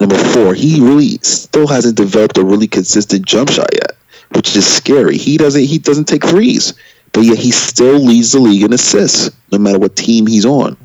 Number 0.00 0.16
four, 0.16 0.54
he 0.54 0.80
really 0.80 1.18
still 1.22 1.68
hasn't 1.68 1.96
developed 1.96 2.36
a 2.36 2.44
really 2.44 2.66
consistent 2.66 3.24
jump 3.24 3.50
shot 3.50 3.72
yet, 3.72 3.92
which 4.34 4.56
is 4.56 4.66
scary. 4.66 5.16
He 5.16 5.36
doesn't 5.36 5.62
he 5.62 5.78
doesn't 5.78 6.06
take 6.06 6.26
threes, 6.26 6.74
but 7.12 7.22
yet 7.22 7.38
he 7.38 7.52
still 7.52 7.98
leads 7.98 8.32
the 8.32 8.40
league 8.40 8.64
in 8.64 8.72
assists, 8.72 9.30
no 9.52 9.58
matter 9.58 9.78
what 9.78 9.94
team 9.94 10.26
he's 10.26 10.44
on. 10.44 10.76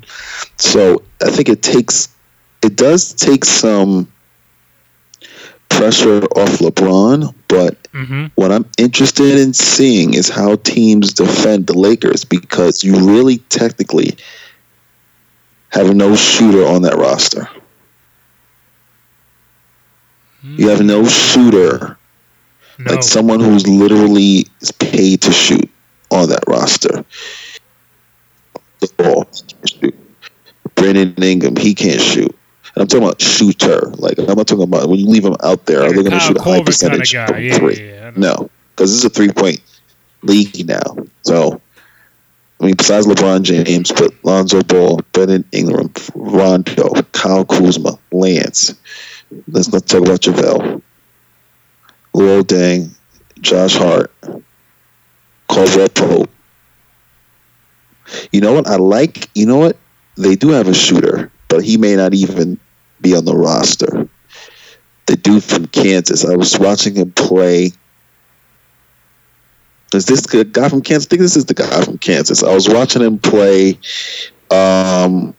So 0.56 1.02
I 1.22 1.30
think 1.30 1.48
it 1.48 1.62
takes 1.62 2.08
it 2.62 2.76
does 2.76 3.12
take 3.12 3.44
some 3.44 4.10
pressure 5.80 6.22
off 6.36 6.58
LeBron, 6.58 7.34
but 7.48 7.76
Mm-hmm. 7.92 8.26
what 8.36 8.52
I'm 8.52 8.64
interested 8.78 9.36
in 9.36 9.52
seeing 9.52 10.14
is 10.14 10.28
how 10.28 10.54
teams 10.56 11.12
defend 11.12 11.66
the 11.66 11.72
Lakers 11.76 12.24
because 12.24 12.84
you 12.84 12.94
really 12.94 13.38
technically 13.48 14.16
have 15.70 15.92
no 15.96 16.14
shooter 16.14 16.64
on 16.66 16.82
that 16.82 16.96
roster. 16.96 17.48
You 20.42 20.68
have 20.68 20.82
no 20.82 21.04
shooter, 21.06 21.96
No. 22.78 22.92
like 22.92 23.02
someone 23.02 23.40
who's 23.40 23.66
literally 23.66 24.46
paid 24.78 25.22
to 25.22 25.32
shoot 25.32 25.68
on 26.12 26.28
that 26.28 26.44
roster. 26.46 27.04
The 28.80 28.88
ball, 28.98 29.26
he 29.34 29.42
can't 29.52 29.70
shoot. 29.70 29.94
Brandon 30.76 31.14
Ingram, 31.22 31.56
he 31.56 31.74
can't 31.74 32.00
shoot. 32.00 32.34
And 32.74 32.82
I'm 32.82 32.86
talking 32.86 33.04
about 33.04 33.20
shooter. 33.20 33.80
Like 33.96 34.18
I'm 34.18 34.26
not 34.36 34.46
talking 34.46 34.64
about 34.64 34.88
when 34.88 34.98
you 35.00 35.08
leave 35.08 35.22
them 35.24 35.36
out 35.42 35.66
there, 35.66 35.82
are 35.82 35.88
they 35.88 36.02
going 36.02 36.10
to 36.12 36.20
shoot 36.20 36.36
a 36.36 36.42
high 36.42 36.50
Korver 36.50 36.54
kinda 36.56 36.64
percentage 36.64 37.10
from 37.12 37.42
Yeah, 37.42 37.58
three? 37.58 37.74
yeah, 37.76 37.92
yeah. 37.94 38.10
No, 38.16 38.50
because 38.74 38.90
this 38.90 38.98
is 39.00 39.04
a 39.04 39.10
three 39.10 39.30
point 39.32 39.60
league 40.22 40.66
now. 40.68 40.96
So, 41.22 41.60
I 42.60 42.66
mean, 42.66 42.74
besides 42.76 43.06
LeBron 43.06 43.42
James, 43.42 43.90
but 43.90 44.12
Lonzo 44.22 44.62
Ball, 44.62 45.00
Brandon 45.12 45.44
Ingram, 45.52 45.92
Rondo, 46.14 46.92
Kyle 47.12 47.44
Kuzma, 47.44 47.98
Lance. 48.12 48.74
Let's 49.48 49.72
not 49.72 49.86
talk 49.86 50.02
about 50.02 50.20
JaVale. 50.20 50.82
Luol 52.14 52.42
Deng, 52.42 52.90
Josh 53.40 53.76
Hart, 53.76 54.12
Caldwell 55.48 55.88
Pope. 55.88 56.30
You 58.32 58.40
know 58.40 58.52
what? 58.54 58.66
I 58.66 58.76
like, 58.76 59.28
you 59.34 59.46
know 59.46 59.58
what? 59.58 59.76
They 60.16 60.34
do 60.34 60.48
have 60.50 60.66
a 60.68 60.74
shooter, 60.74 61.29
but 61.50 61.62
he 61.62 61.76
may 61.76 61.96
not 61.96 62.14
even 62.14 62.58
be 63.02 63.14
on 63.14 63.26
the 63.26 63.36
roster. 63.36 64.08
The 65.06 65.16
dude 65.16 65.44
from 65.44 65.66
Kansas. 65.66 66.24
I 66.24 66.36
was 66.36 66.58
watching 66.58 66.94
him 66.94 67.12
play 67.12 67.72
is 69.92 70.06
this 70.06 70.22
the 70.22 70.44
guy 70.44 70.68
from 70.68 70.82
Kansas? 70.82 71.06
I 71.06 71.10
think 71.10 71.22
this 71.22 71.36
is 71.36 71.46
the 71.46 71.54
guy 71.54 71.82
from 71.82 71.98
Kansas. 71.98 72.44
I 72.44 72.54
was 72.54 72.68
watching 72.68 73.02
him 73.02 73.18
play, 73.18 73.76
um, 74.50 75.34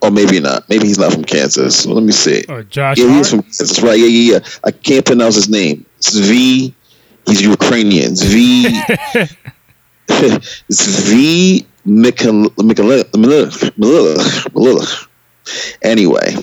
or 0.00 0.10
maybe 0.10 0.40
not. 0.40 0.68
Maybe 0.68 0.88
he's 0.88 0.98
not 0.98 1.12
from 1.12 1.24
Kansas. 1.24 1.86
Well, 1.86 1.94
let 1.94 2.04
me 2.04 2.10
see. 2.12 2.44
Oh, 2.48 2.62
Josh 2.64 2.98
Yeah, 2.98 3.16
he's 3.16 3.30
from 3.30 3.42
Kansas, 3.42 3.80
right? 3.80 3.98
Yeah, 3.98 4.06
yeah, 4.06 4.32
yeah. 4.32 4.38
I 4.64 4.72
can't 4.72 5.06
pronounce 5.06 5.36
his 5.36 5.48
name. 5.48 5.86
It's 5.98 6.12
V. 6.16 6.74
He's 7.26 7.42
Ukrainian. 7.42 8.12
It's 8.12 8.24
V. 8.24 8.64
it's 10.08 11.08
V. 11.08 11.64
Mikhail- 11.84 12.52
Mikhail- 12.58 13.04
Milila. 13.14 15.08
Anyway, 15.82 16.36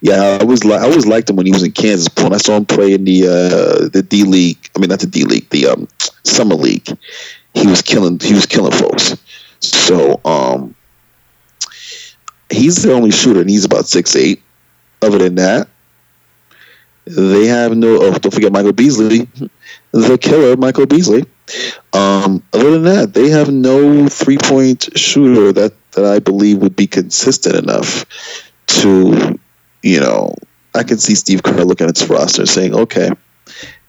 yeah, 0.00 0.38
I 0.40 0.44
was 0.44 0.64
like, 0.64 0.80
I 0.80 0.84
always 0.84 1.06
liked 1.06 1.30
him 1.30 1.36
when 1.36 1.46
he 1.46 1.52
was 1.52 1.62
in 1.62 1.72
Kansas. 1.72 2.08
When 2.16 2.34
I 2.34 2.38
saw 2.38 2.56
him 2.56 2.66
play 2.66 2.92
in 2.92 3.04
the 3.04 3.26
uh, 3.26 3.88
the 3.88 4.02
D 4.02 4.24
League, 4.24 4.70
I 4.76 4.80
mean 4.80 4.90
not 4.90 5.00
the 5.00 5.06
D 5.06 5.24
League, 5.24 5.48
the 5.50 5.66
um, 5.66 5.88
Summer 6.24 6.54
League, 6.54 6.88
he 7.54 7.66
was 7.66 7.82
killing. 7.82 8.18
He 8.20 8.34
was 8.34 8.46
killing 8.46 8.72
folks. 8.72 9.16
So 9.60 10.20
um, 10.24 10.74
he's 12.50 12.82
the 12.82 12.92
only 12.92 13.10
shooter, 13.10 13.40
and 13.40 13.50
he's 13.50 13.64
about 13.64 13.86
six 13.86 14.16
eight. 14.16 14.42
Other 15.00 15.18
than 15.18 15.34
that, 15.36 15.68
they 17.04 17.46
have 17.46 17.76
no. 17.76 17.98
Oh, 18.02 18.12
don't 18.12 18.32
forget 18.32 18.52
Michael 18.52 18.72
Beasley. 18.72 19.28
the 19.92 20.18
killer 20.18 20.56
Michael 20.56 20.86
Beasley. 20.86 21.24
Um, 21.92 22.42
other 22.52 22.70
than 22.70 22.84
that, 22.84 23.14
they 23.14 23.28
have 23.28 23.52
no 23.52 24.08
three 24.08 24.38
point 24.38 24.88
shooter 24.96 25.52
that, 25.52 25.74
that 25.92 26.04
I 26.04 26.18
believe 26.18 26.58
would 26.58 26.76
be 26.76 26.86
consistent 26.86 27.56
enough 27.56 28.04
to, 28.66 29.38
you 29.82 30.00
know, 30.00 30.34
I 30.74 30.82
can 30.82 30.98
see 30.98 31.14
Steve 31.14 31.42
Kerr 31.42 31.64
looking 31.64 31.88
at 31.88 31.98
his 31.98 32.08
roster 32.08 32.46
saying, 32.46 32.74
okay, 32.74 33.10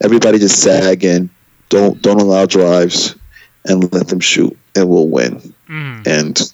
everybody 0.02 0.38
just 0.38 0.62
sag 0.62 1.04
in, 1.04 1.30
don't 1.70 2.02
don't 2.02 2.20
allow 2.20 2.46
drives, 2.46 3.16
and 3.66 3.92
let 3.94 4.10
them 4.10 4.20
shoot, 4.20 4.58
and 4.76 4.90
we'll 4.90 5.08
win. 5.08 5.54
Mm. 5.70 6.06
And 6.06 6.54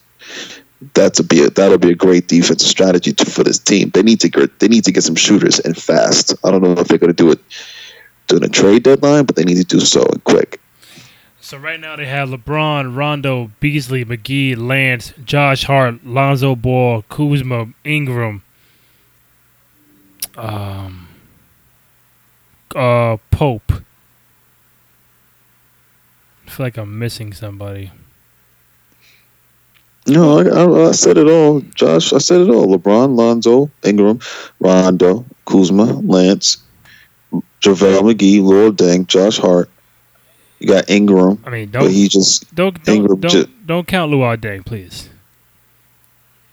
that's 0.94 1.20
a 1.20 1.24
be 1.24 1.44
a, 1.44 1.50
that'll 1.50 1.78
be 1.78 1.92
a 1.92 1.96
great 1.96 2.28
defensive 2.28 2.68
strategy 2.68 3.12
to, 3.14 3.26
for 3.26 3.44
this 3.44 3.60
team. 3.60 3.90
They 3.90 4.04
need 4.04 4.20
to 4.22 4.30
get 4.30 4.60
they 4.60 4.68
need 4.68 4.86
to 4.86 4.92
get 4.92 5.04
some 5.04 5.16
shooters 5.16 5.60
and 5.60 5.76
fast. 5.76 6.34
I 6.46 6.52
don't 6.52 6.62
know 6.62 6.74
if 6.74 6.88
they're 6.88 6.98
going 6.98 7.14
to 7.14 7.24
do 7.24 7.32
it 7.32 7.40
during 8.28 8.44
a 8.44 8.50
trade 8.50 8.84
deadline, 8.84 9.26
but 9.26 9.36
they 9.36 9.44
need 9.44 9.58
to 9.58 9.64
do 9.64 9.80
so 9.80 10.06
quick. 10.24 10.62
So 11.50 11.58
right 11.58 11.80
now 11.80 11.96
they 11.96 12.06
have 12.06 12.30
LeBron, 12.30 12.96
Rondo, 12.96 13.50
Beasley, 13.60 14.06
McGee, 14.06 14.56
Lance, 14.56 15.14
Josh 15.26 15.64
Hart, 15.64 16.06
Lonzo 16.06 16.56
Ball, 16.56 17.02
Kuzma, 17.10 17.70
Ingram, 17.84 18.44
um, 20.38 21.08
uh, 22.76 23.18
Pope. 23.32 23.72
I 26.46 26.50
feel 26.52 26.68
like 26.68 26.78
I'm 26.78 27.00
missing 27.00 27.34
somebody. 27.34 27.92
No, 30.06 30.38
I, 30.38 30.44
I, 30.44 30.90
I 30.90 30.92
said 30.92 31.18
it 31.18 31.28
all, 31.28 31.62
Josh. 31.74 32.14
I 32.14 32.20
said 32.20 32.42
it 32.42 32.50
all. 32.52 32.68
LeBron, 32.78 33.16
Lonzo, 33.16 33.72
Ingram, 33.84 34.20
Rondo, 34.60 35.26
Kuzma, 35.46 35.86
Lance, 35.86 36.58
JaVale 37.34 38.14
McGee, 38.14 38.40
Luol 38.40 38.70
Deng, 38.70 39.08
Josh 39.08 39.40
Hart. 39.40 39.68
You 40.60 40.68
got 40.68 40.90
Ingram, 40.90 41.42
I 41.46 41.50
mean, 41.50 41.70
don't 41.72 41.90
he 41.90 42.08
just 42.10 42.54
don't 42.54 42.84
don't 42.84 42.96
Ingram 42.96 43.20
don't, 43.22 43.32
ju- 43.32 43.48
don't 43.66 43.88
count 43.88 44.12
Luol 44.12 44.36
Deng, 44.38 44.66
please. 44.66 45.10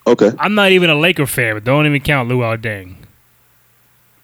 okay. 0.05 0.31
I'm 0.39 0.55
not 0.55 0.71
even 0.71 0.89
a 0.89 0.95
Laker 0.95 1.25
fan, 1.25 1.55
but 1.55 1.63
don't 1.63 1.85
even 1.85 1.99
count 2.01 2.29
Luol 2.29 2.57
Deng. 2.57 2.95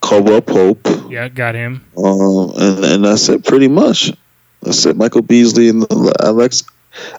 Caldwell 0.01 0.41
Pope, 0.41 0.87
Yeah, 1.09 1.29
got 1.29 1.55
him. 1.55 1.83
um, 1.97 2.51
and 2.57 2.83
and 2.85 3.05
that's 3.05 3.29
it 3.29 3.45
pretty 3.45 3.67
much. 3.67 4.11
That's 4.61 4.85
it. 4.85 4.95
Michael 4.97 5.21
Beasley 5.21 5.69
and 5.69 5.85
Alex 6.21 6.63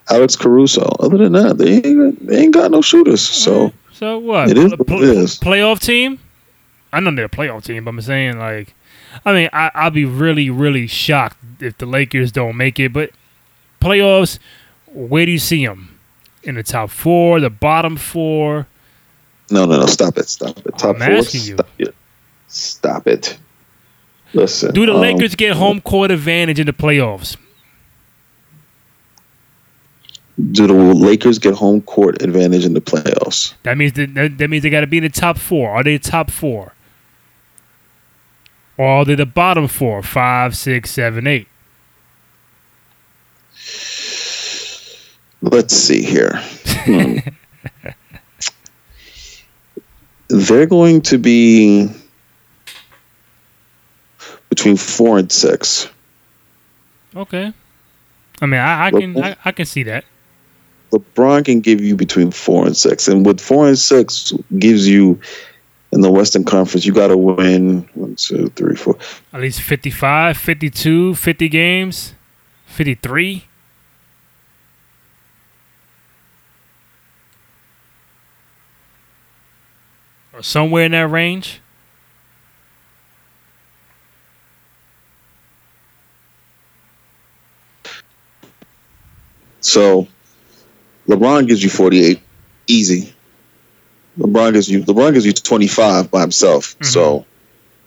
Alex 0.09 0.35
Caruso. 0.35 0.83
Other 0.99 1.17
than 1.17 1.33
that, 1.33 1.57
they 1.57 1.81
ain't, 1.81 2.25
they 2.27 2.37
ain't 2.43 2.53
got 2.53 2.71
no 2.71 2.81
shooters. 2.81 3.21
So 3.21 3.73
So 3.91 4.19
what? 4.19 4.49
It 4.49 4.57
is 4.57 4.73
pl- 4.75 5.03
it 5.03 5.09
is. 5.17 5.39
Playoff 5.39 5.79
team? 5.79 6.19
I 6.93 6.99
know 6.99 7.13
they're 7.13 7.25
a 7.25 7.29
playoff 7.29 7.63
team, 7.65 7.83
but 7.85 7.89
I'm 7.89 8.01
saying 8.01 8.37
like, 8.39 8.73
I 9.23 9.33
mean, 9.33 9.49
I, 9.53 9.71
I'll 9.73 9.91
be 9.91 10.05
really, 10.05 10.49
really 10.49 10.87
shocked 10.87 11.37
if 11.59 11.77
the 11.77 11.85
Lakers 11.85 12.31
don't 12.31 12.57
make 12.57 12.79
it. 12.79 12.91
But 12.91 13.11
playoffs, 13.79 14.39
where 14.87 15.25
do 15.25 15.31
you 15.31 15.39
see 15.39 15.65
them? 15.65 15.99
In 16.43 16.55
the 16.55 16.63
top 16.63 16.89
four, 16.89 17.39
the 17.39 17.49
bottom 17.49 17.97
four? 17.97 18.67
no, 19.49 19.65
no, 19.65 19.79
no. 19.79 19.85
Stop 19.85 20.17
it. 20.17 20.29
Stop 20.29 20.57
it. 20.59 20.77
Top 20.77 20.95
I'm 20.95 21.01
four. 21.01 21.11
asking 21.11 21.41
you. 21.41 21.55
Stop 21.55 21.69
it. 21.79 21.95
Stop 22.47 23.07
it. 23.07 23.37
Listen. 24.33 24.73
Do 24.73 24.85
the 24.85 24.93
um, 24.93 25.01
Lakers 25.01 25.35
get 25.35 25.55
home 25.55 25.81
court 25.81 26.11
advantage 26.11 26.59
in 26.59 26.67
the 26.67 26.73
playoffs? 26.73 27.37
Do 30.51 30.67
the 30.67 30.73
Lakers 30.73 31.39
get 31.39 31.53
home 31.53 31.81
court 31.81 32.21
advantage 32.21 32.65
in 32.65 32.73
the 32.73 32.81
playoffs? 32.81 33.53
That 33.63 33.77
means 33.77 33.93
that, 33.93 34.13
that, 34.15 34.37
that 34.37 34.49
means 34.49 34.63
they 34.63 34.69
got 34.69 34.81
to 34.81 34.87
be 34.87 34.97
in 34.97 35.03
the 35.03 35.09
top 35.09 35.37
four. 35.37 35.71
Are 35.71 35.83
they 35.83 35.97
top 35.97 36.29
four? 36.29 36.74
Or 38.77 38.87
are 38.87 39.05
they 39.05 39.15
the 39.15 39.25
bottom 39.25 39.67
four? 39.67 40.03
Five, 40.03 40.55
six, 40.57 40.91
seven, 40.91 41.27
eight. 41.27 41.47
Let's 45.41 45.75
see 45.75 46.03
here. 46.03 46.41
Hmm. 46.65 47.17
They're 50.27 50.65
going 50.65 51.01
to 51.03 51.17
be 51.17 51.87
between 54.49 54.75
four 54.75 55.19
and 55.19 55.31
six. 55.31 55.87
Okay. 57.15 57.53
I 58.41 58.45
mean, 58.45 58.59
I, 58.59 58.87
I 58.87 58.91
can 58.91 59.23
I, 59.23 59.35
I 59.45 59.51
can 59.51 59.65
see 59.65 59.83
that. 59.83 60.03
LeBron 60.91 61.45
can 61.45 61.59
give 61.61 61.81
you 61.81 61.95
between 61.95 62.31
four 62.31 62.65
and 62.65 62.75
six, 62.75 63.07
and 63.07 63.25
with 63.25 63.39
four 63.39 63.67
and 63.67 63.77
six 63.77 64.33
gives 64.59 64.87
you 64.87 65.19
in 65.95 66.01
the 66.01 66.11
Western 66.11 66.43
Conference, 66.43 66.85
you 66.85 66.93
got 66.93 67.07
to 67.07 67.17
win 67.17 67.87
one, 67.95 68.15
two, 68.17 68.49
three, 68.49 68.75
four. 68.75 68.97
At 69.33 69.39
least 69.39 69.61
55, 69.61 70.37
52, 70.37 71.15
50 71.15 71.49
games, 71.49 72.13
53. 72.65 73.45
Or 80.33 80.43
somewhere 80.43 80.83
in 80.83 80.91
that 80.91 81.09
range. 81.09 81.61
So 89.61 90.07
LeBron 91.07 91.47
gives 91.47 91.63
you 91.63 91.69
forty 91.69 92.03
eight, 92.03 92.21
easy. 92.67 93.14
LeBron 94.17 94.53
gives 94.53 94.69
you 94.69 94.83
LeBron 94.83 95.13
gives 95.13 95.25
you 95.25 95.33
twenty 95.33 95.67
five 95.67 96.09
by 96.11 96.21
himself. 96.21 96.77
Mhm. 96.79 96.85
So 96.85 97.25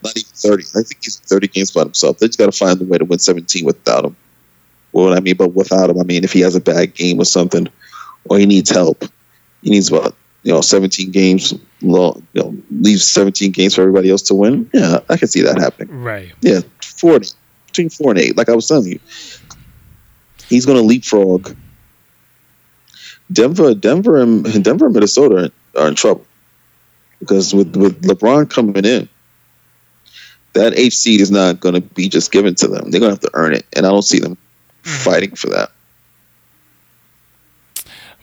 not 0.05 0.17
even 0.17 0.29
thirty. 0.35 0.65
I 0.77 0.83
think 0.83 0.99
he's 1.03 1.17
thirty 1.17 1.49
games 1.49 1.71
by 1.71 1.83
himself. 1.83 2.19
They 2.19 2.27
just 2.27 2.39
got 2.39 2.47
to 2.47 2.53
find 2.53 2.81
a 2.81 2.85
way 2.85 2.99
to 2.99 3.05
win 3.05 3.19
seventeen 3.19 3.65
without 3.65 4.05
him. 4.05 4.17
Well, 4.93 5.07
what 5.09 5.17
I 5.17 5.21
mean, 5.21 5.37
but 5.37 5.55
without 5.55 5.91
him, 5.91 6.01
I 6.01 6.05
mean 6.05 6.25
if 6.25 6.33
he 6.33 6.41
has 6.41 6.55
a 6.55 6.61
bad 6.61 6.95
game 6.95 7.21
or 7.21 7.25
something, 7.25 7.69
or 8.25 8.39
he 8.39 8.47
needs 8.47 8.71
help, 8.71 9.05
he 9.63 9.71
needs 9.71 9.91
about 9.91 10.15
you 10.43 10.53
know 10.53 10.61
seventeen 10.61 11.11
games. 11.11 11.55
Long, 11.81 12.27
you 12.33 12.43
know, 12.43 12.57
leaves 12.73 13.07
seventeen 13.07 13.53
games 13.53 13.75
for 13.77 13.83
everybody 13.83 14.11
else 14.11 14.23
to 14.23 14.35
win. 14.35 14.69
Yeah, 14.75 14.99
I 15.09 15.17
can 15.17 15.29
see 15.29 15.43
that 15.43 15.59
happening. 15.59 16.03
Right. 16.03 16.33
Yeah, 16.41 16.61
forty 16.83 17.29
between 17.67 17.89
four 17.89 18.11
and 18.11 18.19
eight. 18.21 18.37
Like 18.37 18.49
I 18.49 18.55
was 18.55 18.67
telling 18.67 18.89
you, 18.91 18.99
he's 20.49 20.67
going 20.67 20.79
to 20.79 20.85
leapfrog. 20.85 21.55
Denver, 23.31 23.75
Denver, 23.75 24.21
and 24.21 24.65
Denver, 24.65 24.87
and 24.87 24.95
Minnesota 24.95 25.53
are 25.77 25.89
in 25.89 25.95
trouble 25.95 26.27
because 27.21 27.55
with 27.55 27.77
with 27.77 28.03
LeBron 28.03 28.51
coming 28.51 28.85
in, 28.85 29.09
that 30.53 30.73
HC 30.73 31.21
is 31.21 31.31
not 31.31 31.61
going 31.61 31.75
to 31.75 31.81
be 31.81 32.09
just 32.09 32.33
given 32.33 32.55
to 32.57 32.69
them. 32.69 32.91
They're 32.91 33.01
going 33.01 33.15
to 33.17 33.21
have 33.21 33.21
to 33.21 33.31
earn 33.35 33.55
it, 33.55 33.67
and 33.75 33.87
I 33.87 33.91
don't 33.91 34.03
see 34.03 34.19
them 34.19 34.37
fighting 34.83 35.35
for 35.35 35.49
that. 35.51 35.71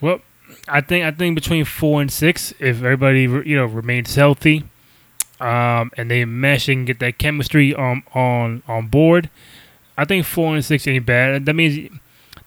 Well, 0.02 0.20
I 0.68 0.82
think 0.82 1.06
I 1.06 1.12
think 1.12 1.36
between 1.36 1.66
four 1.66 2.02
and 2.02 2.12
six, 2.12 2.54
if 2.60 2.78
everybody 2.78 3.22
you 3.22 3.56
know 3.56 3.66
remains 3.66 4.16
healthy, 4.16 4.66
um, 5.40 5.92
and 5.98 6.10
they 6.10 6.26
mesh 6.26 6.68
and 6.68 6.88
get 6.88 7.00
that 7.00 7.18
chemistry 7.18 7.74
on 7.74 8.04
on 8.14 8.64
on 8.68 8.88
board, 8.88 9.30
I 9.98 10.06
think 10.06 10.26
four 10.26 10.56
and 10.56 10.64
six 10.64 10.88
ain't 10.88 11.06
bad. 11.06 11.46
That 11.46 11.54
means 11.54 11.92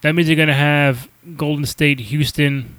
that 0.03 0.15
means 0.15 0.29
you're 0.29 0.37
gonna 0.37 0.55
have 0.55 1.09
Golden 1.37 1.67
State, 1.67 2.01
Houston, 2.01 2.77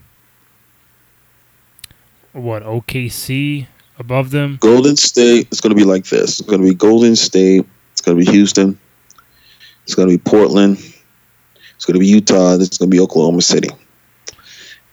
what 2.33 2.63
OKC 2.63 3.67
above 3.97 4.31
them. 4.31 4.57
Golden 4.61 4.95
State 4.97 5.47
is 5.51 5.61
going 5.61 5.71
to 5.71 5.75
be 5.75 5.83
like 5.83 6.05
this. 6.05 6.39
It's 6.39 6.49
going 6.49 6.61
to 6.61 6.67
be 6.67 6.73
Golden 6.73 7.15
State. 7.15 7.65
It's 7.91 8.01
going 8.01 8.17
to 8.17 8.25
be 8.25 8.31
Houston. 8.31 8.79
It's 9.83 9.95
going 9.95 10.07
to 10.07 10.17
be 10.17 10.21
Portland. 10.21 10.77
It's 11.75 11.85
going 11.85 11.95
to 11.95 11.99
be 11.99 12.07
Utah. 12.07 12.55
It's 12.55 12.77
going 12.77 12.89
to 12.89 12.95
be 12.95 12.99
Oklahoma 12.99 13.41
City. 13.41 13.69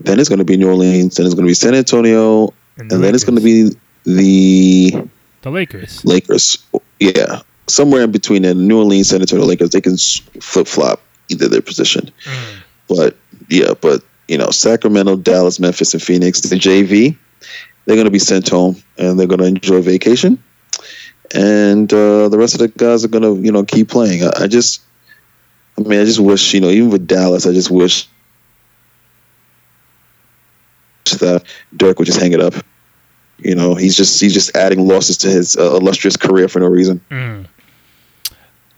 Then 0.01 0.21
it's 0.21 0.29
going 0.29 0.39
to 0.39 0.45
be 0.45 0.57
New 0.57 0.69
Orleans. 0.69 1.17
Then 1.17 1.27
it's 1.27 1.35
going 1.35 1.47
to 1.47 1.51
be 1.51 1.55
San 1.55 1.75
Antonio. 1.75 2.53
And, 2.79 2.91
the 2.91 2.97
And 2.97 3.05
then 3.05 3.15
it's 3.15 3.25
going 3.25 3.37
to 3.37 3.43
be 3.43 3.75
the 4.05 5.09
the 5.43 5.51
Lakers. 5.51 6.05
Lakers. 6.05 6.59
Yeah. 7.01 7.41
Somewhere 7.69 8.03
in 8.03 8.13
between 8.13 8.43
the 8.43 8.55
New 8.55 8.79
Orleans, 8.79 9.09
San 9.09 9.21
Antonio 9.21 9.45
Lakers, 9.45 9.71
they 9.71 9.81
can 9.81 9.97
flip 9.97 10.69
flop 10.69 11.01
either 11.29 11.49
their 11.49 11.63
position. 11.63 12.11
Mm. 12.25 12.57
But 12.89 13.17
yeah, 13.49 13.75
but 13.81 14.03
you 14.29 14.39
know, 14.39 14.51
Sacramento, 14.51 15.17
Dallas, 15.17 15.59
Memphis, 15.59 15.95
and 15.95 16.03
Phoenix, 16.03 16.41
the 16.41 16.57
JV, 16.57 17.17
they're 17.85 17.97
going 17.97 18.07
to 18.07 18.11
be 18.11 18.19
sent 18.19 18.49
home 18.49 18.77
and 18.99 19.19
they're 19.19 19.27
going 19.27 19.41
to 19.41 19.47
enjoy 19.47 19.81
vacation. 19.81 20.43
And 21.35 21.93
uh, 21.93 22.29
the 22.29 22.39
rest 22.39 22.55
of 22.55 22.61
the 22.61 22.69
guys 22.69 23.05
are 23.05 23.09
going 23.09 23.23
to, 23.23 23.43
you 23.43 23.53
know, 23.53 23.65
keep 23.65 23.89
playing. 23.89 24.25
I, 24.25 24.45
I 24.45 24.47
just, 24.47 24.83
I 25.79 25.83
mean, 25.83 26.01
I 26.01 26.05
just 26.05 26.21
wish, 26.21 26.55
you 26.55 26.61
know, 26.61 26.71
even 26.71 26.91
with 26.91 27.07
Dallas, 27.07 27.47
I 27.47 27.53
just 27.53 27.71
wish 27.71 28.09
that 31.19 31.45
Dirk 31.77 31.99
would 31.99 32.07
just 32.07 32.21
hang 32.21 32.33
it 32.33 32.41
up. 32.41 32.55
You 33.39 33.55
know, 33.55 33.75
he's 33.75 33.97
just 33.97 34.21
he's 34.21 34.33
just 34.33 34.57
adding 34.57 34.87
losses 34.87 35.19
to 35.19 35.29
his 35.29 35.57
uh, 35.57 35.77
illustrious 35.77 36.17
career 36.17 36.49
for 36.49 36.61
no 36.61 36.67
reason. 36.67 37.01
Mm. 37.11 37.47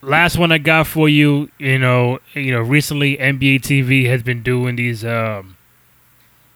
Last 0.02 0.38
one 0.38 0.52
I 0.52 0.59
got 0.59 0.86
for 0.86 1.09
you, 1.09 1.50
you 1.59 1.78
know, 1.78 2.18
you 2.34 2.52
know, 2.52 2.61
recently 2.61 3.16
NBA 3.16 3.61
TV 3.61 4.06
has 4.06 4.22
been 4.22 4.42
doing 4.42 4.76
these, 4.76 5.04
um, 5.04 5.56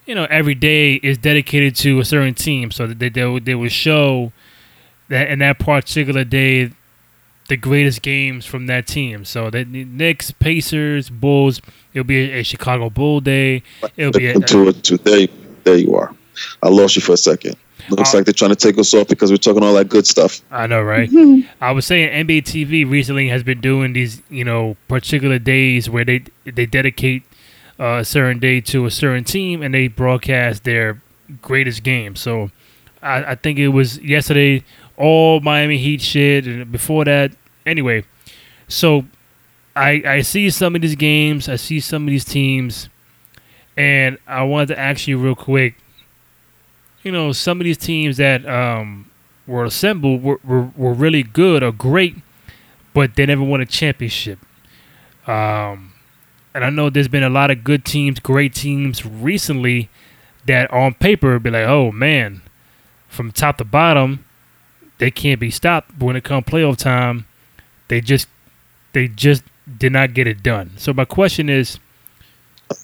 you 0.07 0.15
know, 0.15 0.27
every 0.31 0.55
day 0.55 0.95
is 0.95 1.19
dedicated 1.19 1.77
to 1.77 2.01
a 2.01 2.05
certain 2.05 2.35
team, 2.35 2.71
so 2.71 2.87
that 2.87 2.99
they 2.99 3.09
they 3.09 3.25
would, 3.25 3.45
they 3.45 3.55
would 3.55 3.73
show 3.73 4.33
that 5.09 5.29
in 5.29 5.39
that 5.41 5.59
particular 5.59 6.25
day, 6.25 6.71
the 7.49 7.57
greatest 7.57 8.03
games 8.03 8.47
from 8.47 8.67
that 8.67 8.87
team. 8.87 9.25
So 9.25 9.51
the 9.51 9.65
Knicks, 9.65 10.31
Pacers, 10.31 11.11
Bulls. 11.11 11.61
It'll 11.93 12.05
be 12.05 12.31
a, 12.33 12.41
a 12.41 12.43
Chicago 12.43 12.89
Bull 12.89 13.21
day. 13.21 13.63
It'll 13.97 14.13
be 14.13 14.29
a, 14.29 14.41
Two, 14.41 14.73
two, 14.73 14.97
there, 14.99 15.21
you, 15.21 15.29
there 15.65 15.77
you 15.77 15.95
are. 15.95 16.15
I 16.63 16.69
lost 16.69 16.97
you 16.97 17.03
for 17.03 17.13
a 17.13 17.17
second. 17.19 17.57
Looks 17.91 18.15
Uh, 18.15 18.19
like 18.19 18.27
they're 18.27 18.33
trying 18.33 18.51
to 18.51 18.57
take 18.57 18.79
us 18.79 18.95
off 18.95 19.09
because 19.09 19.31
we're 19.31 19.37
talking 19.39 19.63
all 19.63 19.75
that 19.75 19.89
good 19.89 20.07
stuff. 20.07 20.41
I 20.53 20.67
know, 20.69 20.81
right? 20.83 21.11
I 21.61 21.73
was 21.73 21.85
saying 21.85 22.27
NBA 22.27 22.45
TV 22.45 22.89
recently 22.89 23.29
has 23.29 23.43
been 23.43 23.61
doing 23.61 23.93
these, 23.93 24.23
you 24.31 24.45
know, 24.45 24.77
particular 24.89 25.39
days 25.39 25.91
where 25.91 26.05
they 26.05 26.23
they 26.45 26.65
dedicate 26.65 27.25
a 27.83 28.05
certain 28.05 28.39
day 28.39 28.61
to 28.61 28.87
a 28.87 28.91
certain 28.91 29.25
team 29.25 29.63
and 29.63 29.75
they 29.75 29.89
broadcast 29.89 30.65
their 30.65 31.03
greatest 31.41 31.83
game. 31.83 32.15
So 32.15 32.51
I, 33.03 33.33
I 33.33 33.35
think 33.35 33.59
it 33.59 33.69
was 33.69 33.99
yesterday, 33.99 34.65
all 34.97 35.41
Miami 35.41 35.79
Heat 35.79 36.01
shit, 36.01 36.47
and 36.47 36.71
before 36.71 37.05
that, 37.05 37.33
anyway. 37.67 38.05
So 38.69 39.05
I 39.75 40.03
I 40.07 40.21
see 40.23 40.49
some 40.51 40.77
of 40.77 40.83
these 40.83 40.95
games, 40.95 41.49
I 41.49 41.57
see 41.57 41.81
some 41.81 42.05
of 42.05 42.11
these 42.11 42.25
teams, 42.25 42.89
and 43.77 44.19
I 44.27 44.45
wanted 44.45 44.69
to 44.69 44.79
ask 44.79 45.09
you 45.09 45.19
real 45.19 45.35
quick. 45.35 45.75
You 47.03 47.11
know, 47.11 47.33
some 47.33 47.61
of 47.61 47.65
these 47.65 47.79
teams 47.79 48.17
that 48.19 48.47
um, 48.47 49.11
were 49.47 49.65
assembled 49.65 50.23
were, 50.23 50.39
were, 50.45 50.71
were 50.77 50.93
really 50.93 51.25
good 51.25 51.65
or 51.65 51.73
great, 51.73 52.15
but 52.95 53.17
they 53.17 53.27
never 53.27 53.43
won 53.43 53.61
a 53.61 53.67
championship. 53.67 54.39
Um, 55.27 55.92
and 56.55 56.65
I 56.65 56.71
know 56.71 56.91
there's 56.91 57.09
been 57.09 57.23
a 57.23 57.31
lot 57.31 57.51
of 57.51 57.65
good 57.65 57.85
teams, 57.85 58.21
great 58.21 58.55
teams 58.55 59.05
recently 59.07 59.89
that 60.47 60.71
on 60.73 60.95
paper 60.95 61.39
be 61.39 61.51
like, 61.51 61.67
oh 61.67 61.93
man, 61.93 62.43
from 63.09 63.33
top 63.33 63.59
to 63.59 63.65
bottom, 63.65 64.25
they 64.99 65.11
can't 65.11 65.41
be 65.41 65.51
stopped. 65.51 65.99
But 65.99 66.07
when 66.07 66.17
it 66.17 66.25
comes 66.25 66.47
playoff 66.47 66.77
time, 66.77 67.27
they 67.89 68.01
just 68.01 68.29
they 68.93 69.09
just 69.09 69.43
did 69.79 69.93
not 69.93 70.15
get 70.15 70.27
it 70.27 70.43
done. 70.43 70.73
So 70.77 70.93
my 70.93 71.05
question 71.05 71.49
is, 71.49 71.79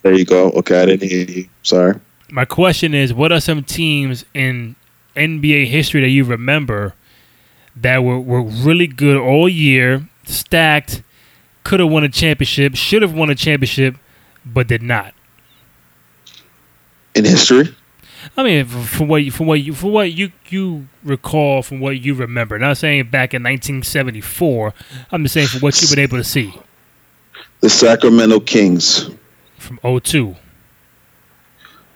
There 0.02 0.14
you 0.14 0.24
go. 0.24 0.50
Okay, 0.52 0.82
I 0.82 0.86
didn't 0.86 1.08
hear 1.08 1.26
you. 1.26 1.48
Sorry. 1.62 1.94
my 2.30 2.44
question 2.44 2.94
is, 2.94 3.12
what 3.12 3.32
are 3.32 3.40
some 3.40 3.62
teams 3.64 4.24
in 4.34 4.76
NBA 5.16 5.66
history 5.66 6.00
that 6.00 6.08
you 6.08 6.24
remember 6.24 6.94
that 7.76 7.98
were, 7.98 8.20
were 8.20 8.42
really 8.42 8.86
good 8.86 9.16
all 9.16 9.48
year, 9.48 10.08
stacked, 10.24 11.02
could 11.68 11.80
have 11.80 11.90
won 11.90 12.02
a 12.02 12.08
championship, 12.08 12.74
should 12.76 13.02
have 13.02 13.12
won 13.12 13.28
a 13.28 13.34
championship, 13.34 13.94
but 14.42 14.66
did 14.68 14.82
not? 14.82 15.12
In 17.14 17.26
history, 17.26 17.74
I 18.38 18.42
mean, 18.42 18.64
from 18.64 19.08
what 19.08 19.18
you, 19.18 19.30
from 19.30 19.48
what 19.48 19.60
you, 19.60 19.74
from 19.74 19.92
what 19.92 20.10
you 20.10 20.32
you 20.48 20.88
recall, 21.04 21.62
from 21.62 21.80
what 21.80 22.00
you 22.00 22.14
remember. 22.14 22.58
Not 22.58 22.78
saying 22.78 23.10
back 23.10 23.34
in 23.34 23.42
1974. 23.42 24.72
I'm 25.12 25.24
just 25.24 25.34
saying 25.34 25.48
from 25.48 25.60
what 25.60 25.78
you've 25.82 25.90
been 25.90 25.98
able 25.98 26.16
to 26.16 26.24
see 26.24 26.54
the 27.60 27.68
Sacramento 27.68 28.40
Kings. 28.40 29.10
from 29.58 29.78
02. 29.82 30.36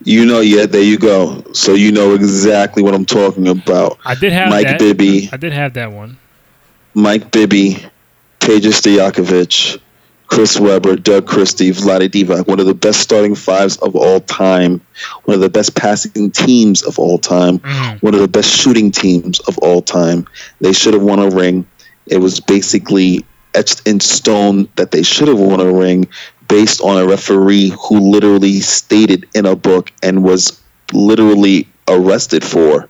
You 0.03 0.25
know, 0.25 0.41
yeah, 0.41 0.67
there 0.67 0.83
you 0.83 0.99
go. 0.99 1.43
So 1.53 1.73
you 1.73 1.91
know 1.91 2.13
exactly 2.13 2.83
what 2.83 2.93
I'm 2.93 3.05
talking 3.05 3.47
about. 3.47 3.97
I 4.05 4.13
did 4.13 4.33
have 4.33 4.49
Mike 4.49 4.67
that. 4.67 4.79
Bibby, 4.79 5.29
I 5.31 5.37
did 5.37 5.51
have 5.51 5.73
that 5.73 5.91
one. 5.91 6.19
Mike 6.93 7.31
Bibby, 7.31 7.83
Peja 8.43 8.73
Stojakovic, 8.73 9.79
Chris 10.27 10.59
Webber, 10.59 10.97
Doug 10.97 11.25
Christie, 11.25 11.71
Vlade 11.71 12.09
Divac, 12.09 12.45
one 12.45 12.59
of 12.59 12.65
the 12.65 12.73
best 12.73 12.99
starting 12.99 13.35
fives 13.35 13.77
of 13.77 13.95
all 13.95 14.19
time, 14.19 14.81
one 15.23 15.35
of 15.35 15.39
the 15.39 15.49
best 15.49 15.75
passing 15.75 16.29
teams 16.29 16.81
of 16.83 16.99
all 16.99 17.17
time, 17.17 17.59
Mhm. 17.59 18.03
one 18.03 18.13
of 18.13 18.19
the 18.19 18.27
best 18.27 18.49
shooting 18.49 18.91
teams 18.91 19.39
of 19.41 19.57
all 19.59 19.81
time. 19.81 20.25
They 20.59 20.73
should 20.73 20.93
have 20.93 21.03
won 21.03 21.19
a 21.19 21.29
ring. 21.29 21.65
It 22.07 22.17
was 22.17 22.41
basically 22.41 23.25
etched 23.53 23.81
in 23.85 24.01
stone 24.01 24.67
that 24.75 24.91
they 24.91 25.03
should 25.03 25.29
have 25.29 25.39
won 25.39 25.61
a 25.61 25.71
ring 25.71 26.07
based 26.49 26.81
on 26.81 26.97
a 26.97 27.05
referee 27.05 27.73
who 27.79 28.11
literally 28.11 28.59
stated 28.59 29.25
in 29.33 29.45
a 29.45 29.55
book 29.55 29.89
and 30.01 30.21
was 30.21 30.51
literally 30.91 31.65
arrested 31.87 32.43
for 32.43 32.89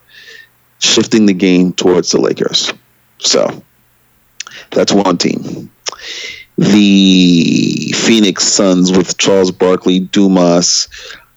shifting 0.79 1.27
the 1.27 1.33
game 1.33 1.73
towards 1.73 2.09
the 2.09 2.19
Lakers. 2.19 2.73
So 3.19 3.61
that's 4.73 4.91
one 4.91 5.17
team. 5.17 5.69
The 6.57 7.91
Phoenix 7.95 8.43
Suns 8.43 8.91
with 8.95 9.17
Charles 9.17 9.51
Barkley, 9.51 9.99
Dumas, 9.99 10.87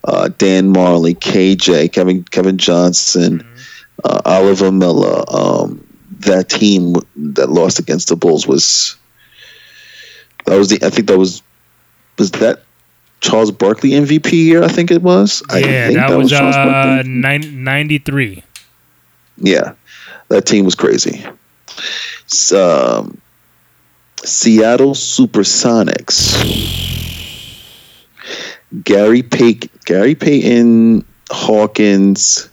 uh, 0.04 0.28
Dan 0.38 0.72
Majerle, 0.74 1.14
KJ, 1.18 1.92
Kevin 1.92 2.22
Kevin 2.24 2.58
Johnson, 2.58 3.46
uh, 4.04 4.20
Oliver 4.24 4.70
Miller. 4.70 5.24
Um, 5.28 5.82
that 6.20 6.48
team 6.48 6.94
that 7.16 7.50
lost 7.50 7.78
against 7.78 8.08
the 8.08 8.16
Bulls 8.16 8.46
was 8.46 8.96
that 10.44 10.56
was 10.56 10.68
the 10.68 10.84
I 10.84 10.90
think 10.90 11.08
that 11.08 11.18
was 11.18 11.42
was 12.18 12.30
that 12.32 12.62
Charles 13.20 13.50
Barkley 13.50 13.90
MVP 13.90 14.32
year. 14.32 14.62
I 14.62 14.68
think 14.68 14.90
it 14.90 15.02
was. 15.02 15.42
I 15.50 15.58
Yeah, 15.58 15.86
think 15.88 15.98
that, 15.98 16.16
was, 16.16 16.30
Charles 16.30 16.54
uh, 16.56 17.02
nine- 17.06 17.64
93. 17.64 18.42
Yeah, 19.38 19.72
that 20.28 20.46
team 20.46 20.64
was 20.66 20.74
crazy. 20.74 21.24
S- 22.26 22.52
um, 22.52 23.18
Seattle 24.26 24.92
Supersonics. 24.92 26.34
Gary 28.82 29.22
Payton, 29.22 29.70
Gary 29.84 30.14
Payton, 30.16 31.04
Hawkins, 31.30 32.48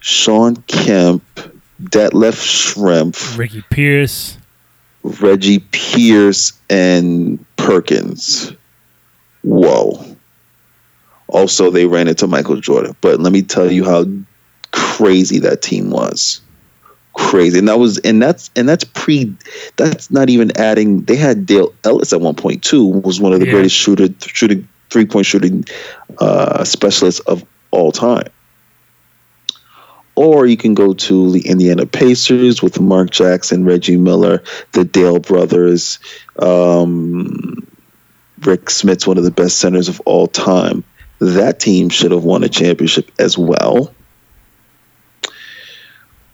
Shawn 0.00 0.56
Kemp, 0.66 1.22
Detlef 1.82 2.40
Schrempf, 2.40 3.36
Ricky 3.36 3.62
Pierce. 3.68 4.38
Reggie 5.02 5.60
Pierce, 5.72 6.52
and 6.68 7.44
Perkins. 7.56 8.52
Whoa. 9.42 10.16
Also, 11.28 11.70
they 11.70 11.86
ran 11.86 12.08
into 12.08 12.26
Michael 12.26 12.60
Jordan. 12.60 12.96
But 13.00 13.20
let 13.20 13.32
me 13.32 13.42
tell 13.42 13.70
you 13.70 13.84
how 13.84 14.06
crazy 14.72 15.38
that 15.40 15.62
team 15.62 15.90
was. 15.90 16.40
Crazy. 17.14 17.58
And 17.58 17.68
that 17.68 17.78
was 17.78 17.98
and 17.98 18.22
that's 18.22 18.50
and 18.56 18.68
that's 18.68 18.84
pre 18.84 19.34
that's 19.76 20.10
not 20.10 20.30
even 20.30 20.56
adding 20.56 21.02
they 21.02 21.16
had 21.16 21.44
Dale 21.46 21.72
Ellis 21.84 22.12
at 22.12 22.20
one 22.20 22.34
point 22.34 22.62
too, 22.62 22.86
was 22.86 23.20
one 23.20 23.32
of 23.32 23.40
the 23.40 23.46
Yeah. 23.46 23.52
greatest 23.52 23.76
shooter 23.76 24.08
shooting 24.20 24.68
three 24.90 25.06
point 25.06 25.26
shooting 25.26 25.64
uh 26.18 26.64
specialists 26.64 27.20
of 27.20 27.44
all 27.72 27.92
time. 27.92 28.28
Or 30.16 30.46
you 30.46 30.56
can 30.56 30.74
go 30.74 30.92
to 30.92 31.30
the 31.30 31.46
Indiana 31.48 31.86
Pacers 31.86 32.62
with 32.62 32.80
Mark 32.80 33.10
Jackson, 33.10 33.64
Reggie 33.64 33.96
Miller, 33.96 34.42
the 34.72 34.84
Dale 34.84 35.18
brothers. 35.18 35.98
Um, 36.38 37.66
Rik 38.42 38.66
Smits 38.66 39.06
one 39.06 39.18
of 39.18 39.24
the 39.24 39.30
best 39.30 39.58
centers 39.58 39.88
of 39.88 40.00
all 40.04 40.26
time. 40.26 40.84
That 41.20 41.60
team 41.60 41.88
should 41.90 42.10
have 42.12 42.24
won 42.24 42.42
a 42.44 42.48
championship 42.48 43.10
as 43.18 43.36
well. 43.38 43.94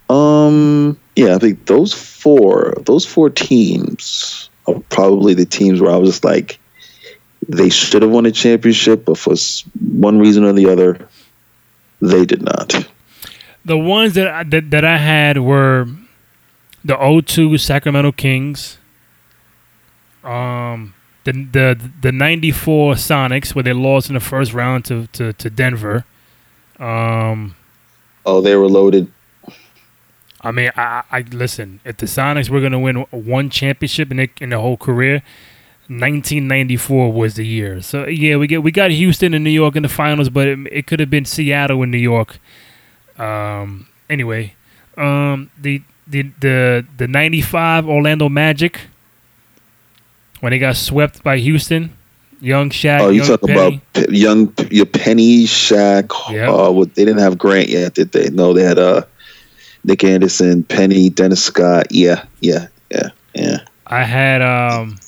Um, 0.09 0.99
yeah, 1.17 1.35
I 1.35 1.39
think 1.39 1.67
those 1.67 1.93
four, 1.93 2.75
those 2.85 3.05
four 3.05 3.31
teams 3.31 4.51
are 4.67 4.81
probably 4.91 5.35
the 5.35 5.47
teams 5.47 5.81
where 5.81 5.93
I 5.93 5.97
was 5.97 6.11
just 6.11 6.25
like, 6.25 6.59
they 7.49 7.69
should 7.69 8.03
have 8.03 8.11
won 8.11 8.27
a 8.27 8.33
championship, 8.33 9.05
but 9.05 9.19
for 9.19 9.35
one 9.81 10.19
reason 10.19 10.45
or 10.45 10.53
the 10.53 10.69
other, 10.69 11.09
they 12.01 12.25
did 12.25 12.43
not. 12.43 12.89
The 13.65 13.79
ones 13.79 14.15
that 14.15 14.29
I, 14.29 14.43
that, 14.45 14.71
that 14.71 14.85
I 14.85 14.97
had 14.97 15.39
were 15.39 15.87
the 16.85 17.23
02 17.27 17.59
Sacramento 17.59 18.13
Kings, 18.13 18.79
um, 20.23 20.95
the 21.25 21.33
the 21.33 21.91
the 22.03 22.13
94 22.13 22.95
Sonics 22.95 23.55
where 23.55 23.65
they 23.65 23.73
lost 23.73 24.09
in 24.09 24.15
the 24.15 24.21
first 24.21 24.53
round 24.53 24.85
to 24.87 25.09
to, 25.09 25.33
to 25.33 25.51
Denver. 25.51 26.05
Um, 26.79 27.57
Oh, 28.25 28.41
they 28.41 28.57
were 28.57 28.69
loaded. 28.69 29.11
I 30.47 30.53
mean, 30.53 30.71
I, 30.77 31.03
I 31.11 31.21
listen. 31.33 31.81
If 31.85 31.97
the 31.97 32.07
Sonics 32.07 32.49
were 32.49 32.61
going 32.61 32.73
to 32.73 32.79
win 32.79 32.97
one 33.11 33.51
championship 33.51 34.11
in 34.11 34.19
the, 34.19 34.31
in 34.41 34.51
their 34.51 34.61
whole 34.61 34.77
career, 34.77 35.23
1994 35.89 37.13
was 37.13 37.35
the 37.35 37.47
year. 37.47 37.83
So 37.83 38.07
yeah, 38.07 38.37
we 38.37 38.47
get 38.47 38.63
we 38.63 38.71
got 38.71 38.91
Houston 38.91 39.35
and 39.35 39.43
New 39.43 39.51
York 39.51 39.75
in 39.75 39.83
the 39.83 39.89
finals, 39.89 40.29
but 40.29 40.47
it, 40.47 40.59
it 40.71 40.87
could 40.87 41.01
have 41.01 41.11
been 41.11 41.25
Seattle 41.25 41.83
and 41.83 41.91
New 41.91 41.99
York. 41.99 42.39
Um. 43.19 43.89
Anyway, 44.09 44.55
um. 44.97 45.51
The 45.61 45.83
the 46.07 46.31
the 46.41 46.87
the 46.97 47.09
95 47.09 47.89
Orlando 47.89 48.29
Magic 48.29 48.83
when 50.41 50.53
they 50.53 50.59
got 50.59 50.77
swept 50.77 51.25
by 51.25 51.39
Houston, 51.39 51.93
young 52.41 52.71
Shaq. 52.71 53.01
Oh, 53.01 53.09
you 53.09 53.25
talking 53.25 53.49
Penny. 53.49 53.83
about 53.95 54.09
P- 54.09 54.19
young 54.19 54.55
your 54.71 54.87
Penny, 54.87 55.45
Shaq? 55.45 56.13
Yep. 56.31 56.49
Uh, 56.49 56.71
what, 56.71 56.95
they 56.95 57.05
didn't 57.05 57.21
have 57.21 57.37
Grant 57.39 57.69
yet, 57.69 57.95
did 57.95 58.13
they? 58.13 58.29
No, 58.31 58.53
they 58.53 58.63
had 58.63 58.79
uh, 58.79 59.03
Nick 59.87 60.03
Anderson, 60.03 60.65
Penny, 60.65 61.09
Dennis 61.09 61.43
Scott. 61.43 61.87
Yeah, 61.91 62.25
yeah, 62.41 62.67
yeah, 62.91 63.11
yeah. 63.35 63.59
I 63.87 64.03
had 64.03 64.43
um 64.43 64.99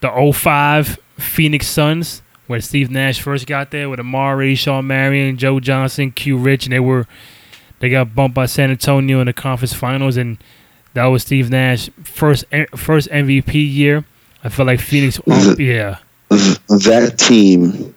the 0.00 0.32
05 0.32 0.98
Phoenix 1.18 1.66
Suns 1.66 2.22
when 2.46 2.60
Steve 2.60 2.90
Nash 2.90 3.20
first 3.20 3.46
got 3.46 3.70
there 3.70 3.88
with 3.90 3.98
Amar'e, 3.98 4.56
Shawn 4.56 4.86
Marion, 4.86 5.36
Joe 5.36 5.60
Johnson, 5.60 6.12
Q 6.12 6.38
Rich, 6.38 6.66
and 6.66 6.72
they 6.72 6.80
were 6.80 7.06
they 7.80 7.90
got 7.90 8.14
bumped 8.14 8.34
by 8.34 8.46
San 8.46 8.70
Antonio 8.70 9.20
in 9.20 9.26
the 9.26 9.32
conference 9.32 9.74
finals 9.74 10.16
and 10.16 10.38
That 10.94 11.06
was 11.06 11.22
Steve 11.22 11.50
Nash 11.50 11.90
first 12.04 12.44
first 12.76 13.08
MVP 13.10 13.52
year. 13.54 14.04
I 14.44 14.48
feel 14.48 14.66
like 14.66 14.78
Phoenix. 14.78 15.20
Oh, 15.26 15.56
yeah, 15.58 15.98
that 16.28 17.14
team 17.18 17.94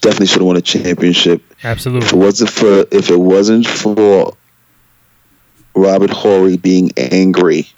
definitely 0.00 0.26
should 0.26 0.40
have 0.40 0.46
won 0.46 0.56
a 0.56 0.62
championship. 0.62 1.42
Absolutely. 1.64 2.06
If 2.06 2.12
it 2.12 2.16
wasn't 2.16 2.50
for 2.50 2.86
if 2.90 3.10
it 3.10 3.20
wasn't 3.20 3.66
for 3.66 4.34
Robert 5.74 6.10
Horry 6.10 6.56
being 6.56 6.90
angry 6.96 7.68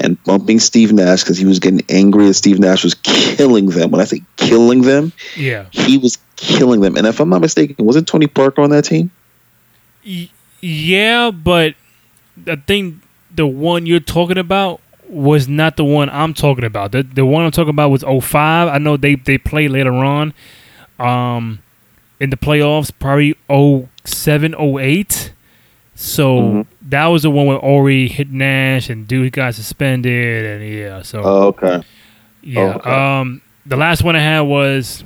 and 0.00 0.22
bumping 0.24 0.58
Steve 0.58 0.92
Nash 0.92 1.22
because 1.22 1.38
he 1.38 1.44
was 1.44 1.58
getting 1.58 1.82
angry 1.88 2.26
that 2.26 2.34
Steve 2.34 2.58
Nash 2.58 2.84
was 2.84 2.94
killing 2.94 3.66
them. 3.66 3.90
When 3.90 4.00
I 4.00 4.04
say 4.04 4.22
killing 4.36 4.82
them, 4.82 5.12
yeah, 5.36 5.66
he 5.70 5.98
was 5.98 6.18
killing 6.36 6.80
them. 6.80 6.96
And 6.96 7.06
if 7.06 7.20
I'm 7.20 7.28
not 7.28 7.40
mistaken, 7.40 7.84
wasn't 7.84 8.08
Tony 8.08 8.26
Parker 8.26 8.62
on 8.62 8.70
that 8.70 8.84
team? 8.84 9.10
Yeah, 10.60 11.30
but 11.30 11.74
I 12.46 12.56
think 12.56 13.02
the 13.34 13.46
one 13.46 13.86
you're 13.86 14.00
talking 14.00 14.38
about 14.38 14.80
was 15.08 15.48
not 15.48 15.76
the 15.76 15.84
one 15.84 16.08
I'm 16.10 16.34
talking 16.34 16.64
about. 16.64 16.92
The 16.92 17.02
the 17.02 17.24
one 17.24 17.44
I'm 17.44 17.50
talking 17.50 17.70
about 17.70 17.90
was 17.90 18.02
05. 18.02 18.68
I 18.68 18.78
know 18.78 18.96
they 18.96 19.14
they 19.14 19.38
play 19.38 19.68
later 19.68 19.94
on 19.94 20.34
um 20.98 21.60
in 22.20 22.30
the 22.30 22.36
playoffs, 22.36 22.90
probably 22.98 23.36
07, 24.04 24.54
08. 24.54 25.32
So 25.94 26.36
mm-hmm. 26.38 26.88
that 26.90 27.06
was 27.06 27.22
the 27.22 27.30
one 27.30 27.46
where 27.46 27.58
Horry 27.58 28.08
hit 28.08 28.30
Nash 28.30 28.90
and 28.90 29.06
dude 29.06 29.32
got 29.32 29.54
suspended 29.54 30.44
and 30.44 30.68
yeah, 30.68 31.02
so 31.02 31.22
oh, 31.24 31.46
okay. 31.48 31.82
Yeah. 32.42 32.60
Oh, 32.60 32.70
okay. 32.72 32.90
Um 32.90 33.42
the 33.66 33.76
last 33.76 34.02
one 34.02 34.16
I 34.16 34.20
had 34.20 34.40
was 34.40 35.04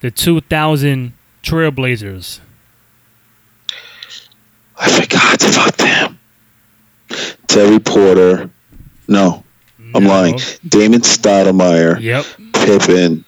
the 0.00 0.10
2000 0.10 1.12
Trailblazers. 1.42 2.40
I 4.76 4.90
forgot 4.90 5.42
about 5.50 5.76
them. 5.78 6.18
Terry 7.46 7.78
Porter. 7.78 8.50
No, 9.06 9.44
no. 9.78 9.90
I'm 9.94 10.04
lying. 10.04 10.38
Damon 10.66 11.02
Stoudemire. 11.02 12.00
Yep. 12.00 12.24
Pippen. 12.54 13.24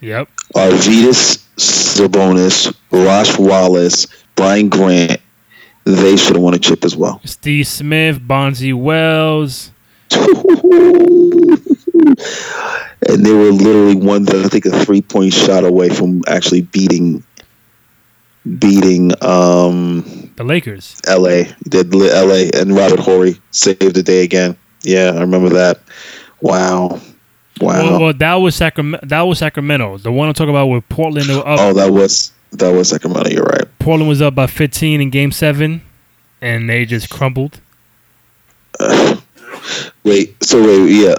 Yep. 0.00 0.28
Arvydas 0.54 1.44
Sabonis, 1.56 2.74
Ross 2.90 3.38
Wallace, 3.38 4.06
Brian 4.36 4.68
Grant. 4.68 5.20
They 5.84 6.16
should 6.16 6.36
have 6.36 6.42
won 6.42 6.54
a 6.54 6.58
chip 6.58 6.84
as 6.84 6.96
well. 6.96 7.20
Steve 7.24 7.66
Smith, 7.66 8.18
Bonzi 8.18 8.72
Wells. 8.72 9.70
and 13.08 13.24
they 13.24 13.32
were 13.32 13.50
literally 13.50 13.96
one, 13.96 14.28
I 14.28 14.48
think, 14.48 14.66
a 14.66 14.84
three 14.84 15.02
point 15.02 15.32
shot 15.32 15.64
away 15.64 15.90
from 15.90 16.22
actually 16.26 16.62
beating 16.62 17.22
beating 18.58 19.12
um, 19.22 20.32
the 20.36 20.44
Lakers. 20.44 21.00
L.A. 21.06 21.54
did 21.68 21.94
L.A. 21.94 22.50
and 22.54 22.74
Robert 22.74 23.00
Horry 23.00 23.40
saved 23.50 23.94
the 23.94 24.02
day 24.02 24.22
again. 24.22 24.56
Yeah, 24.82 25.12
I 25.14 25.20
remember 25.20 25.48
that. 25.50 25.80
Wow. 26.40 27.00
Wow. 27.60 27.82
Well, 27.82 28.00
well 28.00 28.12
that 28.12 28.34
was 28.34 28.54
Sacramento. 28.54 29.06
That 29.06 29.22
was 29.22 29.38
Sacramento. 29.38 29.98
The 29.98 30.12
one 30.12 30.28
I'm 30.28 30.34
talking 30.34 30.50
about 30.50 30.66
with 30.66 30.88
Portland. 30.88 31.30
Up, 31.30 31.44
oh, 31.46 31.72
that 31.72 31.90
was 31.92 32.32
that 32.58 32.70
was 32.70 32.88
Sacramento. 32.88 33.30
You're 33.30 33.44
right. 33.44 33.78
Portland 33.78 34.08
was 34.08 34.22
up 34.22 34.34
by 34.34 34.46
15 34.46 35.00
in 35.00 35.10
Game 35.10 35.32
Seven, 35.32 35.82
and 36.40 36.68
they 36.68 36.84
just 36.84 37.10
crumbled. 37.10 37.60
Uh, 38.78 39.16
wait. 40.04 40.42
So 40.42 40.62
wait. 40.62 40.90
Yeah. 40.90 41.14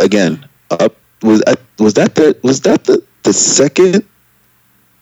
Again. 0.00 0.46
Up. 0.70 0.96
Was 1.22 1.42
was 1.78 1.94
that 1.94 2.16
the 2.16 2.36
was 2.42 2.60
that 2.62 2.84
the 2.84 3.02
the 3.22 3.32
second 3.32 4.04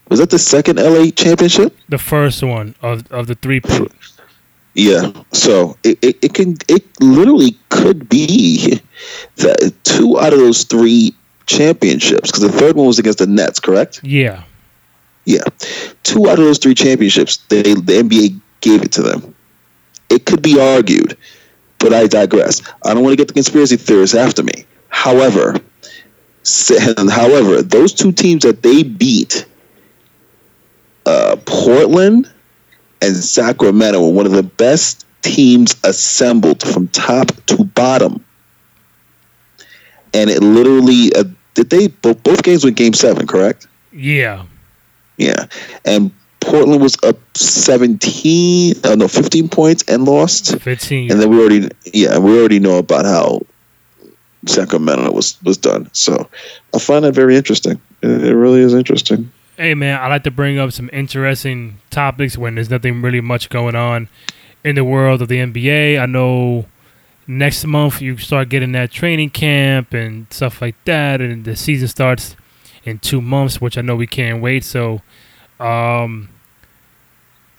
was 0.09 0.21
that 0.21 0.31
the 0.31 0.39
second 0.39 0.77
LA 0.77 1.11
championship? 1.11 1.77
The 1.89 1.99
first 1.99 2.43
one 2.43 2.75
of 2.83 3.11
of 3.11 3.27
the 3.27 3.35
three. 3.35 3.61
Yeah. 4.75 5.13
So 5.33 5.77
it, 5.83 5.99
it, 6.03 6.19
it 6.23 6.35
can 6.35 6.57
it 6.69 6.85
literally 7.01 7.57
could 7.71 8.09
be 8.09 8.81
that 9.37 9.75
two 9.85 10.19
out 10.21 10.33
of 10.33 10.39
those 10.39 10.65
three 10.65 11.15
championships 11.47 12.31
because 12.31 12.43
the 12.43 12.59
third 12.59 12.77
one 12.77 12.87
was 12.87 12.99
against 12.99 13.19
the 13.19 13.27
Nets, 13.27 13.59
correct? 13.59 14.01
Yeah. 14.03 14.45
Yeah. 15.25 15.45
Two 16.03 16.29
out 16.29 16.39
of 16.39 16.45
those 16.45 16.59
three 16.59 16.75
championships, 16.75 17.39
they 17.49 17.63
the 17.63 18.03
NBA 18.03 18.41
gave 18.61 18.83
it 18.83 18.93
to 18.93 19.03
them. 19.03 19.35
It 20.11 20.27
could 20.27 20.43
be 20.43 20.61
argued, 20.61 21.17
but 21.79 21.93
I 21.93 22.07
digress. 22.07 22.63
I 22.85 22.93
don't 22.95 23.03
want 23.03 23.13
to 23.13 23.17
get 23.17 23.29
the 23.29 23.35
conspiracy 23.35 23.77
theorists 23.77 24.15
after 24.17 24.43
me. 24.43 24.67
However, 24.89 25.61
however, 27.11 27.63
those 27.63 27.93
two 27.93 28.13
teams 28.13 28.43
that 28.43 28.63
they 28.63 28.83
beat 28.83 29.47
uh, 31.07 31.37
Portland 31.47 32.31
and 33.01 33.17
Sacramento 33.17 34.01
were 34.01 34.13
one 34.13 34.27
of 34.27 34.33
the 34.33 34.43
best 34.43 35.07
teams 35.23 35.77
assembled 35.85 36.63
from 36.63 36.89
top 36.89 37.29
to 37.47 37.65
bottom. 37.65 38.25
And 40.15 40.29
it 40.29 40.43
literally 40.43 41.15
uh, 41.15 41.25
did 41.55 41.71
they 41.71 41.89
both, 41.89 42.23
both 42.23 42.43
games 42.43 42.65
went 42.65 42.77
game 42.77 42.95
seven, 42.95 43.27
correct? 43.27 43.67
Yeah. 43.93 44.45
Yeah. 45.23 45.47
And 45.85 46.11
Portland 46.41 46.83
was 46.83 46.97
up 47.05 47.17
17, 47.37 48.75
uh, 48.85 48.95
no, 48.97 49.09
15 49.09 49.49
points 49.49 49.85
and 49.89 50.05
lost. 50.05 50.59
15. 50.59 51.11
And 51.11 51.21
then 51.21 51.31
we 51.31 51.39
already, 51.41 51.69
yeah, 51.93 52.19
we 52.19 52.39
already 52.39 52.59
know 52.59 52.79
about 52.79 53.05
how 53.05 53.41
Sacramento 54.47 55.13
was, 55.13 55.41
was 55.45 55.57
done. 55.57 55.89
So 55.93 56.29
I 56.75 56.79
find 56.79 57.05
that 57.05 57.15
very 57.15 57.37
interesting. 57.37 57.81
It, 58.03 58.25
it 58.25 58.35
really 58.35 58.61
is 58.61 58.75
interesting. 58.75 59.31
Hey 59.57 59.75
man, 59.75 60.01
I 60.01 60.09
like 60.09 60.25
to 60.25 60.31
bring 60.31 60.59
up 60.59 60.73
some 60.73 60.91
interesting 60.93 61.79
topics 61.91 62.37
when 62.37 62.57
there's 62.57 62.71
nothing 62.71 63.03
really 63.03 63.21
much 63.21 63.49
going 63.49 63.77
on 63.77 64.09
in 64.65 64.75
the 64.75 64.85
world 64.85 65.23
of 65.23 65.29
the 65.29 65.37
NBA. 65.37 66.01
I 66.01 66.07
know 66.07 66.67
next 67.27 67.65
month 67.65 68.01
you 68.01 68.17
start 68.17 68.49
getting 68.49 68.73
that 68.73 68.91
training 68.91 69.31
camp 69.31 69.93
and 69.93 70.27
stuff 70.33 70.61
like 70.61 70.83
that, 70.85 71.21
and 71.21 71.45
the 71.45 71.55
season 71.55 71.87
starts 71.87 72.35
in 72.85 72.99
two 72.99 73.21
months, 73.21 73.61
which 73.61 73.79
I 73.79 73.83
know 73.83 73.97
we 73.97 74.07
can't 74.07 74.43
wait. 74.43 74.65
So, 74.65 75.03
um, 75.63 76.29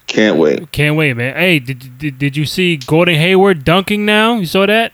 can't 0.07 0.37
wait. 0.37 0.71
Can't 0.71 0.95
wait, 0.95 1.15
man. 1.15 1.35
Hey, 1.35 1.59
did 1.59 1.97
did, 1.97 2.19
did 2.19 2.37
you 2.37 2.45
see 2.45 2.77
Gordon 2.77 3.15
Hayward 3.15 3.63
dunking 3.63 4.05
now? 4.05 4.35
You 4.35 4.45
saw 4.45 4.65
that? 4.65 4.93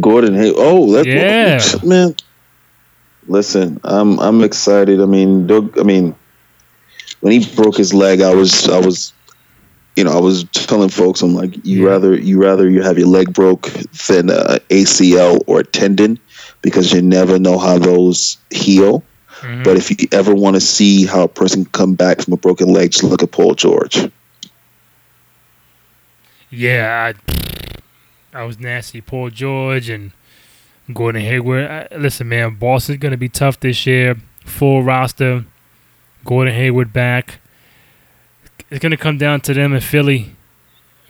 Gordon 0.00 0.34
Hayward. 0.34 0.56
Oh, 0.58 0.92
that's 0.92 1.06
yeah, 1.06 1.88
man. 1.88 2.16
Listen, 3.28 3.80
I'm 3.84 4.18
I'm 4.18 4.42
excited. 4.42 5.00
I 5.00 5.06
mean, 5.06 5.46
Doug. 5.46 5.78
I 5.78 5.82
mean, 5.82 6.14
when 7.20 7.32
he 7.32 7.54
broke 7.54 7.76
his 7.76 7.94
leg, 7.94 8.22
I 8.22 8.34
was 8.34 8.68
I 8.68 8.78
was, 8.78 9.12
you 9.96 10.04
know, 10.04 10.12
I 10.12 10.20
was 10.20 10.44
telling 10.52 10.88
folks, 10.88 11.22
I'm 11.22 11.34
like, 11.34 11.64
you 11.64 11.82
yeah. 11.82 11.90
rather 11.90 12.18
you 12.18 12.42
rather 12.42 12.68
you 12.68 12.82
have 12.82 12.98
your 12.98 13.08
leg 13.08 13.32
broke 13.32 13.68
than 14.08 14.30
a 14.30 14.58
ACL 14.70 15.42
or 15.46 15.60
a 15.60 15.64
tendon, 15.64 16.18
because 16.62 16.92
you 16.92 17.02
never 17.02 17.38
know 17.38 17.58
how 17.58 17.78
those 17.78 18.36
heal. 18.50 19.04
Mm-hmm. 19.44 19.62
But 19.62 19.76
if 19.76 19.90
you 19.90 20.08
ever 20.10 20.34
want 20.34 20.56
to 20.56 20.60
see 20.60 21.04
how 21.04 21.24
a 21.24 21.28
person 21.28 21.66
come 21.66 21.94
back 21.94 22.22
from 22.22 22.32
a 22.32 22.36
broken 22.38 22.72
leg, 22.72 22.92
just 22.92 23.04
look 23.04 23.22
at 23.22 23.30
Paul 23.30 23.54
George. 23.54 24.10
Yeah, 26.48 27.12
I, 28.32 28.38
I 28.38 28.44
was 28.44 28.58
nasty, 28.58 29.02
Paul 29.02 29.28
George, 29.28 29.90
and 29.90 30.12
Gordon 30.92 31.20
Hayward. 31.20 31.88
listen, 31.92 32.28
man, 32.28 32.54
Boston's 32.54 32.98
going 32.98 33.12
to 33.12 33.18
be 33.18 33.28
tough 33.28 33.60
this 33.60 33.86
year. 33.86 34.16
Full 34.46 34.82
roster. 34.82 35.44
Gordon 36.24 36.54
Hayward 36.54 36.94
back. 36.94 37.40
It's 38.70 38.80
going 38.80 38.92
to 38.92 38.96
come 38.96 39.18
down 39.18 39.42
to 39.42 39.52
them 39.52 39.74
in 39.74 39.80
Philly 39.80 40.36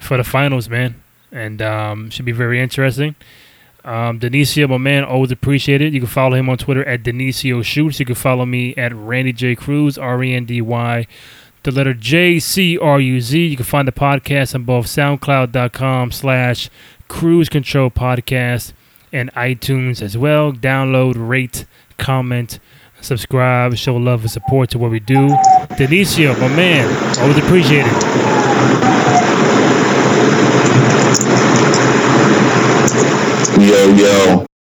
for 0.00 0.16
the 0.16 0.24
finals, 0.24 0.68
man. 0.68 1.00
And 1.30 1.62
um, 1.62 2.10
should 2.10 2.24
be 2.24 2.32
very 2.32 2.60
interesting. 2.60 3.14
Um, 3.84 4.18
Denicio, 4.18 4.66
my 4.68 4.78
man, 4.78 5.04
always 5.04 5.30
appreciate 5.30 5.82
it. 5.82 5.92
You 5.92 6.00
can 6.00 6.08
follow 6.08 6.36
him 6.36 6.48
on 6.48 6.56
Twitter 6.56 6.84
at 6.86 7.02
Denicio 7.02 7.62
Shoots. 7.62 8.00
You 8.00 8.06
can 8.06 8.14
follow 8.14 8.46
me 8.46 8.74
at 8.76 8.92
Rendy 8.92 9.34
J. 9.34 9.54
Cruz, 9.54 9.98
R 9.98 10.24
E 10.24 10.32
N 10.34 10.46
D 10.46 10.62
Y, 10.62 11.06
the 11.64 11.70
letter 11.70 11.92
J 11.92 12.38
C 12.38 12.78
R 12.78 12.98
U 12.98 13.20
Z. 13.20 13.46
You 13.46 13.56
can 13.56 13.66
find 13.66 13.86
the 13.86 13.92
podcast 13.92 14.54
on 14.54 14.64
both 14.64 14.86
SoundCloud.com 14.86 16.12
slash 16.12 16.70
Cruise 17.08 17.50
Control 17.50 17.90
Podcast 17.90 18.72
and 19.12 19.30
iTunes 19.34 20.00
as 20.00 20.16
well. 20.16 20.50
Download, 20.50 21.14
rate, 21.16 21.66
comment, 21.98 22.58
subscribe, 23.02 23.76
show 23.76 23.96
love 23.96 24.22
and 24.22 24.30
support 24.30 24.70
to 24.70 24.78
what 24.78 24.90
we 24.90 24.98
do. 25.00 25.28
Denicio, 25.76 26.40
my 26.40 26.48
man, 26.48 27.18
always 27.20 27.36
appreciate 27.36 27.84
it. 27.86 28.04
Yo, 33.52 33.96
yo. 33.96 34.53